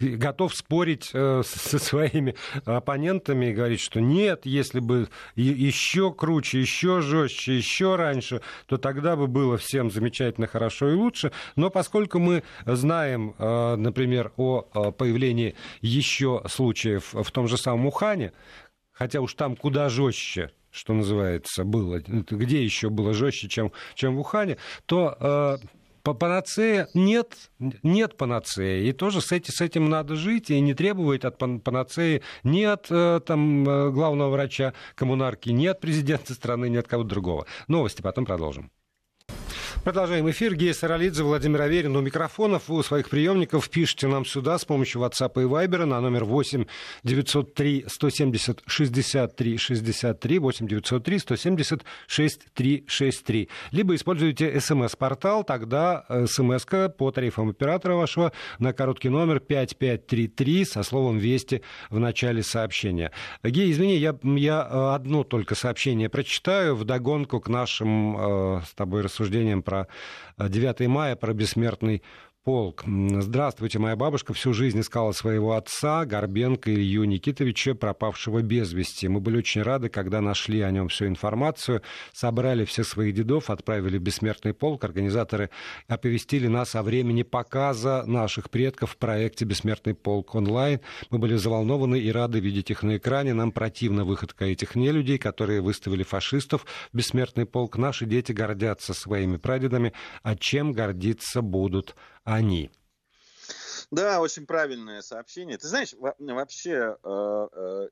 готов 0.00 0.54
спорить 0.54 1.10
э, 1.12 1.42
со 1.44 1.78
своими 1.78 2.34
оппонентами 2.64 3.46
и 3.46 3.52
говорить, 3.52 3.80
что 3.80 4.00
нет, 4.00 4.44
если 4.44 4.80
бы 4.80 5.08
еще 5.34 6.12
круче, 6.12 6.60
еще 6.60 7.00
жестче, 7.00 7.56
еще 7.56 7.96
раньше, 7.96 8.42
то 8.66 8.76
тогда 8.76 9.16
бы 9.16 9.26
было 9.26 9.56
всем 9.56 9.90
замечательно, 9.90 10.46
хорошо 10.46 10.90
и 10.90 10.94
лучше. 10.94 11.32
Но 11.56 11.70
поскольку 11.70 12.18
мы 12.18 12.42
знаем, 12.64 13.34
э, 13.38 13.76
например, 13.76 14.32
о 14.36 14.62
появлении 14.92 15.54
еще 15.80 16.42
случаев 16.48 17.12
в 17.12 17.30
том 17.30 17.48
же 17.48 17.56
самом 17.56 17.86
Ухане, 17.86 18.32
хотя 18.92 19.20
уж 19.20 19.34
там 19.34 19.56
куда 19.56 19.88
жестче, 19.88 20.50
что 20.70 20.92
называется, 20.92 21.64
было, 21.64 22.00
где 22.00 22.62
еще 22.62 22.90
было 22.90 23.14
жестче, 23.14 23.48
чем, 23.48 23.72
чем 23.94 24.16
в 24.16 24.20
Ухане, 24.20 24.58
то 24.84 25.16
э, 25.18 25.66
панацея 26.14 26.88
нет, 26.94 27.50
нет 27.58 28.16
панацеи. 28.16 28.88
И 28.88 28.92
тоже 28.92 29.20
с, 29.20 29.32
эти, 29.32 29.50
с 29.50 29.60
этим 29.60 29.88
надо 29.88 30.16
жить 30.16 30.50
и 30.50 30.60
не 30.60 30.74
требовать 30.74 31.24
от 31.24 31.38
панацеи 31.38 32.22
ни 32.42 32.62
от 32.62 32.86
э, 32.90 33.20
там, 33.24 33.68
э, 33.68 33.90
главного 33.90 34.30
врача 34.30 34.74
коммунарки, 34.94 35.50
ни 35.50 35.66
от 35.66 35.80
президента 35.80 36.34
страны, 36.34 36.68
ни 36.68 36.76
от 36.76 36.88
кого-то 36.88 37.08
другого. 37.08 37.46
Новости 37.68 38.02
потом 38.02 38.24
продолжим. 38.24 38.70
Продолжаем 39.86 40.28
эфир. 40.28 40.56
Гея 40.56 40.72
Саралидзе, 40.72 41.22
Владимир 41.22 41.62
Аверин 41.62 41.94
у 41.94 42.00
микрофонов. 42.00 42.68
У 42.68 42.82
своих 42.82 43.08
приемников 43.08 43.70
пишите 43.70 44.08
нам 44.08 44.24
сюда 44.26 44.58
с 44.58 44.64
помощью 44.64 45.00
WhatsApp 45.00 45.40
и 45.40 45.44
Viber 45.44 45.84
на 45.84 46.00
номер 46.00 46.24
8 46.24 46.64
903 47.04 47.84
170 47.86 48.62
63 48.66 49.56
63 49.56 50.38
8 50.40 50.66
903 50.66 51.18
170 51.20 51.84
63 52.08 52.84
63. 52.88 53.48
Либо 53.70 53.94
используйте 53.94 54.60
смс-портал, 54.60 55.44
тогда 55.44 56.04
смс 56.26 56.66
по 56.98 57.12
тарифам 57.12 57.50
оператора 57.50 57.94
вашего 57.94 58.32
на 58.58 58.72
короткий 58.72 59.08
номер 59.08 59.38
5533 59.38 60.64
со 60.64 60.82
словом 60.82 61.18
«Вести» 61.18 61.62
в 61.90 62.00
начале 62.00 62.42
сообщения. 62.42 63.12
Гея, 63.44 63.70
извини, 63.70 63.98
я, 63.98 64.18
я 64.24 64.68
э, 64.68 64.94
одно 64.96 65.22
только 65.22 65.54
сообщение 65.54 66.08
прочитаю 66.08 66.74
в 66.74 66.82
догонку 66.82 67.38
к 67.38 67.48
нашим 67.48 68.16
э, 68.16 68.62
с 68.66 68.74
тобой 68.74 69.02
рассуждениям 69.02 69.62
про 69.62 69.75
про 70.36 70.48
9 70.48 70.80
э, 70.80 70.88
мая, 70.88 71.16
про 71.16 71.32
бессмертный 71.32 72.02
полк. 72.46 72.84
Здравствуйте, 72.86 73.80
моя 73.80 73.96
бабушка 73.96 74.32
всю 74.32 74.52
жизнь 74.52 74.78
искала 74.78 75.10
своего 75.10 75.56
отца, 75.56 76.04
Горбенко 76.04 76.72
Илью 76.72 77.02
Никитовича, 77.02 77.74
пропавшего 77.74 78.40
без 78.40 78.72
вести. 78.72 79.08
Мы 79.08 79.18
были 79.18 79.38
очень 79.38 79.62
рады, 79.62 79.88
когда 79.88 80.20
нашли 80.20 80.60
о 80.60 80.70
нем 80.70 80.86
всю 80.86 81.08
информацию, 81.08 81.82
собрали 82.12 82.64
всех 82.64 82.86
своих 82.86 83.16
дедов, 83.16 83.50
отправили 83.50 83.98
в 83.98 84.02
бессмертный 84.02 84.54
полк. 84.54 84.84
Организаторы 84.84 85.50
оповестили 85.88 86.46
нас 86.46 86.76
о 86.76 86.84
времени 86.84 87.24
показа 87.24 88.04
наших 88.06 88.48
предков 88.48 88.92
в 88.92 88.96
проекте 88.96 89.44
«Бессмертный 89.44 89.94
полк 89.94 90.36
онлайн». 90.36 90.78
Мы 91.10 91.18
были 91.18 91.34
заволнованы 91.34 91.98
и 91.98 92.12
рады 92.12 92.38
видеть 92.38 92.70
их 92.70 92.84
на 92.84 92.98
экране. 92.98 93.34
Нам 93.34 93.50
противна 93.50 94.04
выходка 94.04 94.44
этих 94.44 94.76
нелюдей, 94.76 95.18
которые 95.18 95.62
выставили 95.62 96.04
фашистов 96.04 96.64
в 96.92 96.96
«Бессмертный 96.96 97.44
полк». 97.44 97.76
Наши 97.76 98.06
дети 98.06 98.30
гордятся 98.30 98.94
своими 98.94 99.36
прадедами, 99.36 99.92
а 100.22 100.36
чем 100.36 100.70
гордиться 100.70 101.42
будут 101.42 101.96
они. 102.26 102.70
Да, 103.90 104.20
очень 104.20 104.46
правильное 104.46 105.00
сообщение. 105.00 105.56
Ты 105.56 105.68
знаешь, 105.68 105.94
вообще 106.18 106.96
э, 107.02 107.48
э, 107.52 107.88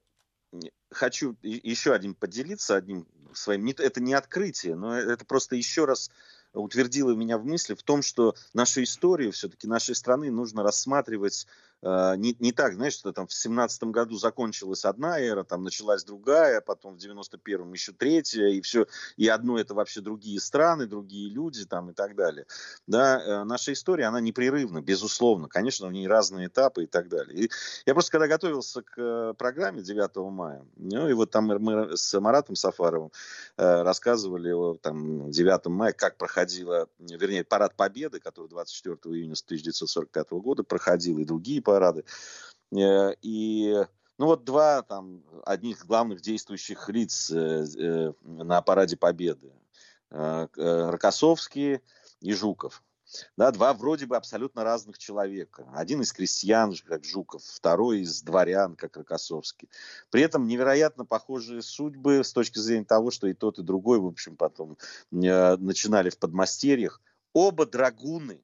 хочу 0.90 1.36
еще 1.40 1.94
одним 1.94 2.14
поделиться, 2.14 2.76
одним 2.76 3.06
своим. 3.32 3.66
Это 3.66 4.02
не 4.02 4.12
открытие, 4.12 4.74
но 4.74 4.98
это 4.98 5.24
просто 5.24 5.54
еще 5.56 5.84
раз 5.84 6.10
утвердило 6.52 7.14
меня 7.14 7.38
в 7.38 7.44
мысли 7.44 7.74
в 7.74 7.82
том, 7.82 8.02
что 8.02 8.34
нашу 8.52 8.82
историю 8.82 9.32
все-таки 9.32 9.66
нашей 9.66 9.94
страны 9.94 10.30
нужно 10.30 10.62
рассматривать 10.62 11.46
не, 11.82 12.34
не 12.38 12.52
так, 12.52 12.74
знаешь, 12.74 12.94
что 12.94 13.12
там 13.12 13.26
в 13.26 13.34
семнадцатом 13.34 13.92
году 13.92 14.16
закончилась 14.16 14.86
одна 14.86 15.20
эра, 15.20 15.44
там 15.44 15.62
началась 15.62 16.02
другая, 16.02 16.62
потом 16.62 16.94
в 16.94 16.98
девяносто 16.98 17.36
первом 17.36 17.72
еще 17.74 17.92
третья, 17.92 18.46
и 18.46 18.62
все, 18.62 18.86
и 19.16 19.28
одно 19.28 19.58
это 19.58 19.74
вообще 19.74 20.00
другие 20.00 20.40
страны, 20.40 20.86
другие 20.86 21.28
люди 21.28 21.66
там 21.66 21.90
и 21.90 21.92
так 21.92 22.16
далее. 22.16 22.46
Да, 22.86 23.20
э, 23.20 23.44
наша 23.44 23.74
история, 23.74 24.06
она 24.06 24.20
непрерывна, 24.20 24.80
безусловно, 24.80 25.48
конечно, 25.48 25.86
в 25.86 25.92
ней 25.92 26.08
разные 26.08 26.46
этапы 26.46 26.84
и 26.84 26.86
так 26.86 27.08
далее. 27.08 27.36
И 27.38 27.50
я 27.84 27.92
просто 27.92 28.12
когда 28.12 28.28
готовился 28.28 28.80
к 28.80 28.94
э, 28.96 29.34
программе 29.36 29.82
9 29.82 30.16
мая, 30.32 30.64
ну 30.76 31.08
и 31.08 31.12
вот 31.12 31.30
там 31.30 31.46
мы 31.46 31.96
с 31.96 32.18
Маратом 32.18 32.56
Сафаровым 32.56 33.10
рассказывали 33.56 34.50
о 34.52 34.74
там, 34.74 35.30
9 35.30 35.66
мая, 35.66 35.92
как 35.92 36.16
проходила, 36.16 36.88
вернее, 36.98 37.44
парад 37.44 37.74
Победы, 37.76 38.20
который 38.20 38.48
24 38.48 38.96
июня 39.14 39.34
1945 39.34 40.30
года 40.30 40.62
проходил, 40.62 41.18
и 41.18 41.24
другие 41.24 41.60
парады 41.60 41.73
парады. 41.74 42.04
Э, 42.72 43.14
и 43.20 43.84
ну 44.18 44.26
вот 44.26 44.44
два 44.44 44.82
там 44.82 45.24
одних 45.44 45.84
главных 45.86 46.20
действующих 46.20 46.88
лиц 46.88 47.32
э, 47.32 47.64
э, 47.78 48.12
на 48.22 48.62
параде 48.62 48.96
Победы. 48.96 49.52
Рокоссовский 50.10 51.80
и 52.20 52.32
Жуков. 52.32 52.84
Да, 53.36 53.50
два 53.50 53.72
вроде 53.72 54.06
бы 54.06 54.16
абсолютно 54.16 54.62
разных 54.62 54.96
человека. 54.96 55.68
Один 55.74 56.02
из 56.02 56.12
крестьян, 56.12 56.72
как 56.86 57.04
Жуков, 57.04 57.42
второй 57.42 58.02
из 58.02 58.22
дворян, 58.22 58.76
как 58.76 58.96
Рокоссовский. 58.96 59.68
При 60.10 60.22
этом 60.22 60.46
невероятно 60.46 61.04
похожие 61.04 61.62
судьбы 61.62 62.22
с 62.22 62.32
точки 62.32 62.60
зрения 62.60 62.84
того, 62.84 63.10
что 63.10 63.26
и 63.26 63.34
тот, 63.34 63.58
и 63.58 63.64
другой, 63.64 63.98
в 63.98 64.06
общем, 64.06 64.36
потом 64.36 64.78
начинали 65.10 66.10
в 66.10 66.18
подмастерьях. 66.18 67.00
Оба 67.32 67.66
драгуны, 67.66 68.43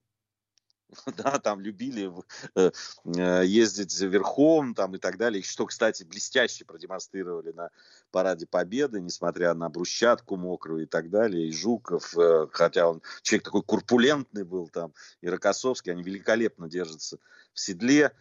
да, 1.16 1.38
там 1.38 1.61
любили 1.61 2.12
э, 2.55 2.70
э, 3.05 3.44
ездить 3.44 3.98
верхом 4.00 4.74
там 4.74 4.94
и 4.94 4.98
так 4.98 5.16
далее, 5.16 5.42
что, 5.42 5.66
кстати, 5.66 6.05
блестяще 6.05 6.64
продемонстрировали 6.64 7.53
на 7.53 7.70
параде 8.11 8.46
Победы, 8.46 9.00
несмотря 9.00 9.55
на 9.55 9.68
брусчатку 9.68 10.37
мокрую 10.37 10.85
и 10.85 10.87
так 10.87 11.11
далее, 11.11 11.48
и 11.48 11.53
Жуков, 11.53 12.16
э, 12.16 12.48
хотя 12.53 12.88
он 12.88 13.03
человек 13.22 13.44
такой 13.44 13.62
курпулентный 13.62 14.44
был 14.44 14.68
там, 14.68 14.92
и 15.20 15.29
Рокоссовский, 15.29 15.92
они 15.92 16.03
великолепно 16.03 16.68
держатся 16.68 17.18
в 17.53 17.61
седле. 17.61 18.12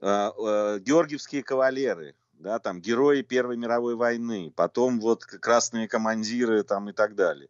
Георгиевские 0.00 1.44
кавалеры, 1.44 2.16
да, 2.32 2.58
там 2.58 2.80
герои 2.80 3.22
Первой 3.22 3.56
мировой 3.56 3.94
войны, 3.94 4.52
потом 4.56 4.98
вот 4.98 5.24
красные 5.24 5.86
командиры 5.86 6.64
там 6.64 6.90
и 6.90 6.92
так 6.92 7.14
далее. 7.14 7.48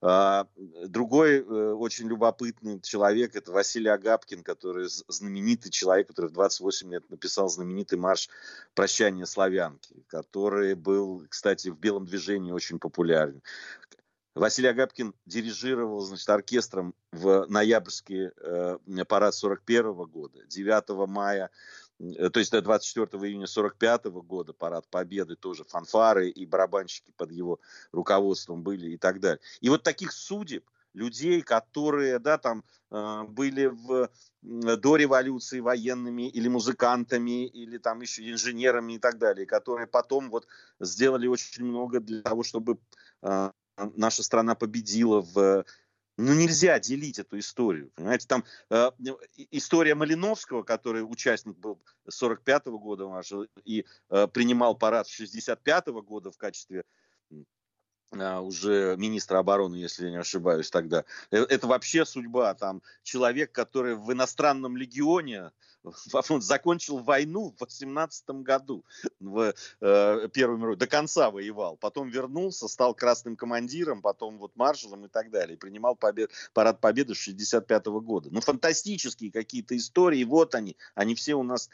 А, 0.00 0.46
другой 0.56 1.38
э, 1.38 1.72
очень 1.72 2.08
любопытный 2.08 2.80
человек– 2.80 3.34
это 3.34 3.50
Василий 3.50 3.88
Агапкин, 3.88 4.44
который 4.44 4.86
знаменитый 5.08 5.72
человек, 5.72 6.08
который 6.08 6.30
в 6.30 6.34
28 6.34 6.92
лет 6.92 7.10
написал 7.10 7.48
знаменитый 7.48 7.98
марш 7.98 8.28
«Прощание 8.74 9.26
славянки», 9.26 10.04
который 10.06 10.74
был, 10.74 11.26
кстати, 11.28 11.68
в 11.68 11.78
белом 11.78 12.04
движении 12.04 12.52
очень 12.52 12.78
популярен. 12.78 13.42
Василий 14.36 14.68
Агапкин 14.68 15.14
дирижировал 15.26 16.00
значит, 16.00 16.28
оркестром 16.28 16.94
в 17.10 17.46
ноябрьский 17.48 18.30
э, 18.36 19.04
парад 19.08 19.34
41 19.34 19.94
года. 20.04 20.44
9 20.46 21.08
мая 21.08 21.46
Э, 21.46 21.87
то 21.98 22.38
есть 22.38 22.52
24 22.52 23.08
июня 23.24 23.46
45 23.46 24.04
года, 24.06 24.52
парад 24.52 24.88
Победы, 24.88 25.36
тоже 25.36 25.64
фанфары 25.64 26.28
и 26.28 26.46
барабанщики 26.46 27.12
под 27.16 27.32
его 27.32 27.60
руководством 27.92 28.62
были 28.62 28.90
и 28.90 28.96
так 28.96 29.20
далее. 29.20 29.40
И 29.60 29.68
вот 29.68 29.82
таких 29.82 30.12
судеб, 30.12 30.64
людей, 30.94 31.42
которые, 31.42 32.18
да, 32.18 32.38
там 32.38 32.64
э, 32.90 33.22
были 33.28 33.66
в, 33.66 34.10
до 34.42 34.96
революции 34.96 35.60
военными 35.60 36.28
или 36.28 36.48
музыкантами, 36.48 37.46
или 37.46 37.78
там 37.78 38.00
еще 38.00 38.28
инженерами 38.30 38.94
и 38.94 38.98
так 38.98 39.18
далее, 39.18 39.46
которые 39.46 39.86
потом 39.86 40.30
вот 40.30 40.46
сделали 40.80 41.26
очень 41.26 41.64
много 41.64 42.00
для 42.00 42.22
того, 42.22 42.42
чтобы 42.42 42.78
э, 43.22 43.50
наша 43.96 44.22
страна 44.22 44.54
победила 44.54 45.20
в 45.20 45.64
ну, 46.18 46.34
нельзя 46.34 46.80
делить 46.80 47.20
эту 47.20 47.38
историю. 47.38 47.90
Понимаете, 47.94 48.26
там 48.26 48.44
э, 48.70 48.90
история 49.52 49.94
Малиновского, 49.94 50.64
который 50.64 51.02
участник 51.02 51.56
был 51.56 51.80
45-го 52.10 52.78
года 52.78 53.08
и 53.64 53.86
э, 54.10 54.26
принимал 54.26 54.76
парад 54.76 55.06
65-го 55.06 56.02
года 56.02 56.32
в 56.32 56.36
качестве 56.36 56.84
а, 58.10 58.40
уже 58.40 58.96
министра 58.96 59.38
обороны, 59.38 59.76
если 59.76 60.06
я 60.06 60.10
не 60.10 60.16
ошибаюсь 60.16 60.70
тогда. 60.70 61.04
Э, 61.30 61.44
это 61.44 61.68
вообще 61.68 62.04
судьба. 62.04 62.52
Там 62.54 62.82
человек, 63.04 63.52
который 63.52 63.94
в 63.94 64.12
иностранном 64.12 64.76
легионе 64.76 65.52
он 66.28 66.42
закончил 66.42 66.98
войну 66.98 67.54
в 67.56 67.60
18 67.60 68.28
году, 68.42 68.84
в 69.20 69.54
э, 69.80 70.28
Первую 70.32 70.58
мировую, 70.58 70.76
до 70.76 70.86
конца 70.86 71.30
воевал. 71.30 71.76
Потом 71.76 72.08
вернулся, 72.08 72.68
стал 72.68 72.94
красным 72.94 73.36
командиром, 73.36 74.02
потом 74.02 74.38
вот 74.38 74.56
маршалом 74.56 75.06
и 75.06 75.08
так 75.08 75.30
далее. 75.30 75.56
принимал 75.56 75.96
побед, 75.96 76.30
парад 76.52 76.80
победы 76.80 77.14
65 77.14 77.86
-го 77.86 78.00
года. 78.00 78.28
Ну, 78.32 78.40
фантастические 78.40 79.30
какие-то 79.30 79.76
истории. 79.76 80.24
Вот 80.24 80.54
они. 80.54 80.76
Они 80.94 81.14
все 81.14 81.34
у 81.34 81.42
нас... 81.42 81.70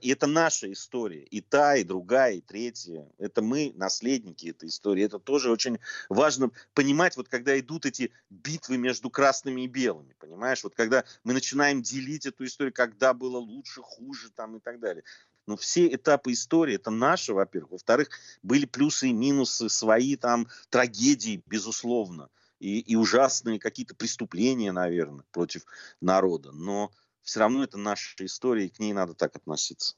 И 0.00 0.10
это 0.10 0.26
наша 0.26 0.72
история. 0.72 1.22
И 1.24 1.40
та, 1.40 1.76
и 1.76 1.84
другая, 1.84 2.34
и 2.34 2.40
третья. 2.40 3.08
Это 3.18 3.42
мы, 3.42 3.72
наследники 3.76 4.48
этой 4.48 4.68
истории. 4.68 5.04
Это 5.04 5.18
тоже 5.18 5.50
очень 5.50 5.78
важно 6.08 6.50
понимать, 6.74 7.16
вот 7.16 7.28
когда 7.28 7.58
идут 7.58 7.86
эти 7.86 8.12
битвы 8.30 8.76
между 8.76 9.10
красными 9.10 9.62
и 9.62 9.66
белыми, 9.66 10.14
понимаешь? 10.18 10.62
Вот 10.64 10.74
когда 10.74 11.04
мы 11.24 11.32
начинаем 11.32 11.82
делить 11.82 12.26
эту 12.26 12.44
историю, 12.44 12.72
когда 12.72 13.14
было 13.14 13.40
лучше, 13.42 13.82
хуже 13.82 14.30
там 14.30 14.56
и 14.56 14.60
так 14.60 14.80
далее. 14.80 15.04
Но 15.46 15.56
все 15.56 15.92
этапы 15.92 16.32
истории, 16.32 16.76
это 16.76 16.90
наши, 16.90 17.34
во-первых. 17.34 17.72
Во-вторых, 17.72 18.10
были 18.42 18.64
плюсы 18.64 19.08
и 19.08 19.12
минусы, 19.12 19.68
свои 19.68 20.16
там 20.16 20.48
трагедии, 20.70 21.42
безусловно. 21.46 22.28
И, 22.60 22.78
и 22.78 22.94
ужасные 22.94 23.58
какие-то 23.58 23.96
преступления, 23.96 24.70
наверное, 24.70 25.24
против 25.32 25.64
народа. 26.00 26.52
Но 26.52 26.92
все 27.22 27.40
равно 27.40 27.64
это 27.64 27.76
наша 27.76 28.24
история, 28.24 28.66
и 28.66 28.70
к 28.70 28.78
ней 28.78 28.92
надо 28.92 29.14
так 29.14 29.34
относиться. 29.34 29.96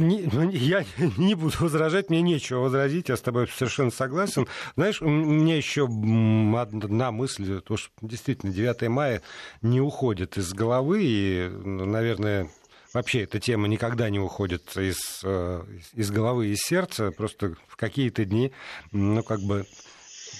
Не, 0.00 0.28
ну, 0.32 0.50
я 0.50 0.84
не 1.16 1.34
буду 1.34 1.56
возражать, 1.60 2.10
мне 2.10 2.22
нечего 2.22 2.60
возразить, 2.60 3.08
я 3.08 3.16
с 3.16 3.20
тобой 3.20 3.48
совершенно 3.48 3.90
согласен. 3.90 4.46
Знаешь, 4.76 5.00
у 5.02 5.08
меня 5.08 5.56
еще 5.56 5.84
одна 5.84 7.12
мысль, 7.12 7.60
то 7.60 7.76
что 7.76 7.90
действительно 8.00 8.52
9 8.52 8.88
мая 8.88 9.22
не 9.62 9.80
уходит 9.80 10.36
из 10.36 10.52
головы, 10.52 11.00
и, 11.04 11.48
наверное, 11.64 12.48
вообще 12.92 13.22
эта 13.22 13.40
тема 13.40 13.68
никогда 13.68 14.08
не 14.10 14.18
уходит 14.18 14.76
из, 14.76 15.20
э, 15.24 15.64
из 15.94 16.10
головы, 16.10 16.48
из 16.48 16.60
сердца, 16.60 17.10
просто 17.10 17.54
в 17.66 17.76
какие-то 17.76 18.24
дни, 18.24 18.52
ну, 18.92 19.22
как 19.22 19.40
бы 19.40 19.66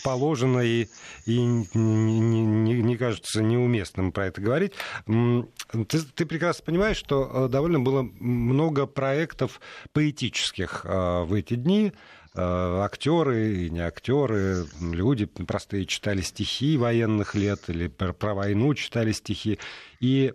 положено 0.04 0.60
и, 0.60 0.86
и 1.24 1.38
не, 1.40 2.20
не, 2.20 2.82
не 2.82 2.96
кажется 2.96 3.42
неуместным 3.42 4.12
про 4.12 4.26
это 4.26 4.40
говорить. 4.40 4.74
Ты, 5.06 6.00
ты 6.14 6.26
прекрасно 6.26 6.64
понимаешь, 6.64 6.98
что 6.98 7.46
э, 7.46 7.48
довольно 7.48 7.80
было 7.80 8.02
много 8.02 8.86
проектов 8.86 9.60
поэтических 9.92 10.84
э, 10.84 11.24
в 11.24 11.32
эти 11.32 11.54
дни 11.54 11.92
э, 12.34 12.40
актеры 12.84 13.64
и 13.64 13.70
не 13.70 13.80
актеры, 13.80 14.66
люди 14.78 15.24
простые 15.24 15.86
читали 15.86 16.20
стихи 16.20 16.76
военных 16.76 17.34
лет 17.34 17.68
или 17.68 17.88
про, 17.88 18.12
про 18.12 18.34
войну 18.34 18.74
читали 18.74 19.12
стихи. 19.12 19.58
И 20.00 20.34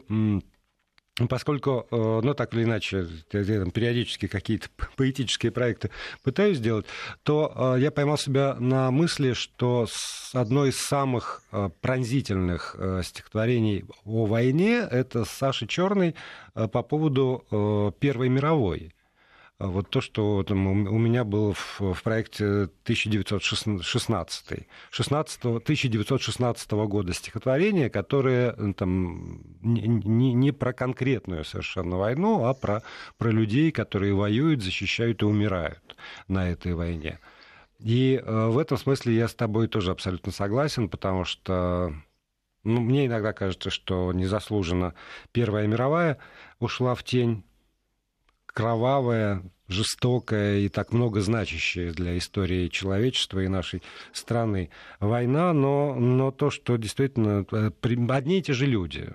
поскольку, 1.27 1.87
э, 1.91 2.21
ну, 2.23 2.33
так 2.33 2.53
или 2.53 2.63
иначе, 2.63 3.07
я 3.31 3.65
периодически 3.65 4.27
какие-то 4.27 4.67
поэтические 4.95 5.51
проекты 5.51 5.89
пытаюсь 6.23 6.57
сделать, 6.57 6.85
то 7.23 7.75
э, 7.75 7.81
я 7.81 7.91
поймал 7.91 8.17
себя 8.17 8.55
на 8.59 8.91
мысли, 8.91 9.33
что 9.33 9.87
одно 10.33 10.65
из 10.65 10.77
самых 10.77 11.43
э, 11.51 11.69
пронзительных 11.81 12.75
стихотворений 13.03 13.85
о 14.05 14.25
войне— 14.25 14.87
это 14.91 15.25
Саша 15.25 15.67
Черный 15.67 16.15
по 16.53 16.83
поводу 16.83 17.93
Первой 17.99 18.29
мировой. 18.29 18.91
А 19.59 19.67
вот 19.67 19.89
то, 19.89 19.99
что 19.99 20.41
там, 20.43 20.67
у 20.67 20.97
меня 20.97 21.25
было 21.25 21.53
в, 21.53 21.81
в 21.81 22.01
проекте 22.01 22.45
1916, 22.83 24.67
16, 24.89 25.45
1916 25.45 26.71
года 26.71 27.13
стихотворение, 27.13 27.89
которое 27.89 28.53
там, 28.71 29.41
не, 29.61 30.33
не, 30.33 30.51
про 30.53 30.71
конкретную 30.71 31.43
совершенно 31.43 31.97
войну, 31.97 32.45
а 32.45 32.53
про, 32.53 32.83
про 33.17 33.31
людей, 33.31 33.73
которые 33.73 34.13
воюют, 34.13 34.63
защищают 34.63 35.23
и 35.23 35.25
умирают 35.25 35.97
на 36.29 36.49
этой 36.49 36.73
войне. 36.73 37.19
И 37.79 38.15
э, 38.15 38.47
в 38.47 38.57
этом 38.57 38.77
смысле 38.77 39.13
я 39.13 39.27
с 39.27 39.35
тобой 39.35 39.67
тоже 39.67 39.91
абсолютно 39.91 40.31
согласен, 40.31 40.87
потому 40.87 41.25
что 41.25 41.93
ну, 42.63 42.79
мне 42.79 43.07
иногда 43.07 43.33
кажется, 43.33 43.69
что 43.69 44.13
незаслуженно 44.13 44.93
Первая 45.33 45.67
мировая 45.67 46.17
ушла 46.59 46.95
в 46.95 47.03
тень 47.03 47.43
кровавая, 48.59 49.41
жестокая 49.69 50.57
и 50.57 50.67
так 50.67 50.91
много 50.91 51.21
значащая 51.21 51.93
для 51.93 52.17
истории 52.17 52.67
человечества 52.67 53.39
и 53.39 53.47
нашей 53.47 53.81
страны 54.11 54.69
война, 54.99 55.53
но, 55.53 55.95
но 55.95 56.31
то, 56.31 56.49
что 56.49 56.75
действительно 56.75 57.45
э, 57.53 57.71
одни 58.09 58.39
и 58.39 58.41
те 58.41 58.51
же 58.51 58.65
люди, 58.65 59.13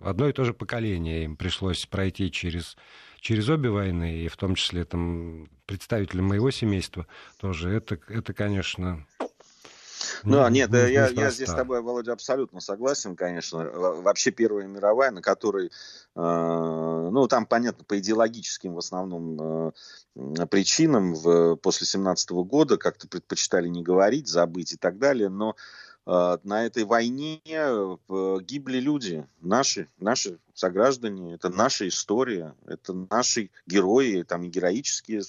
одно 0.00 0.26
и 0.26 0.32
то 0.32 0.44
же 0.44 0.54
поколение 0.54 1.24
им 1.24 1.36
пришлось 1.36 1.84
пройти 1.84 2.30
через, 2.30 2.78
через 3.20 3.50
обе 3.50 3.68
войны, 3.68 4.20
и 4.20 4.28
в 4.28 4.38
том 4.38 4.54
числе 4.54 4.86
там, 4.86 5.50
представителям 5.66 6.24
моего 6.24 6.50
семейства 6.50 7.06
тоже, 7.38 7.68
это, 7.68 7.98
это 8.08 8.32
конечно, 8.32 9.04
ну, 10.22 10.42
а 10.42 10.50
нет, 10.50 10.70
не, 10.70 10.92
я, 10.92 11.08
я 11.08 11.30
здесь 11.30 11.48
с 11.48 11.54
тобой, 11.54 11.82
Володя, 11.82 12.12
абсолютно 12.12 12.60
согласен, 12.60 13.16
конечно. 13.16 13.64
Вообще 13.64 14.30
Первая 14.30 14.66
мировая, 14.66 15.10
на 15.10 15.22
которой, 15.22 15.66
э, 15.66 15.70
ну, 16.14 17.26
там, 17.28 17.46
понятно, 17.46 17.84
по 17.84 17.98
идеологическим 17.98 18.74
в 18.74 18.78
основном 18.78 19.72
э, 20.16 20.46
причинам 20.50 21.14
в, 21.14 21.56
после 21.56 21.86
17 21.86 22.30
года 22.30 22.76
как-то 22.76 23.08
предпочитали 23.08 23.68
не 23.68 23.82
говорить, 23.82 24.28
забыть 24.28 24.72
и 24.72 24.76
так 24.76 24.98
далее, 24.98 25.28
но 25.28 25.56
э, 26.06 26.38
на 26.42 26.66
этой 26.66 26.84
войне 26.84 27.40
э, 27.44 27.96
гибли 28.42 28.78
люди, 28.78 29.26
наши, 29.40 29.88
наши 29.98 30.38
сограждане, 30.54 31.34
это 31.34 31.48
наша 31.48 31.88
история, 31.88 32.54
это 32.66 32.92
наши 33.10 33.50
герои, 33.66 34.22
там 34.22 34.44
и 34.44 34.48
героические 34.48 35.22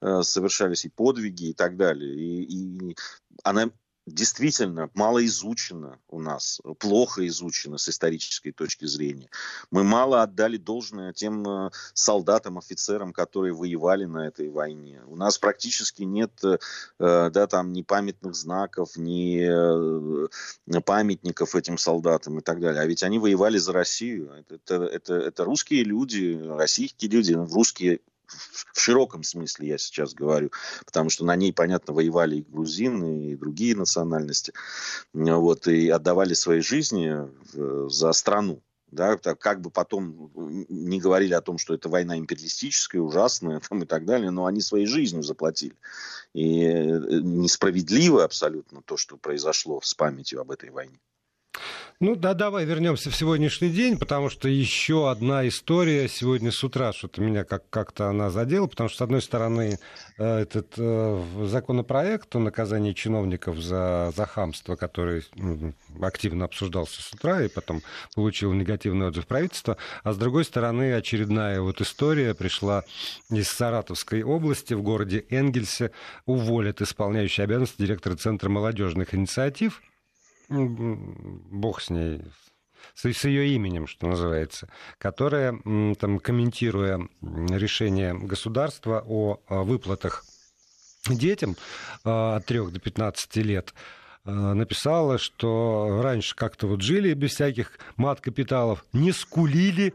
э, 0.00 0.22
совершались 0.22 0.84
и 0.84 0.88
подвиги 0.88 1.50
и 1.50 1.52
так 1.52 1.76
далее. 1.76 2.14
И, 2.14 2.42
и 2.42 2.96
она 3.42 3.70
действительно 4.06 4.90
мало 4.94 5.24
изучено 5.26 5.98
у 6.08 6.20
нас, 6.20 6.60
плохо 6.78 7.26
изучено 7.28 7.78
с 7.78 7.88
исторической 7.88 8.52
точки 8.52 8.86
зрения. 8.86 9.30
Мы 9.70 9.84
мало 9.84 10.22
отдали 10.22 10.56
должное 10.56 11.12
тем 11.12 11.46
э, 11.48 11.70
солдатам, 11.94 12.58
офицерам, 12.58 13.12
которые 13.12 13.54
воевали 13.54 14.04
на 14.04 14.26
этой 14.26 14.48
войне. 14.50 15.02
У 15.06 15.16
нас 15.16 15.38
практически 15.38 16.02
нет 16.02 16.32
э, 16.44 16.58
да, 16.98 17.46
там, 17.46 17.72
ни 17.72 17.82
памятных 17.82 18.34
знаков, 18.34 18.96
ни 18.96 19.40
э, 19.40 20.80
памятников 20.80 21.54
этим 21.54 21.78
солдатам 21.78 22.38
и 22.38 22.42
так 22.42 22.60
далее. 22.60 22.82
А 22.82 22.86
ведь 22.86 23.02
они 23.02 23.18
воевали 23.18 23.58
за 23.58 23.72
Россию. 23.72 24.32
Это, 24.32 24.54
это, 24.54 24.84
это, 24.84 25.14
это 25.14 25.44
русские 25.44 25.84
люди, 25.84 26.40
российские 26.42 27.10
люди, 27.10 27.32
русские 27.34 28.00
в 28.72 28.80
широком 28.80 29.22
смысле 29.22 29.68
я 29.68 29.78
сейчас 29.78 30.14
говорю, 30.14 30.50
потому 30.84 31.10
что 31.10 31.24
на 31.24 31.36
ней, 31.36 31.52
понятно, 31.52 31.92
воевали 31.94 32.36
и 32.36 32.42
грузины, 32.42 33.30
и 33.30 33.36
другие 33.36 33.76
национальности, 33.76 34.52
вот, 35.12 35.66
и 35.66 35.88
отдавали 35.88 36.34
свои 36.34 36.60
жизни 36.60 37.28
за 37.88 38.12
страну. 38.12 38.62
Да, 38.90 39.16
как 39.16 39.60
бы 39.60 39.70
потом 39.70 40.32
не 40.68 40.98
говорили 40.98 41.32
о 41.32 41.40
том, 41.40 41.58
что 41.58 41.74
это 41.74 41.88
война 41.88 42.18
империалистическая, 42.18 43.00
ужасная 43.00 43.60
там, 43.60 43.84
и 43.84 43.86
так 43.86 44.04
далее, 44.04 44.32
но 44.32 44.46
они 44.46 44.60
своей 44.60 44.86
жизнью 44.86 45.22
заплатили. 45.22 45.76
И 46.32 46.64
э, 46.64 46.98
несправедливо 47.22 48.24
абсолютно 48.24 48.82
то, 48.82 48.96
что 48.96 49.16
произошло 49.16 49.80
с 49.80 49.94
памятью 49.94 50.40
об 50.40 50.50
этой 50.50 50.70
войне. 50.70 50.98
Ну 52.02 52.16
да, 52.16 52.32
давай 52.32 52.64
вернемся 52.64 53.10
в 53.10 53.14
сегодняшний 53.14 53.68
день, 53.68 53.98
потому 53.98 54.30
что 54.30 54.48
еще 54.48 55.10
одна 55.10 55.46
история 55.46 56.08
сегодня 56.08 56.50
с 56.50 56.64
утра, 56.64 56.94
что-то 56.94 57.20
меня 57.20 57.44
как- 57.44 57.68
как-то 57.68 58.08
она 58.08 58.30
задела, 58.30 58.66
потому 58.66 58.88
что, 58.88 58.96
с 58.96 59.02
одной 59.02 59.20
стороны, 59.20 59.78
э, 60.16 60.38
этот 60.38 60.72
э, 60.78 61.22
законопроект 61.44 62.34
о 62.34 62.38
наказании 62.38 62.94
чиновников 62.94 63.58
за, 63.58 64.14
за 64.16 64.24
хамство, 64.24 64.76
который 64.76 65.24
активно 66.00 66.46
обсуждался 66.46 67.02
с 67.02 67.12
утра 67.12 67.42
и 67.42 67.48
потом 67.48 67.82
получил 68.14 68.54
негативный 68.54 69.08
отзыв 69.08 69.26
правительства, 69.26 69.76
а 70.02 70.14
с 70.14 70.16
другой 70.16 70.46
стороны, 70.46 70.94
очередная 70.94 71.60
вот 71.60 71.82
история 71.82 72.34
пришла 72.34 72.82
из 73.28 73.48
Саратовской 73.48 74.22
области 74.22 74.72
в 74.72 74.80
городе 74.82 75.26
Энгельсе, 75.28 75.90
уволят 76.24 76.80
исполняющий 76.80 77.42
обязанности 77.42 77.82
директора 77.82 78.16
Центра 78.16 78.48
молодежных 78.48 79.14
инициатив, 79.14 79.82
бог 80.50 81.80
с 81.80 81.90
ней, 81.90 82.22
с, 82.94 83.10
с 83.10 83.24
ее 83.24 83.48
именем, 83.54 83.86
что 83.86 84.06
называется, 84.06 84.68
которая, 84.98 85.58
там, 85.98 86.18
комментируя 86.18 87.08
решение 87.22 88.14
государства 88.14 89.02
о 89.06 89.40
выплатах 89.48 90.24
детям 91.08 91.56
а, 92.04 92.36
от 92.36 92.46
3 92.46 92.70
до 92.70 92.80
15 92.80 93.36
лет, 93.36 93.74
написала, 94.30 95.18
что 95.18 96.00
раньше 96.02 96.34
как-то 96.34 96.66
вот 96.66 96.82
жили 96.82 97.14
без 97.14 97.32
всяких 97.32 97.78
мат-капиталов, 97.96 98.84
не 98.92 99.12
скулили, 99.12 99.94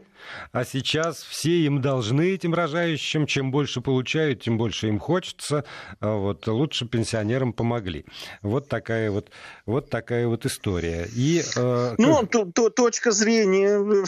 а 0.52 0.64
сейчас 0.64 1.22
все 1.22 1.50
им 1.64 1.80
должны, 1.80 2.34
этим 2.34 2.54
рожающим. 2.54 3.26
Чем 3.26 3.50
больше 3.50 3.80
получают, 3.80 4.42
тем 4.42 4.58
больше 4.58 4.88
им 4.88 4.98
хочется. 4.98 5.64
А 6.00 6.14
вот, 6.14 6.46
лучше 6.46 6.86
пенсионерам 6.86 7.52
помогли. 7.52 8.04
Вот 8.42 8.68
такая 8.68 9.10
вот, 9.10 9.30
вот 9.64 9.90
такая 9.90 10.26
вот 10.26 10.46
история. 10.46 11.08
И, 11.14 11.42
э, 11.56 11.94
ну, 11.98 12.26
то, 12.26 12.44
то, 12.44 12.70
точка 12.70 13.12
зрения 13.12 14.06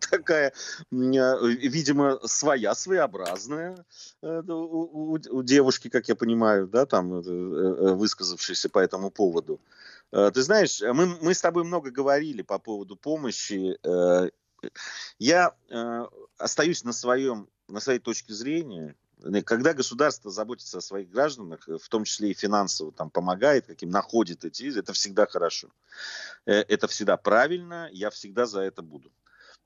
такая, 0.10 0.52
видимо, 0.90 2.18
своя, 2.24 2.74
своеобразная 2.74 3.84
э, 4.22 4.42
у, 4.48 5.18
у 5.30 5.42
девушки, 5.42 5.88
как 5.88 6.08
я 6.08 6.14
понимаю, 6.14 6.66
да, 6.66 6.86
там 6.86 7.14
э, 7.14 7.94
высказавшейся 7.94 8.68
по 8.68 8.78
этому 8.78 9.10
поводу. 9.10 9.29
Ты 10.10 10.42
знаешь, 10.42 10.80
мы, 10.80 11.06
мы 11.20 11.34
с 11.34 11.40
тобой 11.40 11.64
много 11.64 11.90
говорили 11.90 12.42
по 12.42 12.58
поводу 12.58 12.96
помощи 12.96 13.78
я 15.18 15.54
э, 15.68 16.06
остаюсь 16.38 16.84
на, 16.84 16.92
своем, 16.92 17.48
на 17.68 17.80
своей 17.80 17.98
точке 17.98 18.32
зрения. 18.34 18.96
Когда 19.44 19.74
государство 19.74 20.30
заботится 20.30 20.78
о 20.78 20.82
своих 20.82 21.10
гражданах, 21.10 21.68
в 21.68 21.88
том 21.88 22.04
числе 22.04 22.30
и 22.30 22.34
финансово 22.34 22.90
там, 22.90 23.10
помогает, 23.10 23.66
каким 23.66 23.90
находит 23.90 24.44
эти, 24.44 24.78
это 24.78 24.94
всегда 24.94 25.26
хорошо. 25.26 25.68
Э, 26.46 26.60
это 26.68 26.88
всегда 26.88 27.16
правильно, 27.16 27.88
я 27.92 28.10
всегда 28.10 28.46
за 28.46 28.60
это 28.60 28.82
буду. 28.82 29.12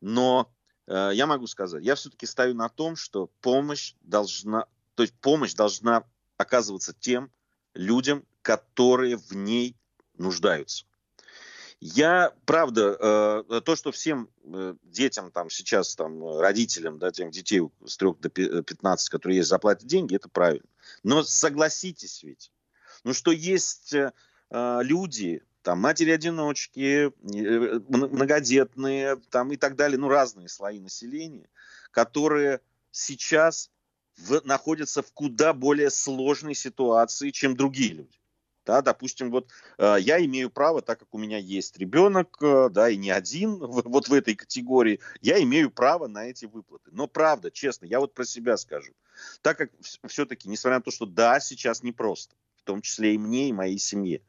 Но 0.01 0.53
э, 0.87 1.11
я 1.15 1.27
могу 1.27 1.47
сказать, 1.47 1.85
я 1.85 1.95
все-таки 1.95 2.27
стою 2.27 2.55
на 2.55 2.69
том, 2.69 2.97
что 2.97 3.31
помощь 3.41 3.95
должна, 4.01 4.67
то 4.95 5.03
есть 5.03 5.15
помощь 5.21 5.55
должна 5.55 6.05
оказываться 6.37 6.93
тем 6.99 7.31
людям, 7.75 8.25
которые 8.45 9.17
в 9.17 9.33
ней 9.33 9.75
нуждаются. 10.19 10.85
Я, 11.81 12.33
правда, 12.45 13.43
э, 13.49 13.61
то, 13.63 13.75
что 13.75 13.91
всем 13.91 14.29
э, 14.45 14.75
детям 14.85 15.31
там 15.33 15.51
сейчас, 15.51 15.97
там, 15.97 16.39
родителям, 16.39 16.99
да, 16.99 17.11
тем 17.11 17.31
детей 17.31 17.63
с 17.85 17.97
3 17.97 18.11
до 18.21 18.29
15, 18.29 19.09
которые 19.09 19.39
есть, 19.39 19.49
заплатят 19.49 19.87
деньги, 19.87 20.15
это 20.15 20.29
правильно. 20.29 20.69
Но 21.03 21.23
согласитесь 21.23 22.23
ведь, 22.23 22.53
ну 23.03 23.13
что 23.15 23.33
есть 23.33 23.95
э, 23.95 24.13
люди, 24.51 25.43
там, 25.63 25.81
матери-одиночки, 25.81 27.13
многодетные, 27.23 29.17
там, 29.31 29.53
и 29.53 29.57
так 29.57 29.77
далее, 29.77 29.99
ну, 29.99 30.09
разные 30.09 30.49
слои 30.49 30.81
населения, 30.81 31.49
которые 31.91 32.61
сейчас 32.91 33.71
в, 34.17 34.43
находятся 34.45 35.03
в 35.03 35.13
куда 35.13 35.55
более 35.55 35.91
сложной 35.91 36.55
ситуации, 36.55 37.31
чем 37.31 37.57
другие 37.57 37.95
люди. 37.95 38.19
Да, 38.65 38.81
допустим, 38.81 39.31
вот 39.31 39.51
э, 39.79 39.97
я 40.01 40.25
имею 40.25 40.49
право, 40.49 40.81
так 40.81 40.99
как 40.99 41.09
у 41.13 41.19
меня 41.19 41.37
есть 41.37 41.77
ребенок, 41.77 42.39
э, 42.41 42.69
да, 42.71 42.89
и 42.89 42.97
не 42.97 43.11
один 43.11 43.57
в, 43.59 43.83
вот 43.85 44.09
в 44.09 44.13
этой 44.13 44.35
категории, 44.35 45.01
я 45.21 45.43
имею 45.43 45.71
право 45.71 46.07
на 46.07 46.27
эти 46.27 46.47
выплаты. 46.47 46.91
Но 46.93 47.07
правда, 47.07 47.51
честно, 47.51 47.87
я 47.87 48.01
вот 48.01 48.15
про 48.15 48.25
себя 48.25 48.57
скажу. 48.57 48.93
Так 49.43 49.59
как 49.59 49.71
все-таки, 50.07 50.49
несмотря 50.49 50.79
на 50.79 50.83
то, 50.83 50.91
что 50.91 51.07
да, 51.07 51.41
сейчас 51.41 51.83
непросто, 51.83 52.35
в 52.57 52.63
том 52.63 52.81
числе 52.81 53.15
и 53.15 53.19
мне, 53.19 53.51
и 53.51 53.53
моей 53.53 53.79
семье, 53.79 54.23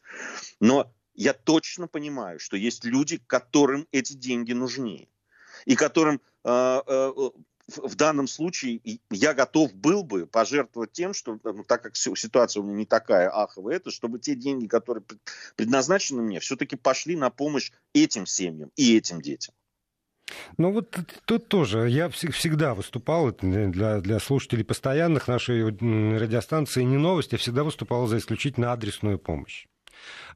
но 0.59 0.91
я 1.13 1.33
точно 1.33 1.87
понимаю, 1.87 2.39
что 2.39 2.57
есть 2.57 2.83
люди, 2.83 3.21
которым 3.25 3.87
эти 3.91 4.13
деньги 4.13 4.51
нужнее, 4.51 5.07
и 5.65 5.75
которым 5.75 6.19
э, 6.43 6.81
э, 6.85 7.13
в 7.67 7.95
данном 7.95 8.27
случае 8.27 8.79
я 9.09 9.33
готов 9.33 9.73
был 9.73 10.03
бы 10.03 10.27
пожертвовать 10.27 10.91
тем, 10.91 11.13
что, 11.13 11.39
ну, 11.43 11.63
так 11.63 11.81
как 11.81 11.95
ситуация 11.95 12.61
у 12.61 12.65
меня 12.65 12.77
не 12.77 12.85
такая 12.85 13.29
аховая, 13.29 13.77
это, 13.77 13.91
чтобы 13.91 14.19
те 14.19 14.35
деньги, 14.35 14.67
которые 14.67 15.03
предназначены 15.55 16.21
мне, 16.21 16.39
все-таки 16.39 16.75
пошли 16.75 17.15
на 17.15 17.29
помощь 17.29 17.71
этим 17.93 18.25
семьям 18.25 18.71
и 18.75 18.95
этим 18.95 19.21
детям. 19.21 19.55
Ну 20.57 20.71
вот 20.71 20.95
тут 21.25 21.47
тоже 21.47 21.89
я 21.89 22.09
всегда 22.09 22.73
выступал 22.73 23.31
для, 23.31 23.99
для 23.99 24.19
слушателей 24.19 24.63
постоянных 24.63 25.27
нашей 25.27 25.63
радиостанции 25.63 26.83
не 26.83 26.97
новости, 26.97 27.35
я 27.35 27.37
всегда 27.37 27.63
выступал 27.63 28.07
за 28.07 28.17
исключительно 28.17 28.71
адресную 28.71 29.19
помощь. 29.19 29.67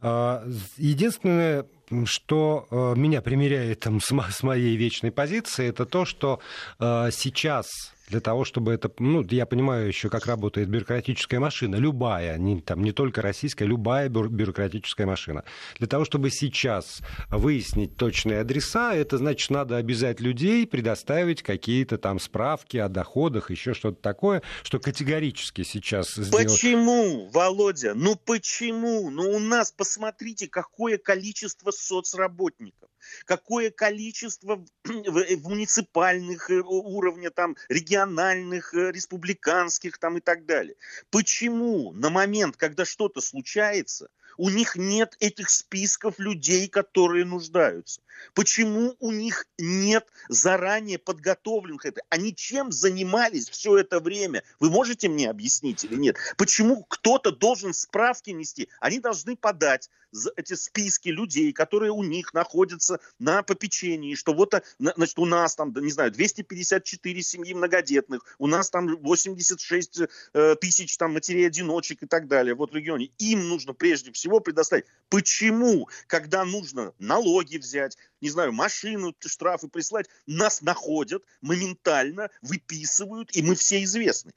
А, 0.02 0.44
единственное, 0.78 1.66
что 2.06 2.68
э, 2.70 3.00
меня 3.00 3.22
примеряет 3.22 3.82
там, 3.82 4.00
с 4.00 4.44
моей 4.44 4.76
вечной 4.76 5.12
позиции, 5.12 5.68
это 5.68 5.86
то, 5.86 6.06
что 6.06 6.40
э, 6.80 7.10
сейчас 7.12 7.68
для 8.10 8.20
того, 8.20 8.44
чтобы 8.44 8.74
это... 8.74 8.92
Ну, 9.00 9.24
я 9.30 9.46
понимаю 9.46 9.88
еще, 9.88 10.10
как 10.10 10.26
работает 10.26 10.68
бюрократическая 10.68 11.40
машина, 11.40 11.76
любая, 11.76 12.38
не, 12.38 12.60
там, 12.62 12.84
не 12.84 12.92
только 12.92 13.22
российская, 13.22 13.66
любая 13.66 14.10
бюрократическая 14.10 15.06
машина. 15.06 15.44
Для 15.78 15.88
того, 15.88 16.06
чтобы 16.06 16.32
сейчас 16.32 17.02
выяснить 17.30 17.96
точные 17.96 18.42
адреса, 18.42 18.94
это 18.94 19.18
значит, 19.18 19.50
надо 19.52 19.78
обязать 19.78 20.20
людей 20.20 20.66
предоставить 20.66 21.44
какие-то 21.44 21.98
там 21.98 22.20
справки 22.20 22.78
о 22.78 22.90
доходах, 22.90 23.52
еще 23.52 23.74
что-то 23.74 24.02
такое, 24.02 24.42
что 24.64 24.80
категорически 24.80 25.64
сейчас 25.64 26.16
сделать... 26.16 26.48
Почему, 26.48 27.30
Володя? 27.32 27.94
Ну 27.94 28.16
почему? 28.16 29.10
Ну 29.10 29.36
у 29.36 29.40
нас, 29.40 29.72
посмотрите, 29.72 30.48
какое 30.48 30.98
количество 30.98 31.72
соцработников, 31.72 32.90
какое 33.26 33.72
количество 33.72 34.64
в 34.84 35.48
муниципальных 35.48 36.50
э, 36.50 36.62
уровня, 36.62 37.30
там, 37.30 37.56
региональных 37.70 38.00
региональных, 38.00 38.74
э, 38.74 38.92
республиканских 38.92 39.98
там 39.98 40.18
и 40.18 40.22
так 40.22 40.46
далее. 40.46 40.76
Почему 41.10 41.92
на 41.94 42.10
момент, 42.10 42.58
когда 42.58 42.86
что-то 42.86 43.22
случается, 43.22 44.10
у 44.38 44.50
них 44.50 44.76
нет 44.76 45.18
этих 45.20 45.50
списков 45.50 46.20
людей, 46.20 46.68
которые 46.68 47.26
нуждаются? 47.26 48.02
Почему 48.34 48.96
у 49.00 49.12
них 49.12 49.48
нет 49.58 50.08
заранее 50.30 50.98
подготовленных 50.98 51.86
это? 51.86 52.02
Они 52.10 52.34
чем 52.34 52.72
занимались 52.72 53.50
все 53.50 53.78
это 53.78 54.00
время? 54.00 54.44
Вы 54.60 54.70
можете 54.70 55.10
мне 55.10 55.30
объяснить 55.30 55.84
или 55.84 55.96
нет? 55.96 56.18
Почему 56.38 56.84
кто-то 56.84 57.32
должен 57.32 57.74
справки 57.74 58.30
нести? 58.30 58.70
Они 58.80 59.00
должны 59.00 59.36
подать 59.36 59.90
эти 60.36 60.54
списки 60.54 61.10
людей, 61.10 61.54
которые 61.54 61.92
у 61.92 62.04
них 62.04 62.34
находятся 62.34 63.00
на 63.20 63.44
попечении, 63.44 64.16
что 64.16 64.34
вот, 64.34 64.54
э, 64.54 64.62
значит, 64.80 65.20
у 65.20 65.26
нас 65.26 65.56
там, 65.56 65.74
не 65.74 65.92
знаю, 65.92 66.12
254 66.12 67.22
семьи 67.22 67.54
многодетных, 67.54 68.24
у 68.38 68.48
нас 68.48 68.70
там 68.70 68.96
86 68.98 70.02
э, 70.34 70.56
тысяч 70.56 70.98
там 70.98 71.14
матерей-одиночек 71.14 72.04
и 72.04 72.08
так 72.08 72.28
далее 72.28 72.56
вот 72.56 72.72
в 72.72 72.76
регионе. 72.76 73.12
Им 73.18 73.48
нужно 73.50 73.74
прежде 73.74 74.12
всего 74.12 74.40
предоставить. 74.40 74.86
Почему, 75.10 75.90
когда 76.08 76.46
нужно 76.46 76.94
налоги 77.00 77.58
взять, 77.58 77.98
не 78.22 78.30
знаю, 78.30 78.52
машину, 78.52 79.16
штрафы 79.26 79.68
прислать, 79.68 80.08
нас 80.26 80.62
находят, 80.62 81.24
моментально 81.42 82.30
выписывают, 82.42 83.36
и 83.36 83.42
мы 83.42 83.56
все 83.56 83.84
известны. 83.84 84.34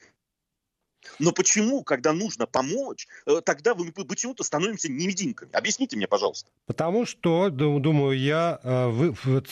Но 1.18 1.32
почему, 1.32 1.82
когда 1.82 2.12
нужно 2.12 2.46
помочь, 2.46 3.06
э, 3.26 3.40
тогда 3.44 3.74
мы 3.74 3.90
почему-то 3.92 4.44
становимся 4.44 4.90
невидимками? 4.90 5.50
Объясните 5.52 5.96
мне, 5.96 6.06
пожалуйста. 6.06 6.48
Потому 6.66 7.06
что, 7.06 7.50
думаю 7.50 8.18
я, 8.18 8.60
э, 8.62 8.88
вы, 8.88 9.14
вот, 9.24 9.48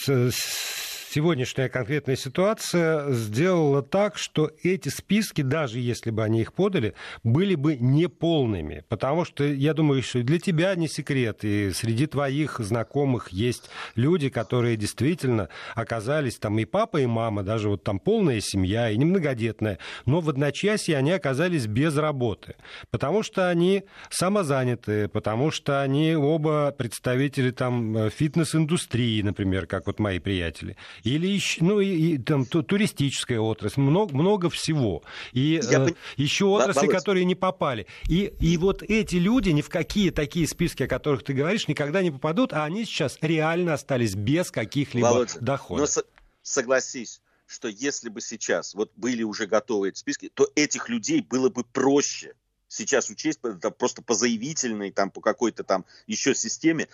сегодняшняя 1.10 1.68
конкретная 1.68 2.16
ситуация 2.16 3.10
сделала 3.10 3.82
так, 3.82 4.16
что 4.16 4.50
эти 4.62 4.88
списки, 4.88 5.42
даже 5.42 5.80
если 5.80 6.10
бы 6.10 6.22
они 6.22 6.42
их 6.42 6.52
подали, 6.52 6.94
были 7.24 7.56
бы 7.56 7.76
неполными. 7.76 8.84
Потому 8.88 9.24
что, 9.24 9.44
я 9.44 9.74
думаю, 9.74 10.02
что 10.02 10.22
для 10.22 10.38
тебя 10.38 10.74
не 10.76 10.88
секрет, 10.88 11.44
и 11.44 11.72
среди 11.72 12.06
твоих 12.06 12.60
знакомых 12.60 13.30
есть 13.30 13.70
люди, 13.96 14.28
которые 14.28 14.76
действительно 14.76 15.48
оказались 15.74 16.38
там 16.38 16.58
и 16.58 16.64
папа, 16.64 16.98
и 16.98 17.06
мама, 17.06 17.42
даже 17.42 17.68
вот 17.68 17.82
там 17.82 17.98
полная 17.98 18.40
семья, 18.40 18.90
и 18.90 18.96
немногодетная, 18.96 19.78
но 20.06 20.20
в 20.20 20.28
одночасье 20.28 20.96
они 20.96 21.10
оказались 21.10 21.66
без 21.66 21.96
работы. 21.96 22.54
Потому 22.90 23.22
что 23.22 23.48
они 23.48 23.84
самозанятые, 24.10 25.08
потому 25.08 25.50
что 25.50 25.82
они 25.82 26.14
оба 26.14 26.72
представители 26.76 27.50
там 27.50 27.96
э, 27.96 28.10
фитнес-индустрии, 28.10 29.22
например, 29.22 29.66
как 29.66 29.86
вот 29.86 29.98
мои 29.98 30.18
приятели 30.20 30.76
или 31.04 31.26
еще, 31.26 31.62
ну, 31.62 31.80
и, 31.80 32.14
и 32.14 32.18
там 32.18 32.44
туристическая 32.44 33.40
отрасль, 33.40 33.80
много, 33.80 34.14
много 34.14 34.50
всего. 34.50 35.02
И 35.32 35.60
Я... 35.62 35.86
э, 35.86 35.94
еще 36.16 36.46
отрасли, 36.46 36.86
Володь. 36.86 36.96
которые 36.96 37.24
не 37.24 37.34
попали. 37.34 37.86
И, 38.08 38.32
и 38.40 38.56
вот 38.56 38.82
эти 38.82 39.16
люди 39.16 39.50
ни 39.50 39.62
в 39.62 39.68
какие 39.68 40.10
такие 40.10 40.46
списки, 40.46 40.84
о 40.84 40.88
которых 40.88 41.22
ты 41.22 41.32
говоришь, 41.32 41.68
никогда 41.68 42.02
не 42.02 42.10
попадут, 42.10 42.52
а 42.52 42.64
они 42.64 42.84
сейчас 42.84 43.18
реально 43.20 43.74
остались 43.74 44.14
без 44.14 44.50
каких-либо 44.50 45.06
Володя, 45.06 45.40
доходов. 45.40 45.80
Но 45.80 45.86
со- 45.86 46.04
согласись, 46.42 47.20
что 47.46 47.68
если 47.68 48.08
бы 48.08 48.20
сейчас 48.20 48.74
вот 48.74 48.92
были 48.96 49.22
уже 49.22 49.46
готовы 49.46 49.88
эти 49.88 49.98
списки, 49.98 50.30
то 50.32 50.48
этих 50.54 50.88
людей 50.88 51.20
было 51.22 51.48
бы 51.48 51.64
проще 51.64 52.34
сейчас 52.70 53.10
учесть 53.10 53.40
это 53.42 53.70
просто 53.70 54.00
по 54.00 54.14
заявительной, 54.14 54.90
там, 54.90 55.10
по 55.10 55.20
какой-то 55.20 55.64
там 55.64 55.84
еще 56.06 56.34
системе, 56.34 56.88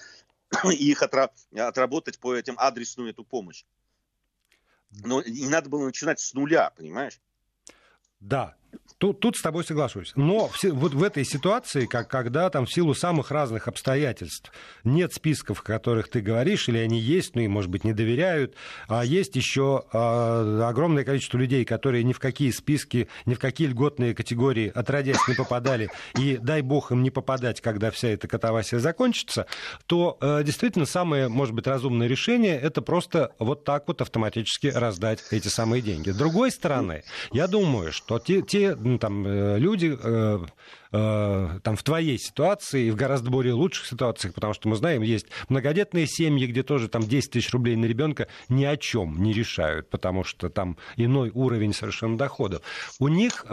и 0.64 0.90
их 0.90 1.02
отра- 1.02 1.30
отработать 1.54 2.18
по 2.18 2.34
этим 2.34 2.54
адресную 2.58 3.10
эту 3.10 3.24
помощь. 3.24 3.64
Но 4.90 5.22
не 5.22 5.48
надо 5.48 5.68
было 5.68 5.84
начинать 5.86 6.20
с 6.20 6.34
нуля, 6.34 6.70
понимаешь? 6.70 7.20
Да, 8.20 8.56
Тут, 8.98 9.20
тут 9.20 9.36
с 9.36 9.42
тобой 9.42 9.62
соглашусь. 9.62 10.12
Но 10.16 10.48
в, 10.48 10.64
вот 10.64 10.94
в 10.94 11.02
этой 11.02 11.24
ситуации, 11.24 11.84
как, 11.84 12.08
когда 12.08 12.48
там 12.48 12.64
в 12.64 12.72
силу 12.72 12.94
самых 12.94 13.30
разных 13.30 13.68
обстоятельств 13.68 14.50
нет 14.84 15.12
списков, 15.12 15.60
о 15.60 15.62
которых 15.62 16.08
ты 16.08 16.22
говоришь, 16.22 16.70
или 16.70 16.78
они 16.78 16.98
есть, 16.98 17.34
ну 17.34 17.42
и, 17.42 17.48
может 17.48 17.70
быть, 17.70 17.84
не 17.84 17.92
доверяют, 17.92 18.54
а 18.88 19.04
есть 19.04 19.36
еще 19.36 19.84
а, 19.92 20.66
огромное 20.66 21.04
количество 21.04 21.36
людей, 21.36 21.66
которые 21.66 22.04
ни 22.04 22.14
в 22.14 22.18
какие 22.18 22.50
списки, 22.50 23.08
ни 23.26 23.34
в 23.34 23.38
какие 23.38 23.68
льготные 23.68 24.14
категории 24.14 24.72
отродясь 24.74 25.28
не 25.28 25.34
попадали, 25.34 25.90
и 26.18 26.38
дай 26.38 26.62
бог 26.62 26.90
им 26.90 27.02
не 27.02 27.10
попадать, 27.10 27.60
когда 27.60 27.90
вся 27.90 28.08
эта 28.08 28.28
катавасия 28.28 28.78
закончится, 28.78 29.46
то 29.84 30.16
а, 30.22 30.42
действительно 30.42 30.86
самое, 30.86 31.28
может 31.28 31.54
быть, 31.54 31.66
разумное 31.66 32.06
решение 32.06 32.58
это 32.58 32.80
просто 32.80 33.34
вот 33.38 33.64
так 33.64 33.88
вот 33.88 34.00
автоматически 34.00 34.68
раздать 34.68 35.22
эти 35.32 35.48
самые 35.48 35.82
деньги. 35.82 36.08
С 36.08 36.16
другой 36.16 36.50
стороны, 36.50 37.04
я 37.30 37.46
думаю, 37.46 37.92
что 37.92 38.18
те, 38.18 38.40
те 38.40 38.55
ну, 38.78 38.98
там, 38.98 39.26
э, 39.26 39.58
люди 39.58 39.96
э, 40.00 40.38
э, 40.92 41.58
там, 41.62 41.76
в 41.76 41.82
твоей 41.82 42.18
ситуации 42.18 42.86
и 42.86 42.90
в 42.90 42.96
гораздо 42.96 43.30
более 43.30 43.54
лучших 43.54 43.86
ситуациях, 43.86 44.34
потому 44.34 44.54
что 44.54 44.68
мы 44.68 44.76
знаем, 44.76 45.02
есть 45.02 45.26
многодетные 45.48 46.06
семьи, 46.06 46.46
где 46.46 46.62
тоже 46.62 46.88
там 46.88 47.02
10 47.02 47.30
тысяч 47.30 47.52
рублей 47.52 47.76
на 47.76 47.86
ребенка 47.86 48.28
ни 48.48 48.64
о 48.64 48.76
чем 48.76 49.22
не 49.22 49.32
решают, 49.32 49.90
потому 49.90 50.24
что 50.24 50.48
там 50.48 50.76
иной 50.96 51.30
уровень 51.34 51.72
совершенно 51.72 52.16
доходов. 52.16 52.62
У 52.98 53.08
них 53.08 53.44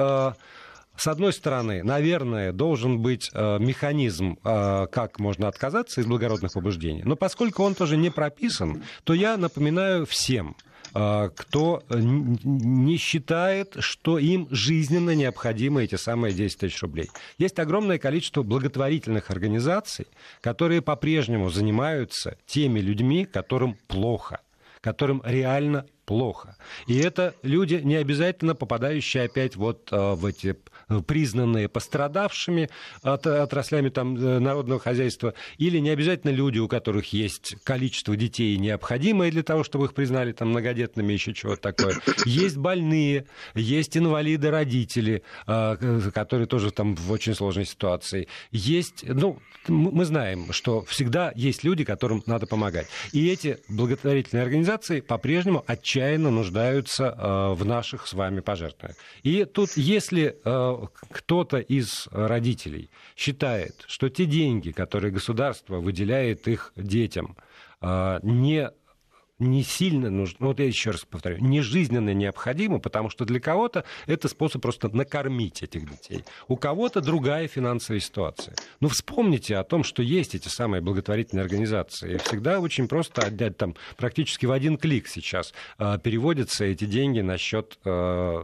с 0.96 1.08
одной 1.08 1.34
стороны, 1.34 1.84
наверное, 1.84 2.52
должен 2.52 3.02
быть 3.02 3.30
э, 3.34 3.58
механизм, 3.60 4.38
э, 4.44 4.88
как 4.92 5.20
можно 5.20 5.48
отказаться 5.48 6.02
из 6.02 6.06
благородных 6.06 6.54
побуждений. 6.54 7.02
Но 7.04 7.16
поскольку 7.16 7.64
он 7.64 7.74
тоже 7.74 7.98
не 7.98 8.12
прописан, 8.12 8.84
то 9.04 9.14
я 9.14 9.38
напоминаю 9.38 10.06
всем, 10.06 10.56
кто 10.94 11.84
не 11.90 12.98
считает, 12.98 13.76
что 13.80 14.20
им 14.20 14.48
жизненно 14.52 15.16
необходимы 15.16 15.84
эти 15.84 15.96
самые 15.96 16.34
10 16.34 16.60
тысяч 16.60 16.82
рублей. 16.82 17.10
Есть 17.38 17.60
огромное 17.60 17.98
количество 17.98 18.44
благотворительных 18.44 19.32
организаций, 19.32 20.08
которые 20.42 20.82
по-прежнему 20.82 21.50
занимаются 21.50 22.38
теми 22.46 22.80
людьми, 22.80 23.26
которым 23.26 23.76
плохо 23.88 24.40
которым 24.84 25.22
реально 25.24 25.86
плохо. 26.06 26.58
И 26.88 26.98
это 26.98 27.34
люди, 27.42 27.76
не 27.76 27.96
обязательно 27.96 28.54
попадающие 28.54 29.24
опять 29.24 29.56
вот 29.56 29.88
а, 29.92 30.16
в 30.16 30.26
эти 30.26 30.58
признанные 31.02 31.68
пострадавшими 31.70 32.70
от, 33.02 33.26
отраслями 33.26 33.90
там, 33.90 34.16
э, 34.16 34.40
народного 34.40 34.80
хозяйства, 34.80 35.34
или 35.58 35.80
не 35.80 35.90
обязательно 35.90 36.32
люди, 36.32 36.60
у 36.60 36.68
которых 36.68 37.14
есть 37.14 37.56
количество 37.64 38.16
детей 38.16 38.58
необходимое 38.58 39.32
для 39.32 39.44
того, 39.44 39.64
чтобы 39.64 39.86
их 39.86 39.94
признали 39.94 40.32
там, 40.32 40.50
многодетными, 40.50 41.14
еще 41.14 41.34
чего-то 41.34 41.74
такое. 41.74 41.96
Есть 42.26 42.58
больные, 42.58 43.26
есть 43.56 43.98
инвалиды-родители, 43.98 45.24
которые 45.46 46.48
тоже 46.48 46.72
там 46.72 46.96
в 46.96 47.12
очень 47.12 47.34
сложной 47.34 47.66
ситуации. 47.66 48.28
Есть, 48.52 49.06
ну, 49.08 49.40
мы 49.68 50.06
знаем, 50.06 50.52
что 50.52 50.84
всегда 50.84 51.32
есть 51.36 51.64
люди, 51.64 51.84
которым 51.84 52.24
надо 52.26 52.48
помогать. 52.48 52.88
И 53.12 53.28
эти 53.28 53.60
благотворительные 53.70 54.44
организации 54.44 55.00
по-прежнему 55.00 55.64
отчаянно 55.66 56.30
нуждаются 56.30 57.16
в 57.56 57.66
наших 57.66 58.08
с 58.08 58.14
вами 58.14 58.42
пожертвованиях. 58.42 58.98
И 59.24 59.46
тут, 59.46 59.72
если 59.76 60.38
кто-то 61.10 61.58
из 61.58 62.08
родителей 62.12 62.90
считает, 63.16 63.84
что 63.88 64.10
те 64.10 64.26
деньги, 64.26 64.72
которые 64.72 65.12
государство 65.12 65.78
выделяет 65.78 66.48
их 66.48 66.74
детям, 66.76 67.38
а, 67.82 68.20
не 68.24 68.70
не 69.40 69.64
сильно 69.64 70.10
нужно, 70.10 70.38
ну, 70.40 70.48
вот 70.48 70.60
я 70.60 70.66
еще 70.66 70.92
раз 70.92 71.06
повторю, 71.06 71.38
не 71.40 71.62
жизненно 71.62 72.14
необходимо, 72.14 72.80
потому 72.80 73.10
что 73.10 73.26
для 73.26 73.40
кого-то 73.40 73.84
это 74.06 74.28
способ 74.28 74.62
просто 74.62 74.90
накормить 74.96 75.64
этих 75.64 75.90
детей. 75.90 76.24
У 76.48 76.56
кого-то 76.56 77.02
другая 77.02 77.48
финансовая 77.48 78.00
ситуация. 78.00 78.56
Но 78.80 78.88
вспомните 78.88 79.58
о 79.58 79.64
том, 79.64 79.84
что 79.84 80.02
есть 80.04 80.36
эти 80.36 80.48
самые 80.48 80.82
благотворительные 80.82 81.44
организации. 81.44 82.16
И 82.16 82.18
всегда 82.18 82.60
очень 82.60 82.88
просто 82.88 83.24
отдать 83.24 83.58
там 83.58 83.76
практически 83.98 84.46
в 84.46 84.52
один 84.52 84.78
клик 84.78 85.08
сейчас 85.08 85.54
э, 85.78 85.98
переводятся 86.02 86.66
эти 86.66 86.86
деньги 86.86 87.22
на 87.22 87.38
счет 87.38 87.78
э, 87.86 88.44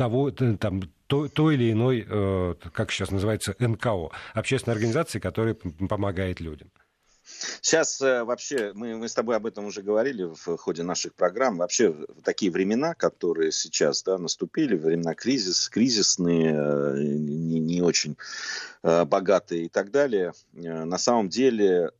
того, 0.00 0.30
там, 0.30 0.80
то, 1.08 1.28
то 1.28 1.50
или 1.50 1.72
иной, 1.72 2.06
э, 2.08 2.54
как 2.72 2.90
сейчас 2.90 3.10
называется, 3.10 3.54
НКО, 3.58 4.08
общественной 4.32 4.74
организации, 4.74 5.18
которая 5.18 5.52
помогает 5.54 6.40
людям. 6.40 6.70
Сейчас 7.60 8.00
э, 8.00 8.24
вообще, 8.24 8.72
мы, 8.74 8.96
мы 8.96 9.10
с 9.10 9.14
тобой 9.14 9.36
об 9.36 9.44
этом 9.44 9.66
уже 9.66 9.82
говорили 9.82 10.22
в 10.24 10.56
ходе 10.56 10.84
наших 10.84 11.12
программ, 11.12 11.58
вообще 11.58 11.94
такие 12.24 12.50
времена, 12.50 12.94
которые 12.94 13.52
сейчас 13.52 14.02
да, 14.02 14.16
наступили, 14.16 14.74
времена 14.74 15.14
кризис, 15.14 15.68
кризисные, 15.68 16.54
э, 16.54 16.94
не, 17.02 17.60
не 17.60 17.82
очень 17.82 18.16
богатые 18.82 19.66
и 19.66 19.68
так 19.68 19.90
далее, 19.90 20.32
на 20.54 20.96
самом 20.96 21.28
деле 21.28 21.90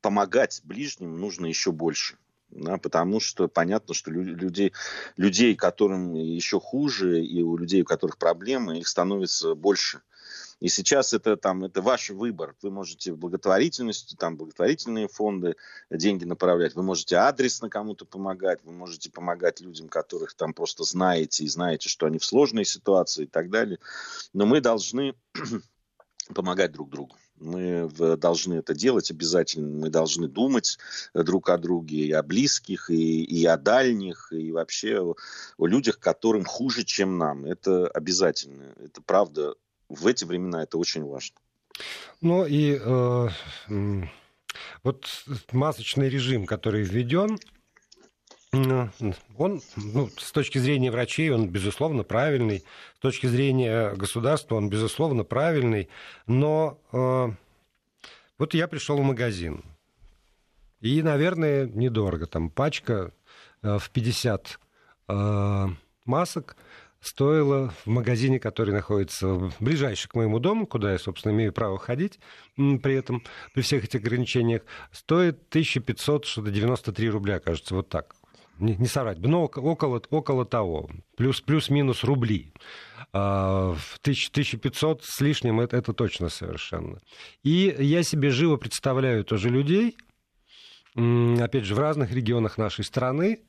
помогать 0.00 0.62
ближним 0.64 1.20
нужно 1.20 1.44
еще 1.44 1.70
больше 1.70 2.16
да, 2.50 2.78
потому 2.78 3.20
что 3.20 3.48
понятно, 3.48 3.94
что 3.94 4.10
людей, 4.10 4.72
людей, 5.16 5.54
которым 5.54 6.14
еще 6.14 6.60
хуже, 6.60 7.24
и 7.24 7.42
у 7.42 7.56
людей, 7.56 7.82
у 7.82 7.84
которых 7.84 8.18
проблемы, 8.18 8.78
их 8.78 8.88
становится 8.88 9.54
больше. 9.54 10.02
И 10.60 10.68
сейчас 10.68 11.14
это, 11.14 11.36
там, 11.36 11.64
это 11.64 11.80
ваш 11.80 12.10
выбор. 12.10 12.54
Вы 12.60 12.70
можете 12.70 13.14
благотворительность, 13.14 14.16
там, 14.18 14.36
благотворительные 14.36 15.08
фонды 15.08 15.56
деньги 15.90 16.24
направлять, 16.24 16.74
вы 16.74 16.82
можете 16.82 17.16
адресно 17.16 17.70
кому-то 17.70 18.04
помогать, 18.04 18.60
вы 18.62 18.72
можете 18.72 19.10
помогать 19.10 19.60
людям, 19.60 19.88
которых 19.88 20.34
там 20.34 20.52
просто 20.52 20.84
знаете, 20.84 21.44
и 21.44 21.48
знаете, 21.48 21.88
что 21.88 22.06
они 22.06 22.18
в 22.18 22.24
сложной 22.24 22.66
ситуации 22.66 23.24
и 23.24 23.26
так 23.26 23.48
далее. 23.48 23.78
Но 24.34 24.44
мы 24.44 24.60
должны 24.60 25.14
помогать 26.34 26.72
друг 26.72 26.90
другу. 26.90 27.16
Мы 27.40 27.88
должны 28.16 28.54
это 28.54 28.74
делать 28.74 29.10
обязательно. 29.10 29.68
Мы 29.68 29.90
должны 29.90 30.28
думать 30.28 30.78
друг 31.14 31.48
о 31.48 31.58
друге, 31.58 32.06
и 32.06 32.12
о 32.12 32.22
близких, 32.22 32.90
и, 32.90 33.24
и 33.24 33.44
о 33.46 33.56
дальних, 33.56 34.32
и 34.32 34.52
вообще 34.52 35.00
о, 35.00 35.16
о 35.56 35.66
людях, 35.66 35.98
которым 35.98 36.44
хуже, 36.44 36.84
чем 36.84 37.18
нам. 37.18 37.44
Это 37.44 37.88
обязательно. 37.88 38.74
Это 38.78 39.02
правда. 39.02 39.54
В 39.88 40.06
эти 40.06 40.24
времена 40.24 40.62
это 40.62 40.78
очень 40.78 41.04
важно. 41.04 41.36
Ну 42.20 42.44
и 42.44 42.78
э, 42.78 43.28
вот 44.82 45.06
масочный 45.52 46.08
режим, 46.08 46.46
который 46.46 46.82
введен, 46.82 47.38
он, 48.52 49.62
ну, 49.76 50.08
с 50.16 50.32
точки 50.32 50.58
зрения 50.58 50.90
врачей, 50.90 51.30
он, 51.30 51.48
безусловно, 51.48 52.02
правильный. 52.02 52.64
С 52.96 52.98
точки 53.00 53.26
зрения 53.26 53.94
государства, 53.94 54.56
он, 54.56 54.68
безусловно, 54.68 55.22
правильный. 55.22 55.88
Но 56.26 56.80
э, 56.92 57.28
вот 58.38 58.54
я 58.54 58.66
пришел 58.66 58.98
в 58.98 59.04
магазин. 59.04 59.62
И, 60.80 61.00
наверное, 61.02 61.66
недорого. 61.66 62.26
Там 62.26 62.50
пачка 62.50 63.12
э, 63.62 63.78
в 63.78 63.88
50 63.90 64.58
э, 65.08 65.66
масок 66.04 66.56
стоила 67.00 67.72
в 67.84 67.86
магазине, 67.86 68.40
который 68.40 68.74
находится 68.74 69.52
ближайший 69.60 70.08
к 70.08 70.14
моему 70.16 70.40
дому, 70.40 70.66
куда 70.66 70.92
я, 70.92 70.98
собственно, 70.98 71.32
имею 71.32 71.52
право 71.52 71.78
ходить 71.78 72.18
при 72.56 72.94
этом, 72.94 73.22
при 73.54 73.62
всех 73.62 73.84
этих 73.84 74.00
ограничениях, 74.00 74.62
стоит 74.92 75.38
1593 75.48 77.08
рубля, 77.08 77.38
кажется, 77.38 77.74
вот 77.74 77.88
так 77.88 78.16
не, 78.60 78.76
не 78.76 78.86
соврать, 78.86 79.18
но 79.18 79.44
около, 79.44 80.02
около 80.10 80.44
того, 80.44 80.88
плюс, 81.16 81.40
плюс-минус 81.40 82.04
рубли. 82.04 82.52
А, 83.12 83.74
в 83.74 83.98
1500 83.98 85.02
с 85.04 85.20
лишним 85.20 85.60
это, 85.60 85.76
это 85.76 85.92
точно 85.92 86.28
совершенно. 86.28 87.00
И 87.42 87.74
я 87.78 88.02
себе 88.02 88.30
живо 88.30 88.56
представляю 88.56 89.24
тоже 89.24 89.48
людей, 89.48 89.96
опять 90.94 91.64
же, 91.64 91.74
в 91.74 91.78
разных 91.78 92.12
регионах 92.12 92.58
нашей 92.58 92.84
страны, 92.84 93.40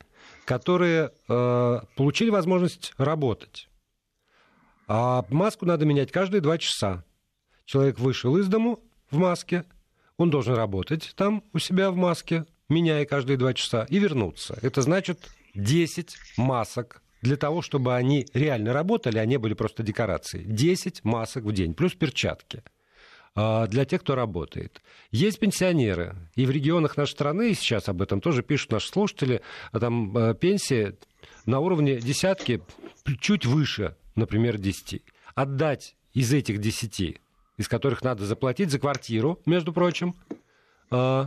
которые 0.45 1.11
э, 1.27 1.79
получили 1.95 2.29
возможность 2.29 2.93
работать. 2.97 3.67
А 4.87 5.25
маску 5.29 5.65
надо 5.65 5.85
менять 5.85 6.11
каждые 6.11 6.41
два 6.41 6.57
часа. 6.57 7.03
Человек 7.65 7.99
вышел 7.99 8.37
из 8.37 8.47
дому 8.47 8.83
в 9.09 9.17
маске, 9.17 9.65
он 10.17 10.29
должен 10.29 10.55
работать 10.55 11.13
там 11.15 11.43
у 11.53 11.59
себя 11.59 11.91
в 11.91 11.95
маске, 11.95 12.45
меняя 12.71 13.05
каждые 13.05 13.37
два 13.37 13.53
часа, 13.53 13.85
и 13.89 13.99
вернуться. 13.99 14.57
Это 14.61 14.81
значит 14.81 15.29
10 15.53 16.15
масок 16.37 17.01
для 17.21 17.37
того, 17.37 17.61
чтобы 17.61 17.95
они 17.95 18.25
реально 18.33 18.73
работали, 18.73 19.19
а 19.19 19.25
не 19.25 19.37
были 19.37 19.53
просто 19.53 19.83
декорацией. 19.83 20.45
10 20.45 21.03
масок 21.03 21.43
в 21.43 21.51
день, 21.51 21.73
плюс 21.75 21.93
перчатки 21.93 22.63
а, 23.35 23.67
для 23.67 23.85
тех, 23.85 24.01
кто 24.01 24.15
работает. 24.15 24.81
Есть 25.11 25.39
пенсионеры, 25.39 26.15
и 26.35 26.45
в 26.45 26.51
регионах 26.51 26.97
нашей 26.97 27.11
страны, 27.11 27.51
и 27.51 27.53
сейчас 27.53 27.89
об 27.89 28.01
этом 28.01 28.21
тоже 28.21 28.41
пишут 28.41 28.71
наши 28.71 28.87
слушатели, 28.87 29.41
а 29.71 29.79
там 29.79 30.17
а, 30.17 30.33
пенсии 30.33 30.95
на 31.45 31.59
уровне 31.59 31.97
десятки, 31.97 32.61
чуть 33.19 33.45
выше, 33.45 33.95
например, 34.15 34.57
10. 34.57 35.03
Отдать 35.35 35.95
из 36.13 36.33
этих 36.33 36.59
10, 36.59 37.19
из 37.57 37.67
которых 37.67 38.01
надо 38.03 38.25
заплатить 38.25 38.71
за 38.71 38.79
квартиру, 38.79 39.39
между 39.45 39.73
прочим, 39.73 40.15
Э, 40.91 41.25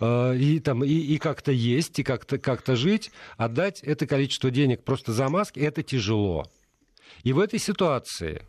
и, 0.00 0.60
там, 0.60 0.84
и, 0.84 0.88
и 0.88 1.18
как-то 1.18 1.52
есть, 1.52 1.98
и 1.98 2.02
как-то 2.02 2.38
как 2.38 2.62
жить, 2.76 3.10
отдать 3.36 3.80
это 3.82 4.06
количество 4.06 4.50
денег 4.50 4.82
просто 4.82 5.12
за 5.12 5.28
маски, 5.28 5.60
это 5.60 5.82
тяжело. 5.82 6.46
И 7.22 7.32
в 7.32 7.38
этой 7.38 7.58
ситуации 7.58 8.42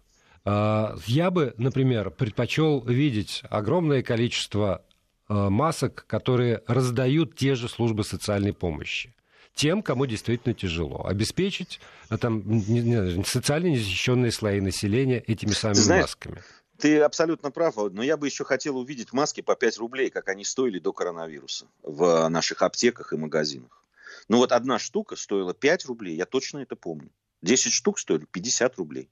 э, 0.46 0.96
я 1.08 1.32
бы, 1.32 1.54
например, 1.58 2.12
предпочел 2.12 2.82
видеть 2.82 3.44
огромное 3.50 4.02
количество 4.02 4.86
э, 5.28 5.34
масок, 5.34 6.06
которые 6.08 6.62
раздают 6.68 7.36
те 7.36 7.56
же 7.56 7.68
службы 7.68 8.04
социальной 8.04 8.54
помощи 8.54 9.14
тем, 9.54 9.82
кому 9.82 10.06
действительно 10.06 10.54
тяжело. 10.54 11.06
Обеспечить 11.06 11.80
там, 12.20 12.44
социально 13.26 13.68
незащищенные 13.68 14.32
слои 14.32 14.62
населения 14.62 15.20
этими 15.20 15.52
самыми 15.52 15.76
Знаешь, 15.76 16.04
масками. 16.04 16.42
Ты 16.82 17.00
абсолютно 17.00 17.52
прав, 17.52 17.76
но 17.92 18.02
я 18.02 18.18
бы 18.18 18.26
еще 18.26 18.44
хотел 18.44 18.76
увидеть 18.76 19.14
маски 19.14 19.42
по 19.42 19.56
5 19.56 19.78
рублей, 19.78 20.10
как 20.10 20.30
они 20.30 20.44
стоили 20.44 20.80
до 20.80 20.92
коронавируса 20.92 21.68
в 21.84 22.28
наших 22.28 22.64
аптеках 22.64 23.14
и 23.14 23.18
магазинах. 23.18 23.86
Ну 24.28 24.38
вот 24.38 24.52
одна 24.52 24.80
штука 24.80 25.16
стоила 25.16 25.54
5 25.54 25.86
рублей, 25.86 26.16
я 26.16 26.26
точно 26.26 26.58
это 26.58 26.76
помню. 26.76 27.12
10 27.44 27.72
штук 27.72 28.00
стоили 28.00 28.26
50 28.26 28.78
рублей. 28.78 29.12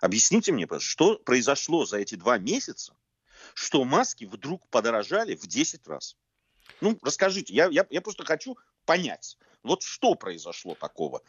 Объясните 0.00 0.52
мне, 0.52 0.66
что 0.78 1.18
произошло 1.18 1.84
за 1.84 1.98
эти 1.98 2.14
два 2.14 2.38
месяца, 2.38 2.94
что 3.52 3.84
маски 3.84 4.24
вдруг 4.24 4.66
подорожали 4.68 5.34
в 5.34 5.46
10 5.46 5.86
раз? 5.86 6.16
Ну, 6.80 6.98
расскажите, 7.02 7.52
я, 7.52 7.66
я, 7.66 7.86
я 7.90 8.00
просто 8.00 8.24
хочу 8.24 8.56
понять, 8.86 9.36
вот 9.62 9.82
что 9.82 10.14
произошло 10.14 10.74
такого. 10.76 11.20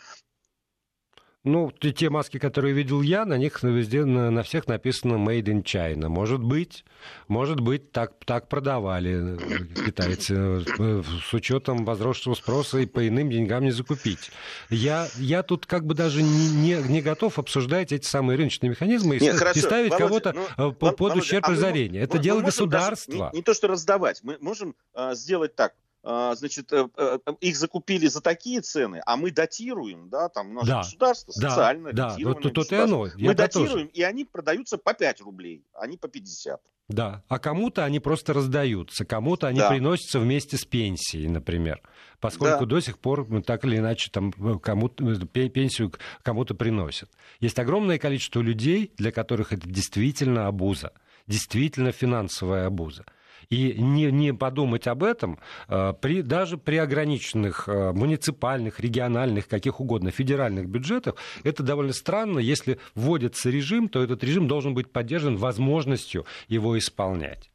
Ну, 1.43 1.71
те 1.71 2.09
маски, 2.09 2.39
которые 2.39 2.73
видел 2.73 3.01
я, 3.01 3.25
на 3.25 3.37
них 3.37 3.61
везде, 3.63 4.05
на, 4.05 4.31
на 4.31 4.43
всех 4.43 4.67
написано 4.67 5.15
Made 5.15 5.43
in 5.43 5.61
China. 5.61 6.07
Может 6.07 6.41
быть, 6.41 6.85
может 7.27 7.59
быть, 7.59 7.91
так, 7.91 8.13
так 8.25 8.47
продавали 8.47 9.37
китайцы 9.85 10.61
с 10.61 11.33
учетом 11.33 11.83
возросшего 11.83 12.33
спроса 12.35 12.77
и 12.77 12.85
по 12.85 13.05
иным 13.05 13.29
деньгам 13.29 13.65
не 13.65 13.71
закупить. 13.71 14.31
Я, 14.69 15.09
я 15.17 15.43
тут 15.43 15.65
как 15.65 15.85
бы 15.85 15.95
даже 15.95 16.23
не, 16.23 16.49
не, 16.49 16.81
не 16.87 17.01
готов 17.01 17.37
обсуждать 17.37 17.91
эти 17.91 18.05
самые 18.05 18.37
рыночные 18.37 18.69
механизмы 18.69 19.17
и, 19.17 19.19
Нет, 19.19 19.35
и 19.53 19.59
ставить 19.59 19.93
кого-то 19.93 20.31
ну, 20.31 20.69
э, 20.69 20.71
под 20.71 20.97
Володя, 20.97 21.19
ущерб 21.19 21.45
а 21.45 21.51
разорения. 21.51 21.99
Мы, 21.99 22.05
Это 22.05 22.17
мы, 22.17 22.23
дело 22.23 22.39
мы 22.39 22.45
государства. 22.45 23.31
Не, 23.33 23.39
не 23.39 23.43
то, 23.43 23.53
что 23.53 23.67
раздавать. 23.67 24.21
Мы 24.23 24.37
можем 24.39 24.75
а, 24.93 25.13
сделать 25.13 25.55
так. 25.55 25.73
А, 26.05 26.35
значит, 26.35 26.73
э, 26.73 26.89
э, 26.97 27.19
их 27.39 27.55
закупили 27.55 28.07
за 28.07 28.19
такие 28.19 28.59
цены, 28.59 29.01
а 29.05 29.15
мы 29.15 29.31
датируем, 29.31 30.09
да, 30.09 30.27
там 30.27 30.53
наше 30.53 30.67
да, 30.67 30.77
государство 30.79 31.31
социально 31.31 31.93
да, 31.93 32.17
да, 32.17 32.25
вот 32.25 32.41
тут 32.41 32.71
и 32.73 32.75
оно. 32.75 33.07
Я 33.15 33.29
мы 33.29 33.35
датируем, 33.35 33.87
тоже. 33.87 33.91
и 33.93 34.01
они 34.03 34.25
продаются 34.25 34.77
по 34.77 34.93
5 34.93 35.21
рублей, 35.21 35.65
а 35.73 35.87
не 35.87 35.95
по 35.95 36.09
50. 36.09 36.59
Да, 36.89 37.23
а 37.29 37.39
кому-то 37.39 37.85
они 37.85 38.01
просто 38.01 38.33
раздаются, 38.33 39.05
кому-то 39.05 39.47
они 39.47 39.59
да. 39.59 39.69
приносятся 39.69 40.19
вместе 40.19 40.57
с 40.57 40.65
пенсией, 40.65 41.29
например, 41.29 41.81
поскольку 42.19 42.65
да. 42.65 42.75
до 42.75 42.81
сих 42.81 42.99
пор 42.99 43.25
ну, 43.29 43.41
так 43.41 43.63
или 43.63 43.77
иначе 43.77 44.11
там 44.11 44.33
э, 44.37 44.59
кому-то 44.59 45.25
пенсию 45.25 45.93
кому-то 46.21 46.53
приносят. 46.53 47.09
Есть 47.39 47.59
огромное 47.59 47.97
количество 47.97 48.41
людей, 48.41 48.91
для 48.97 49.13
которых 49.13 49.53
это 49.53 49.69
действительно 49.69 50.47
обуза, 50.47 50.91
действительно 51.27 51.93
финансовая 51.93 52.67
обуза 52.67 53.05
и 53.49 53.73
не, 53.73 54.11
не 54.11 54.33
подумать 54.33 54.87
об 54.87 55.03
этом, 55.03 55.39
э, 55.67 55.93
при, 55.99 56.21
даже 56.21 56.57
при 56.57 56.77
ограниченных 56.77 57.67
э, 57.67 57.91
муниципальных, 57.91 58.79
региональных, 58.79 59.47
каких 59.47 59.79
угодно, 59.79 60.11
федеральных 60.11 60.67
бюджетах, 60.67 61.15
это 61.43 61.63
довольно 61.63 61.93
странно. 61.93 62.39
Если 62.39 62.79
вводится 62.95 63.49
режим, 63.49 63.89
то 63.89 64.01
этот 64.01 64.23
режим 64.23 64.47
должен 64.47 64.73
быть 64.73 64.91
поддержан 64.91 65.37
возможностью 65.37 66.25
его 66.47 66.77
исполнять. 66.77 67.49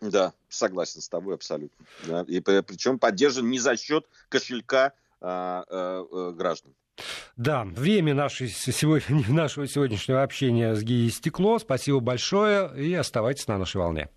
Да, 0.00 0.32
согласен 0.48 1.00
с 1.00 1.08
тобой 1.08 1.34
абсолютно. 1.34 1.84
Да. 2.06 2.24
И 2.28 2.40
причем 2.40 2.98
поддержан 2.98 3.48
не 3.50 3.58
за 3.58 3.76
счет 3.76 4.06
кошелька 4.28 4.92
а, 5.20 5.64
а, 5.68 6.32
граждан. 6.32 6.72
Да, 7.36 7.64
время 7.64 8.14
нашей, 8.14 8.48
сегодня, 8.48 9.24
нашего 9.28 9.66
сегодняшнего 9.66 10.22
общения 10.22 10.74
с 10.74 10.82
Гией 10.82 11.10
стекло. 11.10 11.58
Спасибо 11.58 12.00
большое 12.00 12.72
и 12.76 12.92
оставайтесь 12.94 13.46
на 13.46 13.58
нашей 13.58 13.76
волне. 13.76 14.08